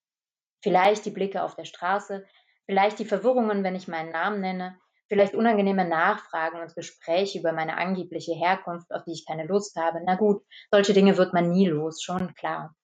Vielleicht 0.62 1.04
die 1.04 1.10
Blicke 1.10 1.42
auf 1.42 1.56
der 1.56 1.64
Straße, 1.64 2.24
vielleicht 2.66 3.00
die 3.00 3.04
Verwirrungen, 3.04 3.64
wenn 3.64 3.74
ich 3.74 3.88
meinen 3.88 4.10
Namen 4.10 4.40
nenne, 4.40 4.78
vielleicht 5.10 5.34
unangenehme 5.34 5.84
Nachfragen 5.84 6.60
und 6.60 6.76
Gespräche 6.76 7.40
über 7.40 7.52
meine 7.52 7.76
angebliche 7.76 8.32
Herkunft, 8.32 8.92
auf 8.92 9.02
die 9.04 9.12
ich 9.12 9.26
keine 9.26 9.44
Lust 9.44 9.74
habe. 9.76 10.00
Na 10.06 10.14
gut, 10.14 10.44
solche 10.70 10.92
Dinge 10.92 11.16
wird 11.16 11.34
man 11.34 11.50
nie 11.50 11.66
los, 11.66 12.00
schon 12.00 12.32
klar. 12.34 12.76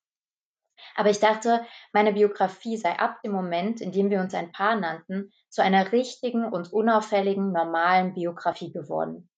Aber 0.97 1.09
ich 1.09 1.21
dachte, 1.21 1.65
meine 1.93 2.13
Biografie 2.13 2.77
sei 2.77 2.99
ab 2.99 3.23
dem 3.23 3.31
Moment, 3.31 3.81
in 3.81 3.93
dem 3.93 4.11
wir 4.11 4.21
uns 4.21 4.35
ein 4.35 4.51
Paar 4.51 4.75
nannten, 4.75 5.33
zu 5.51 5.63
einer 5.63 5.93
richtigen 5.93 6.45
und 6.45 6.73
unauffälligen, 6.73 7.53
normalen 7.53 8.15
Biografie 8.15 8.73
geworden. 8.73 9.31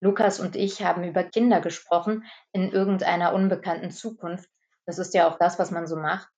Lukas 0.00 0.38
und 0.38 0.54
ich 0.54 0.84
haben 0.84 1.02
über 1.02 1.24
Kinder 1.24 1.60
gesprochen 1.60 2.24
in 2.52 2.70
irgendeiner 2.70 3.34
unbekannten 3.34 3.90
Zukunft. 3.90 4.48
Das 4.86 4.98
ist 4.98 5.12
ja 5.12 5.28
auch 5.28 5.38
das, 5.38 5.58
was 5.58 5.72
man 5.72 5.88
so 5.88 5.96
macht. 5.96 6.28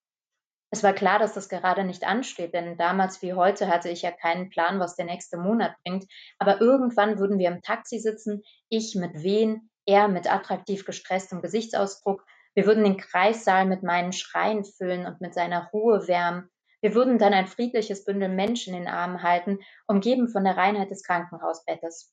Es 0.70 0.82
war 0.82 0.92
klar, 0.92 1.18
dass 1.18 1.32
das 1.32 1.48
gerade 1.48 1.82
nicht 1.82 2.04
ansteht, 2.04 2.52
denn 2.52 2.76
damals 2.76 3.22
wie 3.22 3.32
heute 3.32 3.68
hatte 3.68 3.88
ich 3.88 4.02
ja 4.02 4.10
keinen 4.10 4.50
Plan, 4.50 4.80
was 4.80 4.96
der 4.96 5.06
nächste 5.06 5.38
Monat 5.38 5.72
bringt. 5.82 6.04
Aber 6.38 6.60
irgendwann 6.60 7.18
würden 7.18 7.38
wir 7.38 7.48
im 7.48 7.62
Taxi 7.62 7.98
sitzen, 7.98 8.42
ich 8.68 8.94
mit 8.94 9.22
Wehen, 9.22 9.70
er 9.86 10.08
mit 10.08 10.30
attraktiv 10.30 10.84
gestresstem 10.84 11.40
Gesichtsausdruck. 11.40 12.22
Wir 12.54 12.66
würden 12.66 12.84
den 12.84 12.98
Kreissaal 12.98 13.64
mit 13.64 13.82
meinen 13.82 14.12
Schreien 14.12 14.64
füllen 14.64 15.06
und 15.06 15.22
mit 15.22 15.32
seiner 15.32 15.70
Ruhe 15.72 16.06
wärmen. 16.06 16.50
Wir 16.82 16.94
würden 16.94 17.18
dann 17.18 17.32
ein 17.32 17.46
friedliches 17.46 18.04
Bündel 18.04 18.28
Menschen 18.28 18.74
in 18.74 18.80
den 18.82 18.92
Armen 18.92 19.22
halten, 19.22 19.60
umgeben 19.86 20.28
von 20.28 20.44
der 20.44 20.58
Reinheit 20.58 20.90
des 20.90 21.02
Krankenhausbettes. 21.02 22.12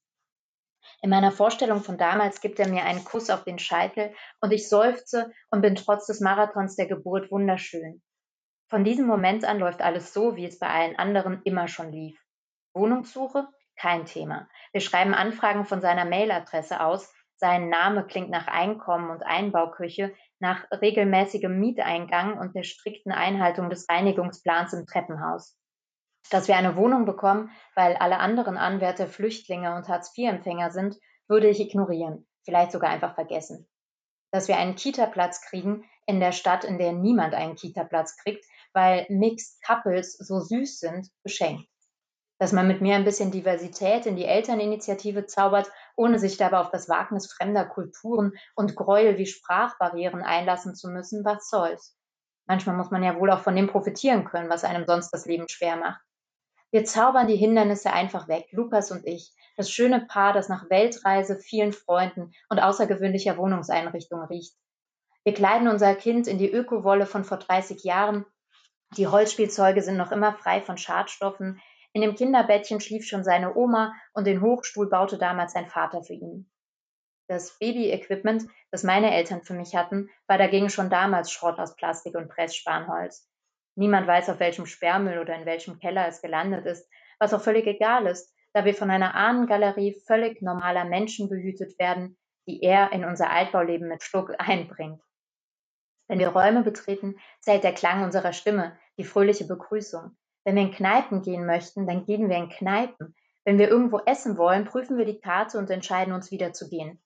In 1.02 1.10
meiner 1.10 1.32
Vorstellung 1.32 1.82
von 1.82 1.98
damals 1.98 2.40
gibt 2.40 2.60
er 2.60 2.70
mir 2.70 2.84
einen 2.84 3.04
Kuss 3.04 3.30
auf 3.30 3.44
den 3.44 3.60
Scheitel 3.60 4.14
und 4.40 4.54
ich 4.54 4.70
seufze 4.70 5.32
und 5.52 5.62
bin 5.62 5.76
trotz 5.76 6.06
des 6.08 6.22
Marathons 6.22 6.76
der 6.76 6.88
Geburt 6.88 7.32
wunderschön. 7.32 8.02
Von 8.68 8.84
diesem 8.84 9.06
Moment 9.06 9.46
an 9.46 9.60
läuft 9.60 9.82
alles 9.82 10.12
so, 10.14 10.36
wie 10.36 10.46
es 10.46 10.58
bei 10.58 10.68
allen 10.68 10.98
anderen 10.98 11.42
immer 11.44 11.68
schon 11.68 11.92
lief. 11.92 12.20
Wohnungssuche? 12.74 13.48
Kein 13.78 14.06
Thema. 14.06 14.48
Wir 14.72 14.82
schreiben 14.82 15.14
Anfragen 15.14 15.66
von 15.66 15.82
seiner 15.82 16.06
Mailadresse 16.06 16.82
aus. 16.82 17.14
Sein 17.38 17.70
Name 17.70 18.06
klingt 18.06 18.30
nach 18.30 18.48
Einkommen 18.48 19.10
und 19.12 19.24
Einbauküche, 19.24 20.14
nach 20.40 20.66
regelmäßigem 20.72 21.60
Mieteingang 21.60 22.40
und 22.40 22.56
der 22.56 22.64
strikten 22.64 23.12
Einhaltung 23.12 23.70
des 23.70 23.88
Reinigungsplans 23.90 24.74
im 24.74 24.86
Treppenhaus. 24.86 25.58
Dass 26.32 26.48
wir 26.48 26.56
eine 26.56 26.76
Wohnung 26.76 27.06
bekommen, 27.06 27.52
weil 27.76 27.96
alle 27.98 28.20
anderen 28.20 28.58
Anwärter 28.58 29.08
Flüchtlinge 29.08 29.76
und 29.76 29.88
Hartz-IV-Empfänger 29.90 30.72
sind, 30.72 30.98
würde 31.28 31.50
ich 31.50 31.60
ignorieren, 31.60 32.28
vielleicht 32.46 32.72
sogar 32.72 32.90
einfach 32.90 33.14
vergessen. 33.14 33.68
Dass 34.36 34.50
wir 34.50 34.58
einen 34.58 34.76
Kita-Platz 34.76 35.40
kriegen 35.40 35.86
in 36.06 36.20
der 36.20 36.34
Stadt, 36.34 36.66
in 36.66 36.78
der 36.78 36.92
niemand 36.92 37.34
einen 37.34 37.56
Kita-Platz 37.56 38.18
kriegt, 38.18 38.44
weil 38.74 39.06
Mixed 39.08 39.64
Couples 39.66 40.18
so 40.18 40.42
süß 40.42 40.78
sind, 40.78 41.08
beschenkt. 41.24 41.70
Dass 42.38 42.52
man 42.52 42.68
mit 42.68 42.82
mir 42.82 42.96
ein 42.96 43.06
bisschen 43.06 43.32
Diversität 43.32 44.06
in 44.06 44.18
die 44.18 44.26
Elterninitiative 44.26 45.26
zaubert, 45.26 45.72
ohne 45.96 46.20
sich 46.20 46.36
dabei 46.36 46.58
auf 46.58 46.70
das 46.70 46.90
Wagnis 46.90 47.32
fremder 47.32 47.64
Kulturen 47.64 48.34
und 48.58 48.76
Gräuel 48.76 49.18
wie 49.18 49.26
Sprachbarrieren 49.26 50.22
einlassen 50.22 50.76
zu 50.76 50.90
müssen, 50.90 51.24
was 51.24 51.50
soll's. 51.50 51.98
Manchmal 52.46 52.76
muss 52.76 52.92
man 52.92 53.04
ja 53.04 53.18
wohl 53.18 53.32
auch 53.32 53.40
von 53.40 53.56
dem 53.56 53.68
profitieren 53.68 54.26
können, 54.26 54.50
was 54.50 54.66
einem 54.66 54.86
sonst 54.86 55.12
das 55.12 55.26
Leben 55.26 55.48
schwer 55.48 55.78
macht. 55.78 56.05
Wir 56.76 56.84
zaubern 56.84 57.28
die 57.28 57.38
Hindernisse 57.38 57.94
einfach 57.94 58.28
weg, 58.28 58.48
Lukas 58.52 58.92
und 58.92 59.08
ich, 59.08 59.32
das 59.56 59.72
schöne 59.72 60.02
Paar, 60.02 60.34
das 60.34 60.50
nach 60.50 60.70
Weltreise, 60.70 61.38
vielen 61.38 61.72
Freunden 61.72 62.34
und 62.50 62.60
außergewöhnlicher 62.60 63.38
Wohnungseinrichtung 63.38 64.22
riecht. 64.24 64.58
Wir 65.24 65.34
kleiden 65.34 65.70
unser 65.70 65.96
Kind 65.96 66.28
in 66.28 66.38
die 66.38 66.52
Ökowolle 66.52 67.06
von 67.06 67.24
vor 67.24 67.38
30 67.38 67.86
Jahren. 67.86 68.26
Die 68.98 69.08
Holzspielzeuge 69.08 69.82
sind 69.84 69.96
noch 69.96 70.12
immer 70.12 70.34
frei 70.34 70.62
von 70.62 70.78
Schadstoffen. 70.78 71.62
In 71.94 72.02
dem 72.02 72.14
Kinderbettchen 72.14 72.82
schlief 72.82 73.08
schon 73.08 73.24
seine 73.24 73.56
Oma 73.56 73.94
und 74.12 74.28
den 74.28 74.42
Hochstuhl 74.42 74.90
baute 74.90 75.18
damals 75.18 75.54
sein 75.54 75.68
Vater 75.68 76.04
für 76.04 76.16
ihn. 76.16 76.52
Das 77.30 77.58
Baby-Equipment, 77.58 78.50
das 78.72 78.84
meine 78.84 79.16
Eltern 79.16 79.44
für 79.44 79.54
mich 79.54 79.78
hatten, 79.78 80.10
war 80.28 80.38
dagegen 80.38 80.70
schon 80.70 80.90
damals 80.90 81.32
Schrott 81.32 81.58
aus 81.58 81.78
Plastik 81.78 82.16
und 82.16 82.28
Pressspanholz. 82.28 83.30
Niemand 83.76 84.08
weiß, 84.08 84.30
auf 84.30 84.40
welchem 84.40 84.66
Sperrmüll 84.66 85.20
oder 85.20 85.36
in 85.36 85.46
welchem 85.46 85.80
Keller 85.80 86.08
es 86.08 86.22
gelandet 86.22 86.66
ist, 86.66 86.90
was 87.20 87.34
auch 87.34 87.42
völlig 87.42 87.68
egal 87.68 88.08
ist, 88.08 88.34
da 88.54 88.64
wir 88.64 88.74
von 88.74 88.90
einer 88.90 89.16
Ahnengalerie 89.16 90.02
völlig 90.08 90.42
normaler 90.42 90.86
Menschen 90.86 91.28
behütet 91.30 91.78
werden, 91.78 92.18
die 92.48 92.62
er 92.62 92.94
in 92.94 93.04
unser 93.04 93.30
Altbauleben 93.30 93.88
mit 93.88 94.04
Schluck 94.04 94.34
einbringt. 94.38 95.02
Wenn 96.08 96.20
wir 96.20 96.30
Räume 96.30 96.64
betreten, 96.64 97.16
zählt 97.42 97.64
der 97.64 97.74
Klang 97.74 98.04
unserer 98.04 98.32
Stimme, 98.32 98.78
die 98.98 99.04
fröhliche 99.04 99.46
Begrüßung. 99.46 100.16
Wenn 100.46 100.56
wir 100.56 100.64
in 100.64 100.72
Kneipen 100.72 101.22
gehen 101.22 101.46
möchten, 101.46 101.88
dann 101.88 102.06
gehen 102.06 102.30
wir 102.30 102.38
in 102.38 102.50
Kneipen. 102.50 103.16
Wenn 103.44 103.58
wir 103.58 103.70
irgendwo 103.70 104.00
essen 104.06 104.38
wollen, 104.38 104.66
prüfen 104.66 104.98
wir 104.98 105.06
die 105.06 105.20
Karte 105.20 105.58
und 105.58 105.70
entscheiden 105.70 106.14
uns 106.14 106.32
wieder 106.32 106.54
zu 106.54 106.70
gehen. 106.70 107.02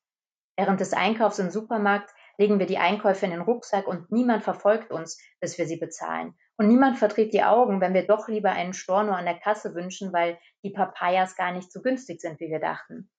Während 0.58 0.82
des 0.82 0.93
Einkaufs 0.93 1.39
im 1.39 1.49
Supermarkt 1.49 2.13
legen 2.38 2.60
wir 2.60 2.65
die 2.65 2.77
Einkäufe 2.77 3.25
in 3.25 3.32
den 3.32 3.41
Rucksack 3.41 3.88
und 3.88 4.12
niemand 4.12 4.43
verfolgt 4.43 4.91
uns, 4.91 5.17
bis 5.39 5.58
wir 5.58 5.65
sie 5.65 5.77
bezahlen. 5.77 6.36
Und 6.60 6.67
niemand 6.67 6.98
verdreht 6.98 7.34
die 7.34 7.43
Augen, 7.43 7.80
wenn 7.80 7.93
wir 7.93 8.06
doch 8.06 8.28
lieber 8.28 8.52
einen 8.52 8.74
Storno 8.74 9.13
an 9.13 9.24
der 9.24 9.39
Kasse 9.39 9.76
wünschen, 9.76 10.12
weil 10.12 10.38
die 10.62 10.72
Papayas 10.72 11.38
gar 11.38 11.54
nicht 11.54 11.72
so 11.72 11.82
günstig 11.82 12.19
sind, 12.19 12.38
wie 12.41 12.50
wir 12.50 12.60
dachten. 12.60 13.10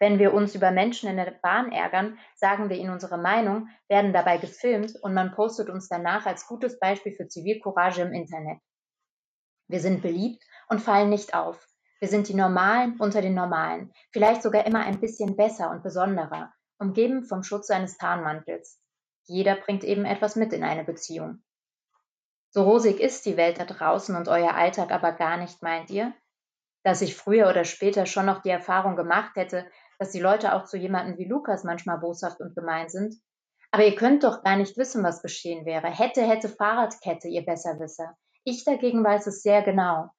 Wenn 0.00 0.18
wir 0.18 0.32
uns 0.32 0.54
über 0.54 0.70
Menschen 0.70 1.10
in 1.10 1.16
der 1.16 1.38
Bahn 1.42 1.72
ärgern, 1.72 2.18
sagen 2.36 2.70
wir 2.70 2.78
ihnen 2.78 2.88
unsere 2.88 3.18
Meinung, 3.18 3.68
werden 3.90 4.14
dabei 4.14 4.38
gefilmt 4.38 4.96
und 5.02 5.12
man 5.12 5.32
postet 5.32 5.68
uns 5.68 5.88
danach 5.88 6.24
als 6.24 6.46
gutes 6.46 6.78
Beispiel 6.78 7.12
für 7.12 7.28
Zivilcourage 7.28 8.00
im 8.00 8.14
Internet. 8.14 8.60
Wir 9.68 9.80
sind 9.80 10.00
beliebt 10.00 10.42
und 10.70 10.80
fallen 10.80 11.10
nicht 11.10 11.34
auf. 11.34 11.68
Wir 12.00 12.08
sind 12.08 12.28
die 12.28 12.34
Normalen 12.34 12.96
unter 12.98 13.20
den 13.20 13.34
Normalen, 13.34 13.92
vielleicht 14.10 14.42
sogar 14.42 14.64
immer 14.64 14.80
ein 14.86 15.00
bisschen 15.00 15.36
besser 15.36 15.70
und 15.70 15.82
besonderer, 15.82 16.50
umgeben 16.78 17.24
vom 17.24 17.42
Schutz 17.42 17.68
eines 17.68 17.98
Tarnmantels. 17.98 18.80
Jeder 19.26 19.54
bringt 19.54 19.84
eben 19.84 20.06
etwas 20.06 20.34
mit 20.34 20.54
in 20.54 20.64
eine 20.64 20.84
Beziehung. 20.84 21.42
So 22.54 22.62
rosig 22.62 23.00
ist 23.00 23.26
die 23.26 23.36
Welt 23.36 23.58
da 23.58 23.64
draußen 23.64 24.14
und 24.14 24.28
euer 24.28 24.54
Alltag 24.54 24.92
aber 24.92 25.10
gar 25.10 25.38
nicht, 25.38 25.60
meint 25.60 25.90
ihr? 25.90 26.14
Dass 26.84 27.02
ich 27.02 27.16
früher 27.16 27.48
oder 27.48 27.64
später 27.64 28.06
schon 28.06 28.26
noch 28.26 28.42
die 28.42 28.50
Erfahrung 28.50 28.94
gemacht 28.94 29.34
hätte, 29.34 29.66
dass 29.98 30.12
die 30.12 30.20
Leute 30.20 30.54
auch 30.54 30.64
zu 30.64 30.76
jemandem 30.76 31.18
wie 31.18 31.24
Lukas 31.24 31.64
manchmal 31.64 31.98
boshaft 31.98 32.38
und 32.38 32.54
gemein 32.54 32.88
sind? 32.88 33.16
Aber 33.72 33.84
ihr 33.84 33.96
könnt 33.96 34.22
doch 34.22 34.44
gar 34.44 34.54
nicht 34.54 34.76
wissen, 34.76 35.02
was 35.02 35.20
geschehen 35.20 35.66
wäre. 35.66 35.88
Hätte, 35.88 36.22
hätte 36.22 36.48
Fahrradkette, 36.48 37.26
ihr 37.26 37.44
Besserwisser. 37.44 38.16
Ich 38.44 38.64
dagegen 38.64 39.02
weiß 39.02 39.26
es 39.26 39.42
sehr 39.42 39.62
genau. 39.62 40.10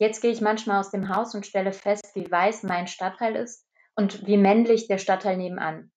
Jetzt 0.00 0.20
gehe 0.20 0.32
ich 0.32 0.40
manchmal 0.40 0.80
aus 0.80 0.90
dem 0.90 1.14
Haus 1.14 1.36
und 1.36 1.46
stelle 1.46 1.72
fest, 1.72 2.10
wie 2.14 2.28
weiß 2.28 2.64
mein 2.64 2.88
Stadtteil 2.88 3.36
ist 3.36 3.64
und 3.94 4.26
wie 4.26 4.36
männlich 4.36 4.88
der 4.88 4.98
Stadtteil 4.98 5.36
nebenan. 5.36 5.92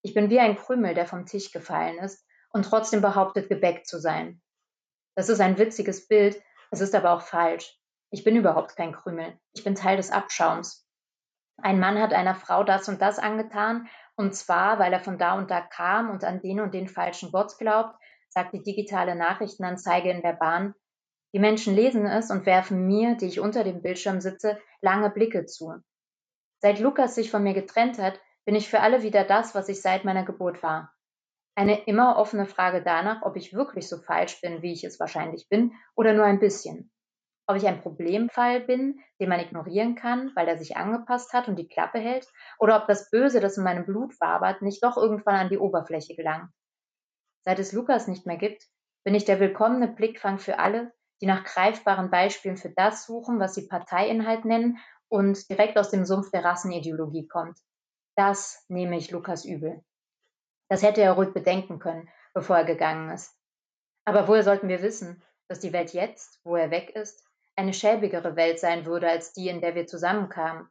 Ich 0.00 0.14
bin 0.14 0.30
wie 0.30 0.40
ein 0.40 0.56
Krümel, 0.56 0.94
der 0.94 1.04
vom 1.04 1.26
Tisch 1.26 1.52
gefallen 1.52 1.98
ist 1.98 2.24
und 2.54 2.64
trotzdem 2.64 3.02
behauptet, 3.02 3.50
gebäckt 3.50 3.86
zu 3.86 4.00
sein. 4.00 4.40
Das 5.20 5.28
ist 5.28 5.42
ein 5.42 5.58
witziges 5.58 6.08
Bild, 6.08 6.42
es 6.70 6.80
ist 6.80 6.94
aber 6.94 7.10
auch 7.10 7.20
falsch. 7.20 7.78
Ich 8.10 8.24
bin 8.24 8.36
überhaupt 8.36 8.74
kein 8.74 8.94
Krümel. 8.94 9.38
Ich 9.52 9.62
bin 9.62 9.74
Teil 9.74 9.98
des 9.98 10.10
Abschaums. 10.10 10.88
Ein 11.58 11.78
Mann 11.78 12.00
hat 12.00 12.14
einer 12.14 12.34
Frau 12.34 12.64
das 12.64 12.88
und 12.88 13.02
das 13.02 13.18
angetan, 13.18 13.86
und 14.16 14.34
zwar, 14.34 14.78
weil 14.78 14.94
er 14.94 15.00
von 15.00 15.18
da 15.18 15.34
und 15.34 15.50
da 15.50 15.60
kam 15.60 16.08
und 16.08 16.24
an 16.24 16.40
den 16.40 16.58
und 16.58 16.72
den 16.72 16.88
falschen 16.88 17.32
Gott 17.32 17.58
glaubt, 17.58 17.94
sagt 18.30 18.54
die 18.54 18.62
digitale 18.62 19.14
Nachrichtenanzeige 19.14 20.08
in 20.08 20.22
der 20.22 20.32
Bahn, 20.32 20.74
die 21.34 21.38
Menschen 21.38 21.74
lesen 21.74 22.06
es 22.06 22.30
und 22.30 22.46
werfen 22.46 22.86
mir, 22.86 23.14
die 23.14 23.26
ich 23.26 23.40
unter 23.40 23.62
dem 23.62 23.82
Bildschirm 23.82 24.22
sitze, 24.22 24.58
lange 24.80 25.10
Blicke 25.10 25.44
zu. 25.44 25.74
Seit 26.62 26.78
Lukas 26.78 27.14
sich 27.14 27.30
von 27.30 27.42
mir 27.42 27.52
getrennt 27.52 27.98
hat, 27.98 28.18
bin 28.46 28.54
ich 28.54 28.70
für 28.70 28.80
alle 28.80 29.02
wieder 29.02 29.24
das, 29.24 29.54
was 29.54 29.68
ich 29.68 29.82
seit 29.82 30.06
meiner 30.06 30.24
Geburt 30.24 30.62
war. 30.62 30.94
Eine 31.60 31.84
immer 31.84 32.16
offene 32.16 32.46
Frage 32.46 32.82
danach, 32.82 33.20
ob 33.20 33.36
ich 33.36 33.52
wirklich 33.52 33.86
so 33.86 33.98
falsch 33.98 34.40
bin, 34.40 34.62
wie 34.62 34.72
ich 34.72 34.82
es 34.82 34.98
wahrscheinlich 34.98 35.46
bin, 35.50 35.74
oder 35.94 36.14
nur 36.14 36.24
ein 36.24 36.40
bisschen. 36.40 36.90
Ob 37.46 37.54
ich 37.54 37.66
ein 37.66 37.82
Problemfall 37.82 38.60
bin, 38.60 38.98
den 39.20 39.28
man 39.28 39.40
ignorieren 39.40 39.94
kann, 39.94 40.32
weil 40.34 40.48
er 40.48 40.56
sich 40.56 40.78
angepasst 40.78 41.34
hat 41.34 41.48
und 41.48 41.56
die 41.56 41.68
Klappe 41.68 41.98
hält, 41.98 42.26
oder 42.58 42.80
ob 42.80 42.86
das 42.86 43.10
Böse, 43.10 43.40
das 43.40 43.58
in 43.58 43.64
meinem 43.64 43.84
Blut 43.84 44.18
wabert, 44.22 44.62
nicht 44.62 44.82
doch 44.82 44.96
irgendwann 44.96 45.34
an 45.34 45.48
die 45.50 45.58
Oberfläche 45.58 46.16
gelangt. 46.16 46.48
Seit 47.44 47.58
es 47.58 47.74
Lukas 47.74 48.08
nicht 48.08 48.24
mehr 48.24 48.38
gibt, 48.38 48.64
bin 49.04 49.14
ich 49.14 49.26
der 49.26 49.38
willkommene 49.38 49.88
Blickfang 49.88 50.38
für 50.38 50.58
alle, 50.58 50.94
die 51.20 51.26
nach 51.26 51.44
greifbaren 51.44 52.10
Beispielen 52.10 52.56
für 52.56 52.70
das 52.70 53.04
suchen, 53.04 53.38
was 53.38 53.54
sie 53.54 53.68
Parteiinhalt 53.68 54.46
nennen 54.46 54.78
und 55.08 55.50
direkt 55.50 55.76
aus 55.76 55.90
dem 55.90 56.06
Sumpf 56.06 56.30
der 56.30 56.42
Rassenideologie 56.42 57.28
kommt. 57.28 57.58
Das 58.16 58.64
nehme 58.68 58.96
ich 58.96 59.10
Lukas 59.10 59.44
übel. 59.44 59.84
Das 60.70 60.82
hätte 60.84 61.02
er 61.02 61.12
ruhig 61.12 61.34
bedenken 61.34 61.80
können, 61.80 62.08
bevor 62.32 62.58
er 62.58 62.64
gegangen 62.64 63.10
ist. 63.10 63.36
Aber 64.04 64.28
woher 64.28 64.44
sollten 64.44 64.68
wir 64.68 64.82
wissen, 64.82 65.22
dass 65.48 65.58
die 65.58 65.72
Welt 65.72 65.92
jetzt, 65.92 66.40
wo 66.44 66.54
er 66.54 66.70
weg 66.70 66.90
ist, 66.90 67.24
eine 67.56 67.74
schäbigere 67.74 68.36
Welt 68.36 68.60
sein 68.60 68.86
würde 68.86 69.10
als 69.10 69.32
die, 69.32 69.48
in 69.48 69.60
der 69.60 69.74
wir 69.74 69.86
zusammenkamen? 69.86 70.68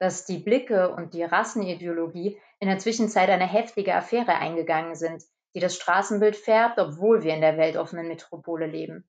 Dass 0.00 0.24
die 0.24 0.38
Blicke 0.38 0.94
und 0.94 1.12
die 1.12 1.22
Rassenideologie 1.22 2.40
in 2.60 2.68
der 2.68 2.78
Zwischenzeit 2.78 3.28
eine 3.28 3.46
heftige 3.46 3.94
Affäre 3.94 4.36
eingegangen 4.36 4.94
sind, 4.94 5.22
die 5.54 5.60
das 5.60 5.76
Straßenbild 5.76 6.36
färbt, 6.36 6.78
obwohl 6.78 7.22
wir 7.22 7.34
in 7.34 7.42
der 7.42 7.58
weltoffenen 7.58 8.08
Metropole 8.08 8.66
leben. 8.66 9.06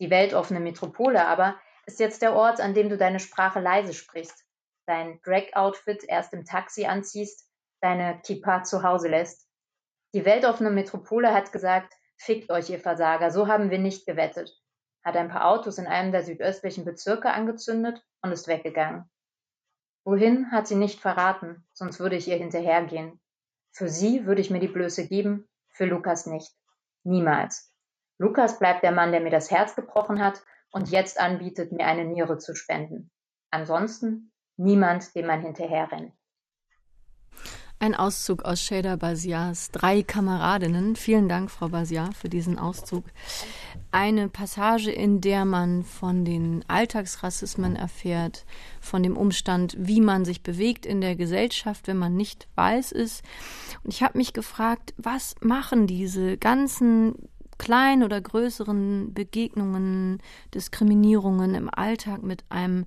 Die 0.00 0.10
weltoffene 0.10 0.60
Metropole 0.60 1.24
aber 1.26 1.58
ist 1.86 1.98
jetzt 1.98 2.20
der 2.20 2.34
Ort, 2.34 2.60
an 2.60 2.74
dem 2.74 2.90
du 2.90 2.98
deine 2.98 3.20
Sprache 3.20 3.60
leise 3.60 3.94
sprichst, 3.94 4.44
dein 4.86 5.20
Drag-Outfit 5.22 6.04
erst 6.04 6.34
im 6.34 6.44
Taxi 6.44 6.84
anziehst, 6.84 7.43
deine 7.84 8.18
Kippa 8.24 8.64
zu 8.64 8.82
Hause 8.82 9.08
lässt. 9.08 9.46
Die 10.14 10.24
weltoffene 10.24 10.70
Metropole 10.70 11.34
hat 11.34 11.52
gesagt, 11.52 11.92
fickt 12.16 12.50
euch, 12.50 12.70
ihr 12.70 12.80
Versager, 12.80 13.30
so 13.30 13.46
haben 13.46 13.70
wir 13.70 13.78
nicht 13.78 14.06
gewettet, 14.06 14.50
hat 15.04 15.16
ein 15.16 15.28
paar 15.28 15.46
Autos 15.46 15.76
in 15.76 15.86
einem 15.86 16.10
der 16.10 16.22
südöstlichen 16.22 16.84
Bezirke 16.84 17.30
angezündet 17.30 18.02
und 18.22 18.32
ist 18.32 18.48
weggegangen. 18.48 19.10
Wohin 20.04 20.50
hat 20.50 20.66
sie 20.66 20.76
nicht 20.76 21.00
verraten, 21.00 21.66
sonst 21.72 22.00
würde 22.00 22.16
ich 22.16 22.26
ihr 22.26 22.36
hinterhergehen. 22.36 23.20
Für 23.72 23.88
sie 23.88 24.26
würde 24.26 24.40
ich 24.40 24.50
mir 24.50 24.60
die 24.60 24.68
Blöße 24.68 25.06
geben, 25.06 25.48
für 25.68 25.84
Lukas 25.84 26.26
nicht. 26.26 26.52
Niemals. 27.02 27.74
Lukas 28.18 28.58
bleibt 28.58 28.82
der 28.82 28.92
Mann, 28.92 29.12
der 29.12 29.20
mir 29.20 29.30
das 29.30 29.50
Herz 29.50 29.74
gebrochen 29.74 30.24
hat 30.24 30.42
und 30.70 30.90
jetzt 30.90 31.20
anbietet, 31.20 31.72
mir 31.72 31.86
eine 31.86 32.04
Niere 32.04 32.38
zu 32.38 32.54
spenden. 32.54 33.10
Ansonsten 33.50 34.32
niemand, 34.56 35.14
dem 35.14 35.26
man 35.26 35.42
hinterher 35.42 35.90
rennt. 35.90 36.14
Ein 37.80 37.94
Auszug 37.94 38.44
aus 38.44 38.62
Shader 38.62 38.96
Basiars 38.96 39.70
Drei 39.70 40.02
Kameradinnen. 40.02 40.96
Vielen 40.96 41.28
Dank, 41.28 41.50
Frau 41.50 41.68
Basiar, 41.68 42.12
für 42.12 42.28
diesen 42.28 42.58
Auszug. 42.58 43.04
Eine 43.90 44.28
Passage, 44.28 44.90
in 44.90 45.20
der 45.20 45.44
man 45.44 45.82
von 45.82 46.24
den 46.24 46.64
Alltagsrassismen 46.68 47.76
erfährt, 47.76 48.46
von 48.80 49.02
dem 49.02 49.16
Umstand, 49.16 49.76
wie 49.78 50.00
man 50.00 50.24
sich 50.24 50.42
bewegt 50.42 50.86
in 50.86 51.00
der 51.00 51.16
Gesellschaft, 51.16 51.86
wenn 51.86 51.98
man 51.98 52.16
nicht 52.16 52.48
weiß 52.54 52.92
ist. 52.92 53.22
Und 53.82 53.92
ich 53.92 54.02
habe 54.02 54.18
mich 54.18 54.32
gefragt, 54.32 54.94
was 54.96 55.34
machen 55.40 55.86
diese 55.86 56.38
ganzen 56.38 57.14
kleinen 57.58 58.02
oder 58.02 58.20
größeren 58.20 59.12
Begegnungen, 59.12 60.22
Diskriminierungen 60.54 61.54
im 61.54 61.68
Alltag 61.68 62.22
mit 62.22 62.44
einem 62.48 62.86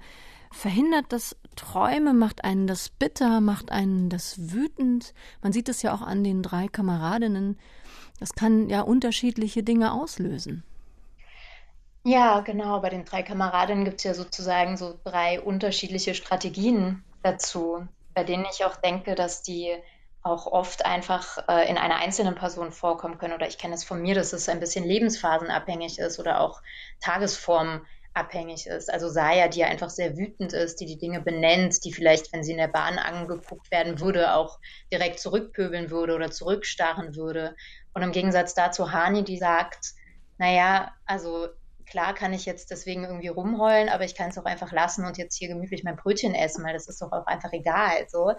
verhindert 0.51 1.05
das 1.09 1.35
Träume, 1.57 2.13
macht 2.13 2.45
einen 2.45 2.67
das 2.67 2.89
bitter, 2.89 3.41
macht 3.41 3.71
einen 3.71 4.09
das 4.09 4.53
wütend. 4.53 5.13
Man 5.41 5.51
sieht 5.51 5.67
es 5.67 5.81
ja 5.81 5.93
auch 5.93 6.01
an 6.01 6.23
den 6.23 6.41
drei 6.41 6.67
Kameradinnen. 6.69 7.59
Das 8.19 8.33
kann 8.33 8.69
ja 8.69 8.81
unterschiedliche 8.81 9.63
Dinge 9.63 9.91
auslösen. 9.91 10.63
Ja, 12.03 12.39
genau. 12.39 12.79
Bei 12.79 12.89
den 12.89 13.03
drei 13.03 13.21
Kameradinnen 13.21 13.83
gibt 13.83 13.97
es 13.97 14.05
ja 14.05 14.13
sozusagen 14.13 14.77
so 14.77 14.97
drei 15.03 15.41
unterschiedliche 15.41 16.13
Strategien 16.15 17.03
dazu, 17.21 17.85
bei 18.13 18.23
denen 18.23 18.45
ich 18.49 18.63
auch 18.63 18.77
denke, 18.77 19.13
dass 19.13 19.43
die 19.43 19.75
auch 20.23 20.47
oft 20.47 20.85
einfach 20.85 21.37
äh, 21.47 21.69
in 21.69 21.77
einer 21.77 21.97
einzelnen 21.97 22.35
Person 22.35 22.71
vorkommen 22.71 23.17
können. 23.17 23.33
Oder 23.33 23.47
ich 23.47 23.57
kenne 23.57 23.73
es 23.73 23.83
von 23.83 24.01
mir, 24.01 24.15
dass 24.15 24.33
es 24.33 24.49
ein 24.49 24.59
bisschen 24.59 24.85
lebensphasenabhängig 24.85 25.99
ist 25.99 26.19
oder 26.19 26.41
auch 26.41 26.61
tagesformabhängig 28.17 28.67
ist. 28.67 28.91
Also 28.91 29.09
Saya, 29.09 29.47
die 29.47 29.59
ja 29.59 29.67
einfach 29.67 29.89
sehr 29.89 30.17
wütend 30.17 30.53
ist, 30.53 30.79
die 30.79 30.85
die 30.85 30.97
Dinge 30.97 31.21
benennt, 31.21 31.83
die 31.83 31.93
vielleicht, 31.93 32.33
wenn 32.33 32.43
sie 32.43 32.51
in 32.51 32.57
der 32.57 32.67
Bahn 32.67 32.97
angeguckt 32.97 33.71
werden 33.71 33.99
würde, 33.99 34.33
auch 34.33 34.59
direkt 34.91 35.19
zurückpöbeln 35.19 35.89
würde 35.89 36.15
oder 36.15 36.31
zurückstarren 36.31 37.15
würde. 37.15 37.55
Und 37.93 38.01
im 38.01 38.11
Gegensatz 38.11 38.53
dazu 38.53 38.91
Hani, 38.91 39.23
die 39.23 39.37
sagt, 39.37 39.93
naja, 40.37 40.91
also 41.05 41.47
klar 41.89 42.13
kann 42.13 42.33
ich 42.33 42.45
jetzt 42.45 42.69
deswegen 42.69 43.05
irgendwie 43.05 43.29
rumheulen, 43.29 43.89
aber 43.89 44.03
ich 44.03 44.15
kann 44.15 44.29
es 44.29 44.37
auch 44.37 44.45
einfach 44.45 44.71
lassen 44.71 45.05
und 45.05 45.17
jetzt 45.17 45.35
hier 45.35 45.47
gemütlich 45.47 45.83
mein 45.83 45.95
Brötchen 45.95 46.35
essen, 46.35 46.63
weil 46.65 46.73
das 46.73 46.87
ist 46.87 47.01
doch 47.01 47.11
auch 47.11 47.25
einfach 47.25 47.53
egal. 47.53 48.07
So. 48.09 48.33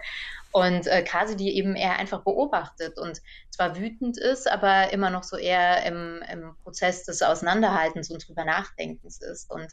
Und 0.53 0.87
äh, 0.87 1.03
Kasi, 1.03 1.37
die 1.37 1.57
eben 1.57 1.75
eher 1.75 1.99
einfach 1.99 2.23
beobachtet 2.23 2.99
und 2.99 3.21
zwar 3.51 3.77
wütend 3.77 4.19
ist, 4.19 4.49
aber 4.49 4.93
immer 4.93 5.11
noch 5.11 5.25
so 5.25 5.37
eher 5.37 5.85
im, 5.85 6.23
im 6.31 6.55
Prozess 6.63 7.05
des 7.05 7.23
Auseinanderhaltens 7.23 8.11
und 8.11 8.27
drüber 8.27 8.45
Nachdenkens 8.45 9.21
ist. 9.21 9.51
Und 9.51 9.69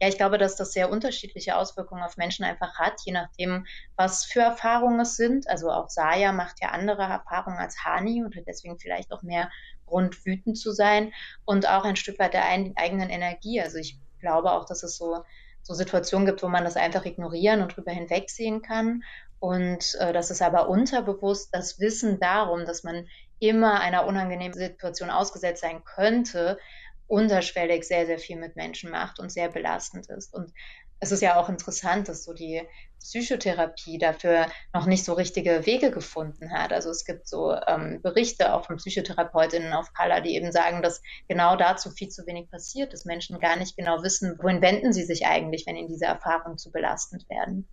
ja, 0.00 0.08
ich 0.08 0.16
glaube, 0.16 0.36
dass 0.36 0.56
das 0.56 0.72
sehr 0.72 0.90
unterschiedliche 0.90 1.56
Auswirkungen 1.56 2.02
auf 2.02 2.16
Menschen 2.16 2.44
einfach 2.44 2.78
hat, 2.78 3.00
je 3.04 3.12
nachdem, 3.12 3.66
was 3.96 4.24
für 4.24 4.40
Erfahrungen 4.40 5.00
es 5.00 5.16
sind. 5.16 5.48
Also 5.48 5.70
auch 5.70 5.88
Saya 5.88 6.32
macht 6.32 6.60
ja 6.60 6.70
andere 6.70 7.02
Erfahrungen 7.02 7.58
als 7.58 7.84
Hani 7.84 8.22
und 8.24 8.36
hat 8.36 8.44
deswegen 8.46 8.78
vielleicht 8.78 9.12
auch 9.12 9.22
mehr 9.22 9.50
Grund, 9.90 10.24
wütend 10.24 10.56
zu 10.56 10.72
sein 10.72 11.12
und 11.44 11.68
auch 11.68 11.84
ein 11.84 11.96
Stück 11.96 12.18
weit 12.18 12.32
der 12.32 12.46
ein, 12.46 12.72
eigenen 12.76 13.10
Energie. 13.10 13.60
Also 13.60 13.76
ich 13.76 13.98
glaube 14.20 14.52
auch, 14.52 14.64
dass 14.64 14.82
es 14.82 14.96
so, 14.96 15.24
so 15.62 15.74
Situationen 15.74 16.26
gibt, 16.26 16.42
wo 16.42 16.48
man 16.48 16.64
das 16.64 16.76
einfach 16.76 17.04
ignorieren 17.04 17.60
und 17.60 17.76
drüber 17.76 17.92
hinwegsehen 17.92 18.62
kann. 18.62 19.02
Und 19.38 19.96
äh, 19.98 20.12
dass 20.12 20.30
es 20.30 20.42
aber 20.42 20.68
unterbewusst 20.68 21.48
das 21.52 21.80
Wissen 21.80 22.20
darum, 22.20 22.66
dass 22.66 22.82
man 22.84 23.06
immer 23.38 23.80
einer 23.80 24.06
unangenehmen 24.06 24.56
Situation 24.56 25.10
ausgesetzt 25.10 25.62
sein 25.62 25.82
könnte, 25.84 26.58
unterschwellig 27.06 27.84
sehr, 27.84 28.06
sehr 28.06 28.18
viel 28.18 28.36
mit 28.36 28.54
Menschen 28.54 28.90
macht 28.90 29.18
und 29.18 29.32
sehr 29.32 29.48
belastend 29.48 30.08
ist. 30.10 30.32
Und 30.32 30.52
es 31.00 31.12
ist 31.12 31.22
ja 31.22 31.40
auch 31.40 31.48
interessant, 31.48 32.08
dass 32.08 32.24
so 32.24 32.34
die 32.34 32.62
Psychotherapie 33.00 33.96
dafür 33.96 34.46
noch 34.74 34.84
nicht 34.84 35.04
so 35.04 35.14
richtige 35.14 35.64
Wege 35.64 35.90
gefunden 35.90 36.52
hat. 36.52 36.72
Also 36.72 36.90
es 36.90 37.06
gibt 37.06 37.26
so 37.26 37.54
ähm, 37.66 38.00
Berichte 38.02 38.52
auch 38.52 38.66
von 38.66 38.76
Psychotherapeutinnen 38.76 39.72
auf 39.72 39.94
Color, 39.94 40.20
die 40.20 40.34
eben 40.34 40.52
sagen, 40.52 40.82
dass 40.82 41.00
genau 41.26 41.56
dazu 41.56 41.90
viel 41.90 42.10
zu 42.10 42.26
wenig 42.26 42.50
passiert, 42.50 42.92
dass 42.92 43.06
Menschen 43.06 43.40
gar 43.40 43.56
nicht 43.56 43.76
genau 43.76 44.02
wissen, 44.02 44.38
wohin 44.42 44.60
wenden 44.60 44.92
sie 44.92 45.04
sich 45.04 45.26
eigentlich, 45.26 45.66
wenn 45.66 45.76
ihnen 45.76 45.88
diese 45.88 46.04
Erfahrungen 46.04 46.58
zu 46.58 46.70
belastend 46.70 47.28
werden. 47.30 47.66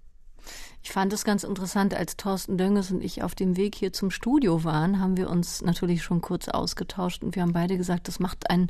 Ich 0.84 0.92
fand 0.92 1.12
es 1.12 1.26
ganz 1.26 1.44
interessant, 1.44 1.94
als 1.94 2.16
Thorsten 2.16 2.58
Dönges 2.58 2.92
und 2.92 3.04
ich 3.04 3.22
auf 3.22 3.36
dem 3.36 3.58
Weg 3.58 3.76
hier 3.76 3.92
zum 3.92 4.10
Studio 4.10 4.64
waren, 4.64 5.02
haben 5.02 5.18
wir 5.18 5.30
uns 5.30 5.62
natürlich 5.62 6.02
schon 6.02 6.22
kurz 6.22 6.48
ausgetauscht 6.48 7.24
und 7.24 7.36
wir 7.36 7.42
haben 7.44 7.52
beide 7.52 7.78
gesagt, 7.78 8.08
das 8.08 8.20
macht 8.20 8.50
einen 8.50 8.70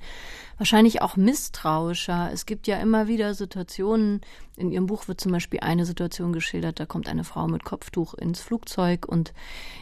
wahrscheinlich 0.58 1.02
auch 1.04 1.16
misstrauischer. 1.16 2.32
Es 2.34 2.48
gibt 2.48 2.66
ja 2.66 2.78
immer 2.78 3.08
wieder 3.08 3.36
Situationen, 3.36 4.22
in 4.56 4.72
Ihrem 4.72 4.88
Buch 4.88 5.08
wird 5.08 5.22
zum 5.22 5.32
Beispiel 5.32 5.60
eine 5.60 5.86
Situation 5.86 6.34
geschildert, 6.34 6.80
da 6.80 6.88
kommt 6.88 7.08
eine 7.08 7.24
Frau 7.24 7.48
mit 7.48 7.64
Kopftuch 7.64 8.16
ins 8.16 8.40
Flugzeug 8.40 9.06
und 9.08 9.34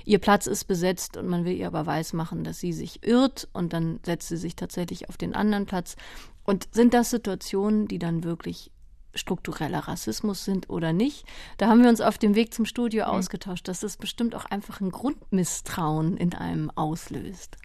ihr 0.03 0.19
Platz 0.19 0.45
ist 0.45 0.65
besetzt 0.65 1.15
und 1.15 1.27
man 1.27 1.45
will 1.45 1.55
ihr 1.55 1.67
aber 1.67 1.85
weismachen, 1.85 2.43
dass 2.43 2.59
sie 2.59 2.73
sich 2.73 3.07
irrt 3.07 3.47
und 3.53 3.71
dann 3.71 4.01
setzt 4.05 4.27
sie 4.27 4.37
sich 4.37 4.57
tatsächlich 4.57 5.07
auf 5.07 5.15
den 5.15 5.33
anderen 5.33 5.65
Platz. 5.65 5.95
Und 6.43 6.67
sind 6.71 6.93
das 6.93 7.09
Situationen, 7.09 7.87
die 7.87 7.97
dann 7.97 8.23
wirklich 8.23 8.71
struktureller 9.15 9.79
Rassismus 9.79 10.45
sind 10.45 10.69
oder 10.69 10.93
nicht. 10.93 11.25
Da 11.57 11.67
haben 11.67 11.81
wir 11.81 11.89
uns 11.89 12.01
auf 12.01 12.17
dem 12.17 12.35
Weg 12.35 12.53
zum 12.53 12.65
Studio 12.65 13.05
mhm. 13.05 13.11
ausgetauscht, 13.11 13.67
dass 13.67 13.79
das 13.79 13.97
bestimmt 13.97 14.35
auch 14.35 14.45
einfach 14.45 14.81
ein 14.81 14.91
Grundmisstrauen 14.91 16.17
in 16.17 16.33
einem 16.33 16.71
auslöst. 16.75 17.57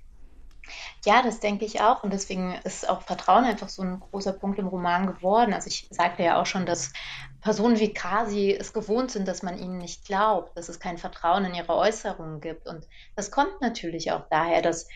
Ja, 1.05 1.22
das 1.22 1.40
denke 1.40 1.64
ich 1.64 1.80
auch. 1.80 2.03
Und 2.05 2.12
deswegen 2.12 2.55
ist 2.64 2.88
auch 2.88 3.03
Vertrauen 3.03 3.44
einfach 3.44 3.68
so 3.68 3.82
ein 3.82 4.01
großer 4.01 4.32
Punkt 4.32 4.59
im 4.59 4.68
Roman 4.68 5.07
geworden. 5.07 5.53
Also 5.53 5.68
ich 5.68 5.88
sagte 5.90 6.22
ja 6.22 6.40
auch 6.40 6.46
schon, 6.46 6.66
dass 6.66 6.92
Personen 7.40 7.78
wie 7.78 7.92
Kasi 7.92 8.53
es 8.53 8.72
gewohnt 8.72 9.11
sind, 9.11 9.26
dass 9.26 9.42
man 9.42 9.59
ihnen 9.59 9.78
nicht 9.78 10.05
glaubt, 10.05 10.57
dass 10.57 10.68
es 10.68 10.78
kein 10.78 10.98
Vertrauen 10.98 11.44
in 11.44 11.55
ihre 11.55 11.74
Äußerungen 11.74 12.40
gibt. 12.40 12.66
Und 12.66 12.86
das 13.16 13.30
kommt 13.30 13.61
natürlich 13.61 14.12
auch 14.12 14.28
daher, 14.30 14.62
dass 14.62 14.86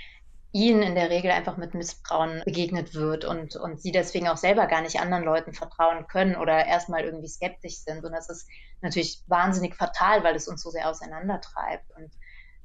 ihnen 0.54 0.82
in 0.84 0.94
der 0.94 1.10
Regel 1.10 1.32
einfach 1.32 1.56
mit 1.56 1.74
Misstrauen 1.74 2.40
begegnet 2.44 2.94
wird 2.94 3.24
und, 3.24 3.56
und 3.56 3.82
sie 3.82 3.90
deswegen 3.90 4.28
auch 4.28 4.36
selber 4.36 4.66
gar 4.68 4.82
nicht 4.82 5.00
anderen 5.00 5.24
Leuten 5.24 5.52
vertrauen 5.52 6.06
können 6.06 6.36
oder 6.36 6.64
erstmal 6.64 7.02
irgendwie 7.02 7.26
skeptisch 7.26 7.78
sind. 7.78 8.04
Und 8.04 8.12
das 8.12 8.30
ist 8.30 8.48
natürlich 8.80 9.24
wahnsinnig 9.26 9.74
fatal, 9.74 10.22
weil 10.22 10.36
es 10.36 10.46
uns 10.46 10.62
so 10.62 10.70
sehr 10.70 10.88
auseinandertreibt. 10.88 11.90
Und, 11.96 12.12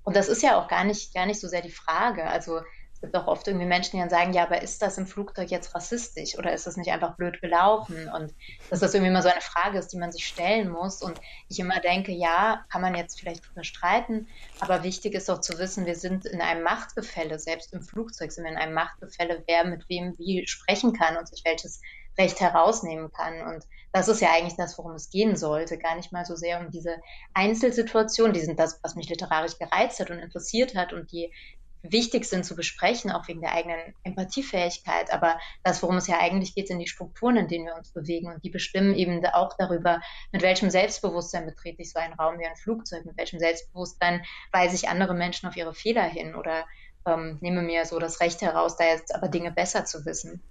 und 0.04 0.16
das 0.16 0.30
ist 0.30 0.44
ja 0.44 0.62
auch 0.62 0.68
gar 0.68 0.84
nicht, 0.84 1.16
gar 1.16 1.26
nicht 1.26 1.40
so 1.40 1.48
sehr 1.48 1.64
die 1.64 1.72
Frage. 1.72 2.26
Also 2.26 2.62
gibt 3.02 3.16
auch 3.16 3.28
oft 3.28 3.47
irgendwie 3.47 3.66
Menschen, 3.66 3.91
die 3.93 4.00
dann 4.00 4.10
sagen, 4.10 4.34
ja, 4.34 4.43
aber 4.43 4.62
ist 4.62 4.82
das 4.82 4.97
im 4.97 5.08
Flugzeug 5.08 5.50
jetzt 5.50 5.74
rassistisch 5.74 6.38
oder 6.38 6.54
ist 6.54 6.68
das 6.68 6.78
nicht 6.78 6.91
einfach 6.91 7.16
blöd 7.16 7.41
gelaufen? 7.41 8.10
Und 8.10 8.34
dass 8.70 8.80
das 8.80 8.93
irgendwie 8.93 9.12
immer 9.12 9.22
so 9.22 9.30
eine 9.30 9.41
Frage 9.41 9.78
ist, 9.78 9.89
die 9.93 9.97
man 9.97 10.12
sich 10.12 10.28
stellen 10.28 10.70
muss. 10.70 11.02
Und 11.02 11.20
ich 11.47 11.60
immer 11.60 11.80
denke, 11.80 12.12
ja, 12.12 12.66
kann 12.70 12.82
man 12.82 12.95
jetzt 12.95 13.20
vielleicht 13.20 13.47
drüber 13.47 13.64
streiten, 13.64 14.28
aber 14.60 14.84
wichtig 14.84 15.14
ist 15.14 15.30
auch 15.30 15.41
zu 15.41 15.58
wissen, 15.58 15.86
wir 15.86 15.95
sind 15.95 16.26
in 16.26 16.41
einem 16.41 16.64
Machtgefälle, 16.64 17.39
selbst 17.39 17.74
im 17.74 17.82
Flugzeug 17.82 18.32
sind 18.32 18.43
wir 18.43 18.52
in 18.52 18.58
einem 18.58 18.74
Machtgefälle, 18.74 19.43
wer 19.47 19.66
mit 19.66 19.88
wem 19.89 20.16
wie 20.18 20.45
sprechen 20.47 20.93
kann 20.93 21.18
und 21.18 21.28
sich 21.28 21.43
welches 21.45 21.82
Recht 22.18 22.41
herausnehmen 22.41 23.12
kann. 23.12 23.41
Und 23.47 23.66
das 23.93 24.08
ist 24.08 24.22
ja 24.22 24.32
eigentlich 24.32 24.58
das, 24.58 24.78
worum 24.78 24.93
es 24.93 25.10
gehen 25.10 25.36
sollte. 25.36 25.78
Gar 25.78 25.95
nicht 25.95 26.12
mal 26.12 26.26
so 26.26 26.36
sehr 26.36 26.60
um 26.60 26.70
diese 26.70 26.97
Einzelsituation, 27.34 28.34
die 28.34 28.41
sind 28.41 28.60
das, 28.60 28.80
was 28.84 28.95
mich 28.95 29.10
literarisch 29.10 29.58
gereizt 29.58 30.00
hat 30.00 30.12
und 30.12 30.20
interessiert 30.20 30.76
hat 30.76 30.91
und 30.93 31.12
die 31.12 31.34
wichtig 31.82 32.26
sind 32.26 32.46
zu 32.46 32.56
besprechen, 32.56 33.12
auch 33.12 33.28
wegen 33.28 33.42
der 33.42 33.54
eigenen 33.54 33.94
Empathiefähigkeit. 34.04 35.12
Aber 35.14 35.40
das, 35.64 35.82
worum 35.82 35.98
es 35.98 36.08
ja 36.08 36.20
eigentlich 36.20 36.56
geht, 36.56 36.68
sind 36.68 36.80
die 36.80 36.88
Strukturen, 36.88 37.38
in 37.38 37.48
denen 37.48 37.66
wir 37.66 37.76
uns 37.76 37.92
bewegen. 37.92 38.32
Und 38.32 38.44
die 38.44 38.50
bestimmen 38.50 38.96
eben 38.96 39.26
auch 39.28 39.56
darüber, 39.58 40.02
mit 40.32 40.42
welchem 40.42 40.70
Selbstbewusstsein 40.70 41.46
betrete 41.46 41.82
ich 41.82 41.92
so 41.92 42.00
einen 42.00 42.14
Raum 42.14 42.40
wie 42.40 42.46
ein 42.46 42.56
Flugzeug, 42.56 43.06
mit 43.06 43.18
welchem 43.18 43.40
Selbstbewusstsein 43.40 44.24
weise 44.52 44.76
ich 44.76 44.90
andere 44.90 45.14
Menschen 45.14 45.48
auf 45.48 45.56
ihre 45.56 45.74
Fehler 45.74 46.04
hin 46.04 46.36
oder 46.36 46.66
ähm, 47.06 47.38
nehme 47.42 47.62
mir 47.62 47.86
so 47.86 48.00
das 48.00 48.20
Recht 48.20 48.42
heraus, 48.42 48.78
da 48.78 48.86
jetzt 48.86 49.16
aber 49.16 49.30
Dinge 49.30 49.52
besser 49.52 49.86
zu 49.86 50.06
wissen. 50.06 50.42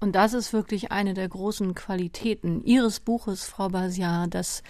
Und 0.00 0.14
das 0.14 0.32
ist 0.32 0.52
wirklich 0.52 0.92
eine 0.92 1.12
der 1.12 1.28
großen 1.28 1.74
Qualitäten 1.74 2.62
Ihres 2.62 3.00
Buches, 3.00 3.44
Frau 3.44 3.68
Basiar, 3.68 4.28
dass 4.28 4.62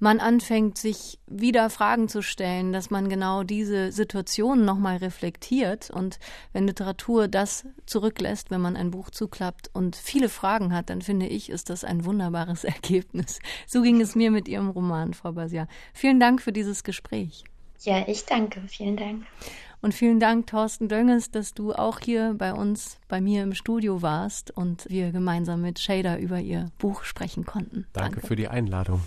man 0.00 0.18
anfängt, 0.18 0.78
sich 0.78 1.20
wieder 1.26 1.70
Fragen 1.70 2.08
zu 2.08 2.22
stellen, 2.22 2.72
dass 2.72 2.90
man 2.90 3.08
genau 3.08 3.44
diese 3.44 3.92
Situation 3.92 4.64
nochmal 4.64 4.96
reflektiert. 4.96 5.90
Und 5.90 6.18
wenn 6.52 6.66
Literatur 6.66 7.28
das 7.28 7.66
zurücklässt, 7.86 8.50
wenn 8.50 8.60
man 8.60 8.76
ein 8.76 8.90
Buch 8.90 9.10
zuklappt 9.10 9.70
und 9.72 9.94
viele 9.94 10.28
Fragen 10.28 10.74
hat, 10.74 10.90
dann 10.90 11.02
finde 11.02 11.26
ich, 11.26 11.50
ist 11.50 11.70
das 11.70 11.84
ein 11.84 12.04
wunderbares 12.04 12.64
Ergebnis. 12.64 13.38
So 13.68 13.80
ging 13.82 14.00
es 14.00 14.16
mir 14.16 14.32
mit 14.32 14.48
Ihrem 14.48 14.70
Roman, 14.70 15.14
Frau 15.14 15.32
Basiar. 15.32 15.68
Vielen 15.92 16.18
Dank 16.18 16.42
für 16.42 16.52
dieses 16.52 16.82
Gespräch. 16.82 17.44
Ja, 17.82 18.08
ich 18.08 18.24
danke. 18.24 18.62
Vielen 18.66 18.96
Dank. 18.96 19.24
Und 19.84 19.92
vielen 19.92 20.18
Dank, 20.18 20.46
Thorsten 20.46 20.88
Dönges, 20.88 21.30
dass 21.30 21.52
du 21.52 21.74
auch 21.74 22.00
hier 22.00 22.34
bei 22.38 22.54
uns, 22.54 22.98
bei 23.06 23.20
mir 23.20 23.42
im 23.42 23.52
Studio 23.52 24.00
warst 24.00 24.50
und 24.50 24.86
wir 24.88 25.12
gemeinsam 25.12 25.60
mit 25.60 25.78
Shader 25.78 26.18
über 26.18 26.40
ihr 26.40 26.70
Buch 26.78 27.04
sprechen 27.04 27.44
konnten. 27.44 27.86
Danke, 27.92 28.12
Danke. 28.12 28.26
für 28.26 28.34
die 28.34 28.48
Einladung. 28.48 29.02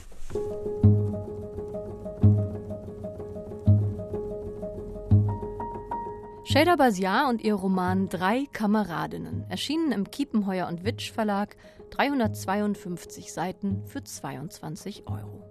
Shader 6.44 6.78
Basiar 6.78 7.28
und 7.28 7.42
ihr 7.42 7.56
Roman 7.56 8.08
Drei 8.08 8.46
Kameradinnen 8.54 9.46
erschienen 9.50 9.92
im 9.92 10.12
Kiepenheuer 10.12 10.68
und 10.68 10.86
Witsch 10.86 11.12
Verlag, 11.12 11.58
352 11.90 13.34
Seiten 13.34 13.82
für 13.88 14.04
22 14.04 15.08
Euro. 15.08 15.47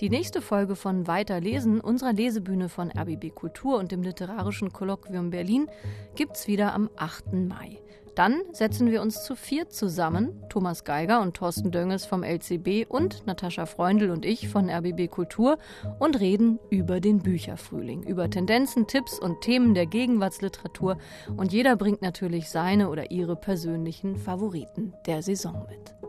Die 0.00 0.10
nächste 0.10 0.42
Folge 0.42 0.76
von 0.76 1.06
Weiterlesen, 1.06 1.80
unserer 1.80 2.12
Lesebühne 2.12 2.68
von 2.68 2.90
RBB 2.90 3.34
Kultur 3.34 3.78
und 3.78 3.92
dem 3.92 4.02
Literarischen 4.02 4.70
Kolloquium 4.70 5.30
Berlin, 5.30 5.70
gibt's 6.14 6.46
wieder 6.46 6.74
am 6.74 6.90
8. 6.96 7.32
Mai. 7.32 7.78
Dann 8.14 8.42
setzen 8.52 8.90
wir 8.90 9.00
uns 9.00 9.24
zu 9.24 9.34
viert 9.34 9.72
zusammen, 9.72 10.44
Thomas 10.50 10.84
Geiger 10.84 11.22
und 11.22 11.34
Thorsten 11.34 11.70
Dönges 11.70 12.04
vom 12.04 12.22
LCB 12.22 12.86
und 12.86 13.26
Natascha 13.26 13.64
Freundl 13.64 14.10
und 14.10 14.26
ich 14.26 14.48
von 14.48 14.68
RBB 14.68 15.10
Kultur 15.10 15.56
und 15.98 16.20
reden 16.20 16.58
über 16.68 17.00
den 17.00 17.20
Bücherfrühling, 17.20 18.02
über 18.02 18.28
Tendenzen, 18.28 18.86
Tipps 18.86 19.18
und 19.18 19.40
Themen 19.40 19.72
der 19.72 19.86
Gegenwartsliteratur 19.86 20.98
und 21.38 21.52
jeder 21.52 21.74
bringt 21.76 22.02
natürlich 22.02 22.50
seine 22.50 22.90
oder 22.90 23.10
ihre 23.10 23.36
persönlichen 23.36 24.16
Favoriten 24.16 24.92
der 25.06 25.22
Saison 25.22 25.66
mit. 25.70 26.05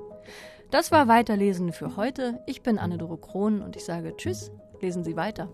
Das 0.70 0.92
war 0.92 1.08
Weiterlesen 1.08 1.72
für 1.72 1.96
heute. 1.96 2.42
Ich 2.46 2.62
bin 2.62 2.78
Anne-Dore 2.78 3.18
Krohn 3.18 3.62
und 3.62 3.78
ich 3.78 3.86
sage 3.86 4.16
Tschüss, 4.18 4.52
lesen 4.82 5.04
Sie 5.04 5.16
weiter. 5.16 5.50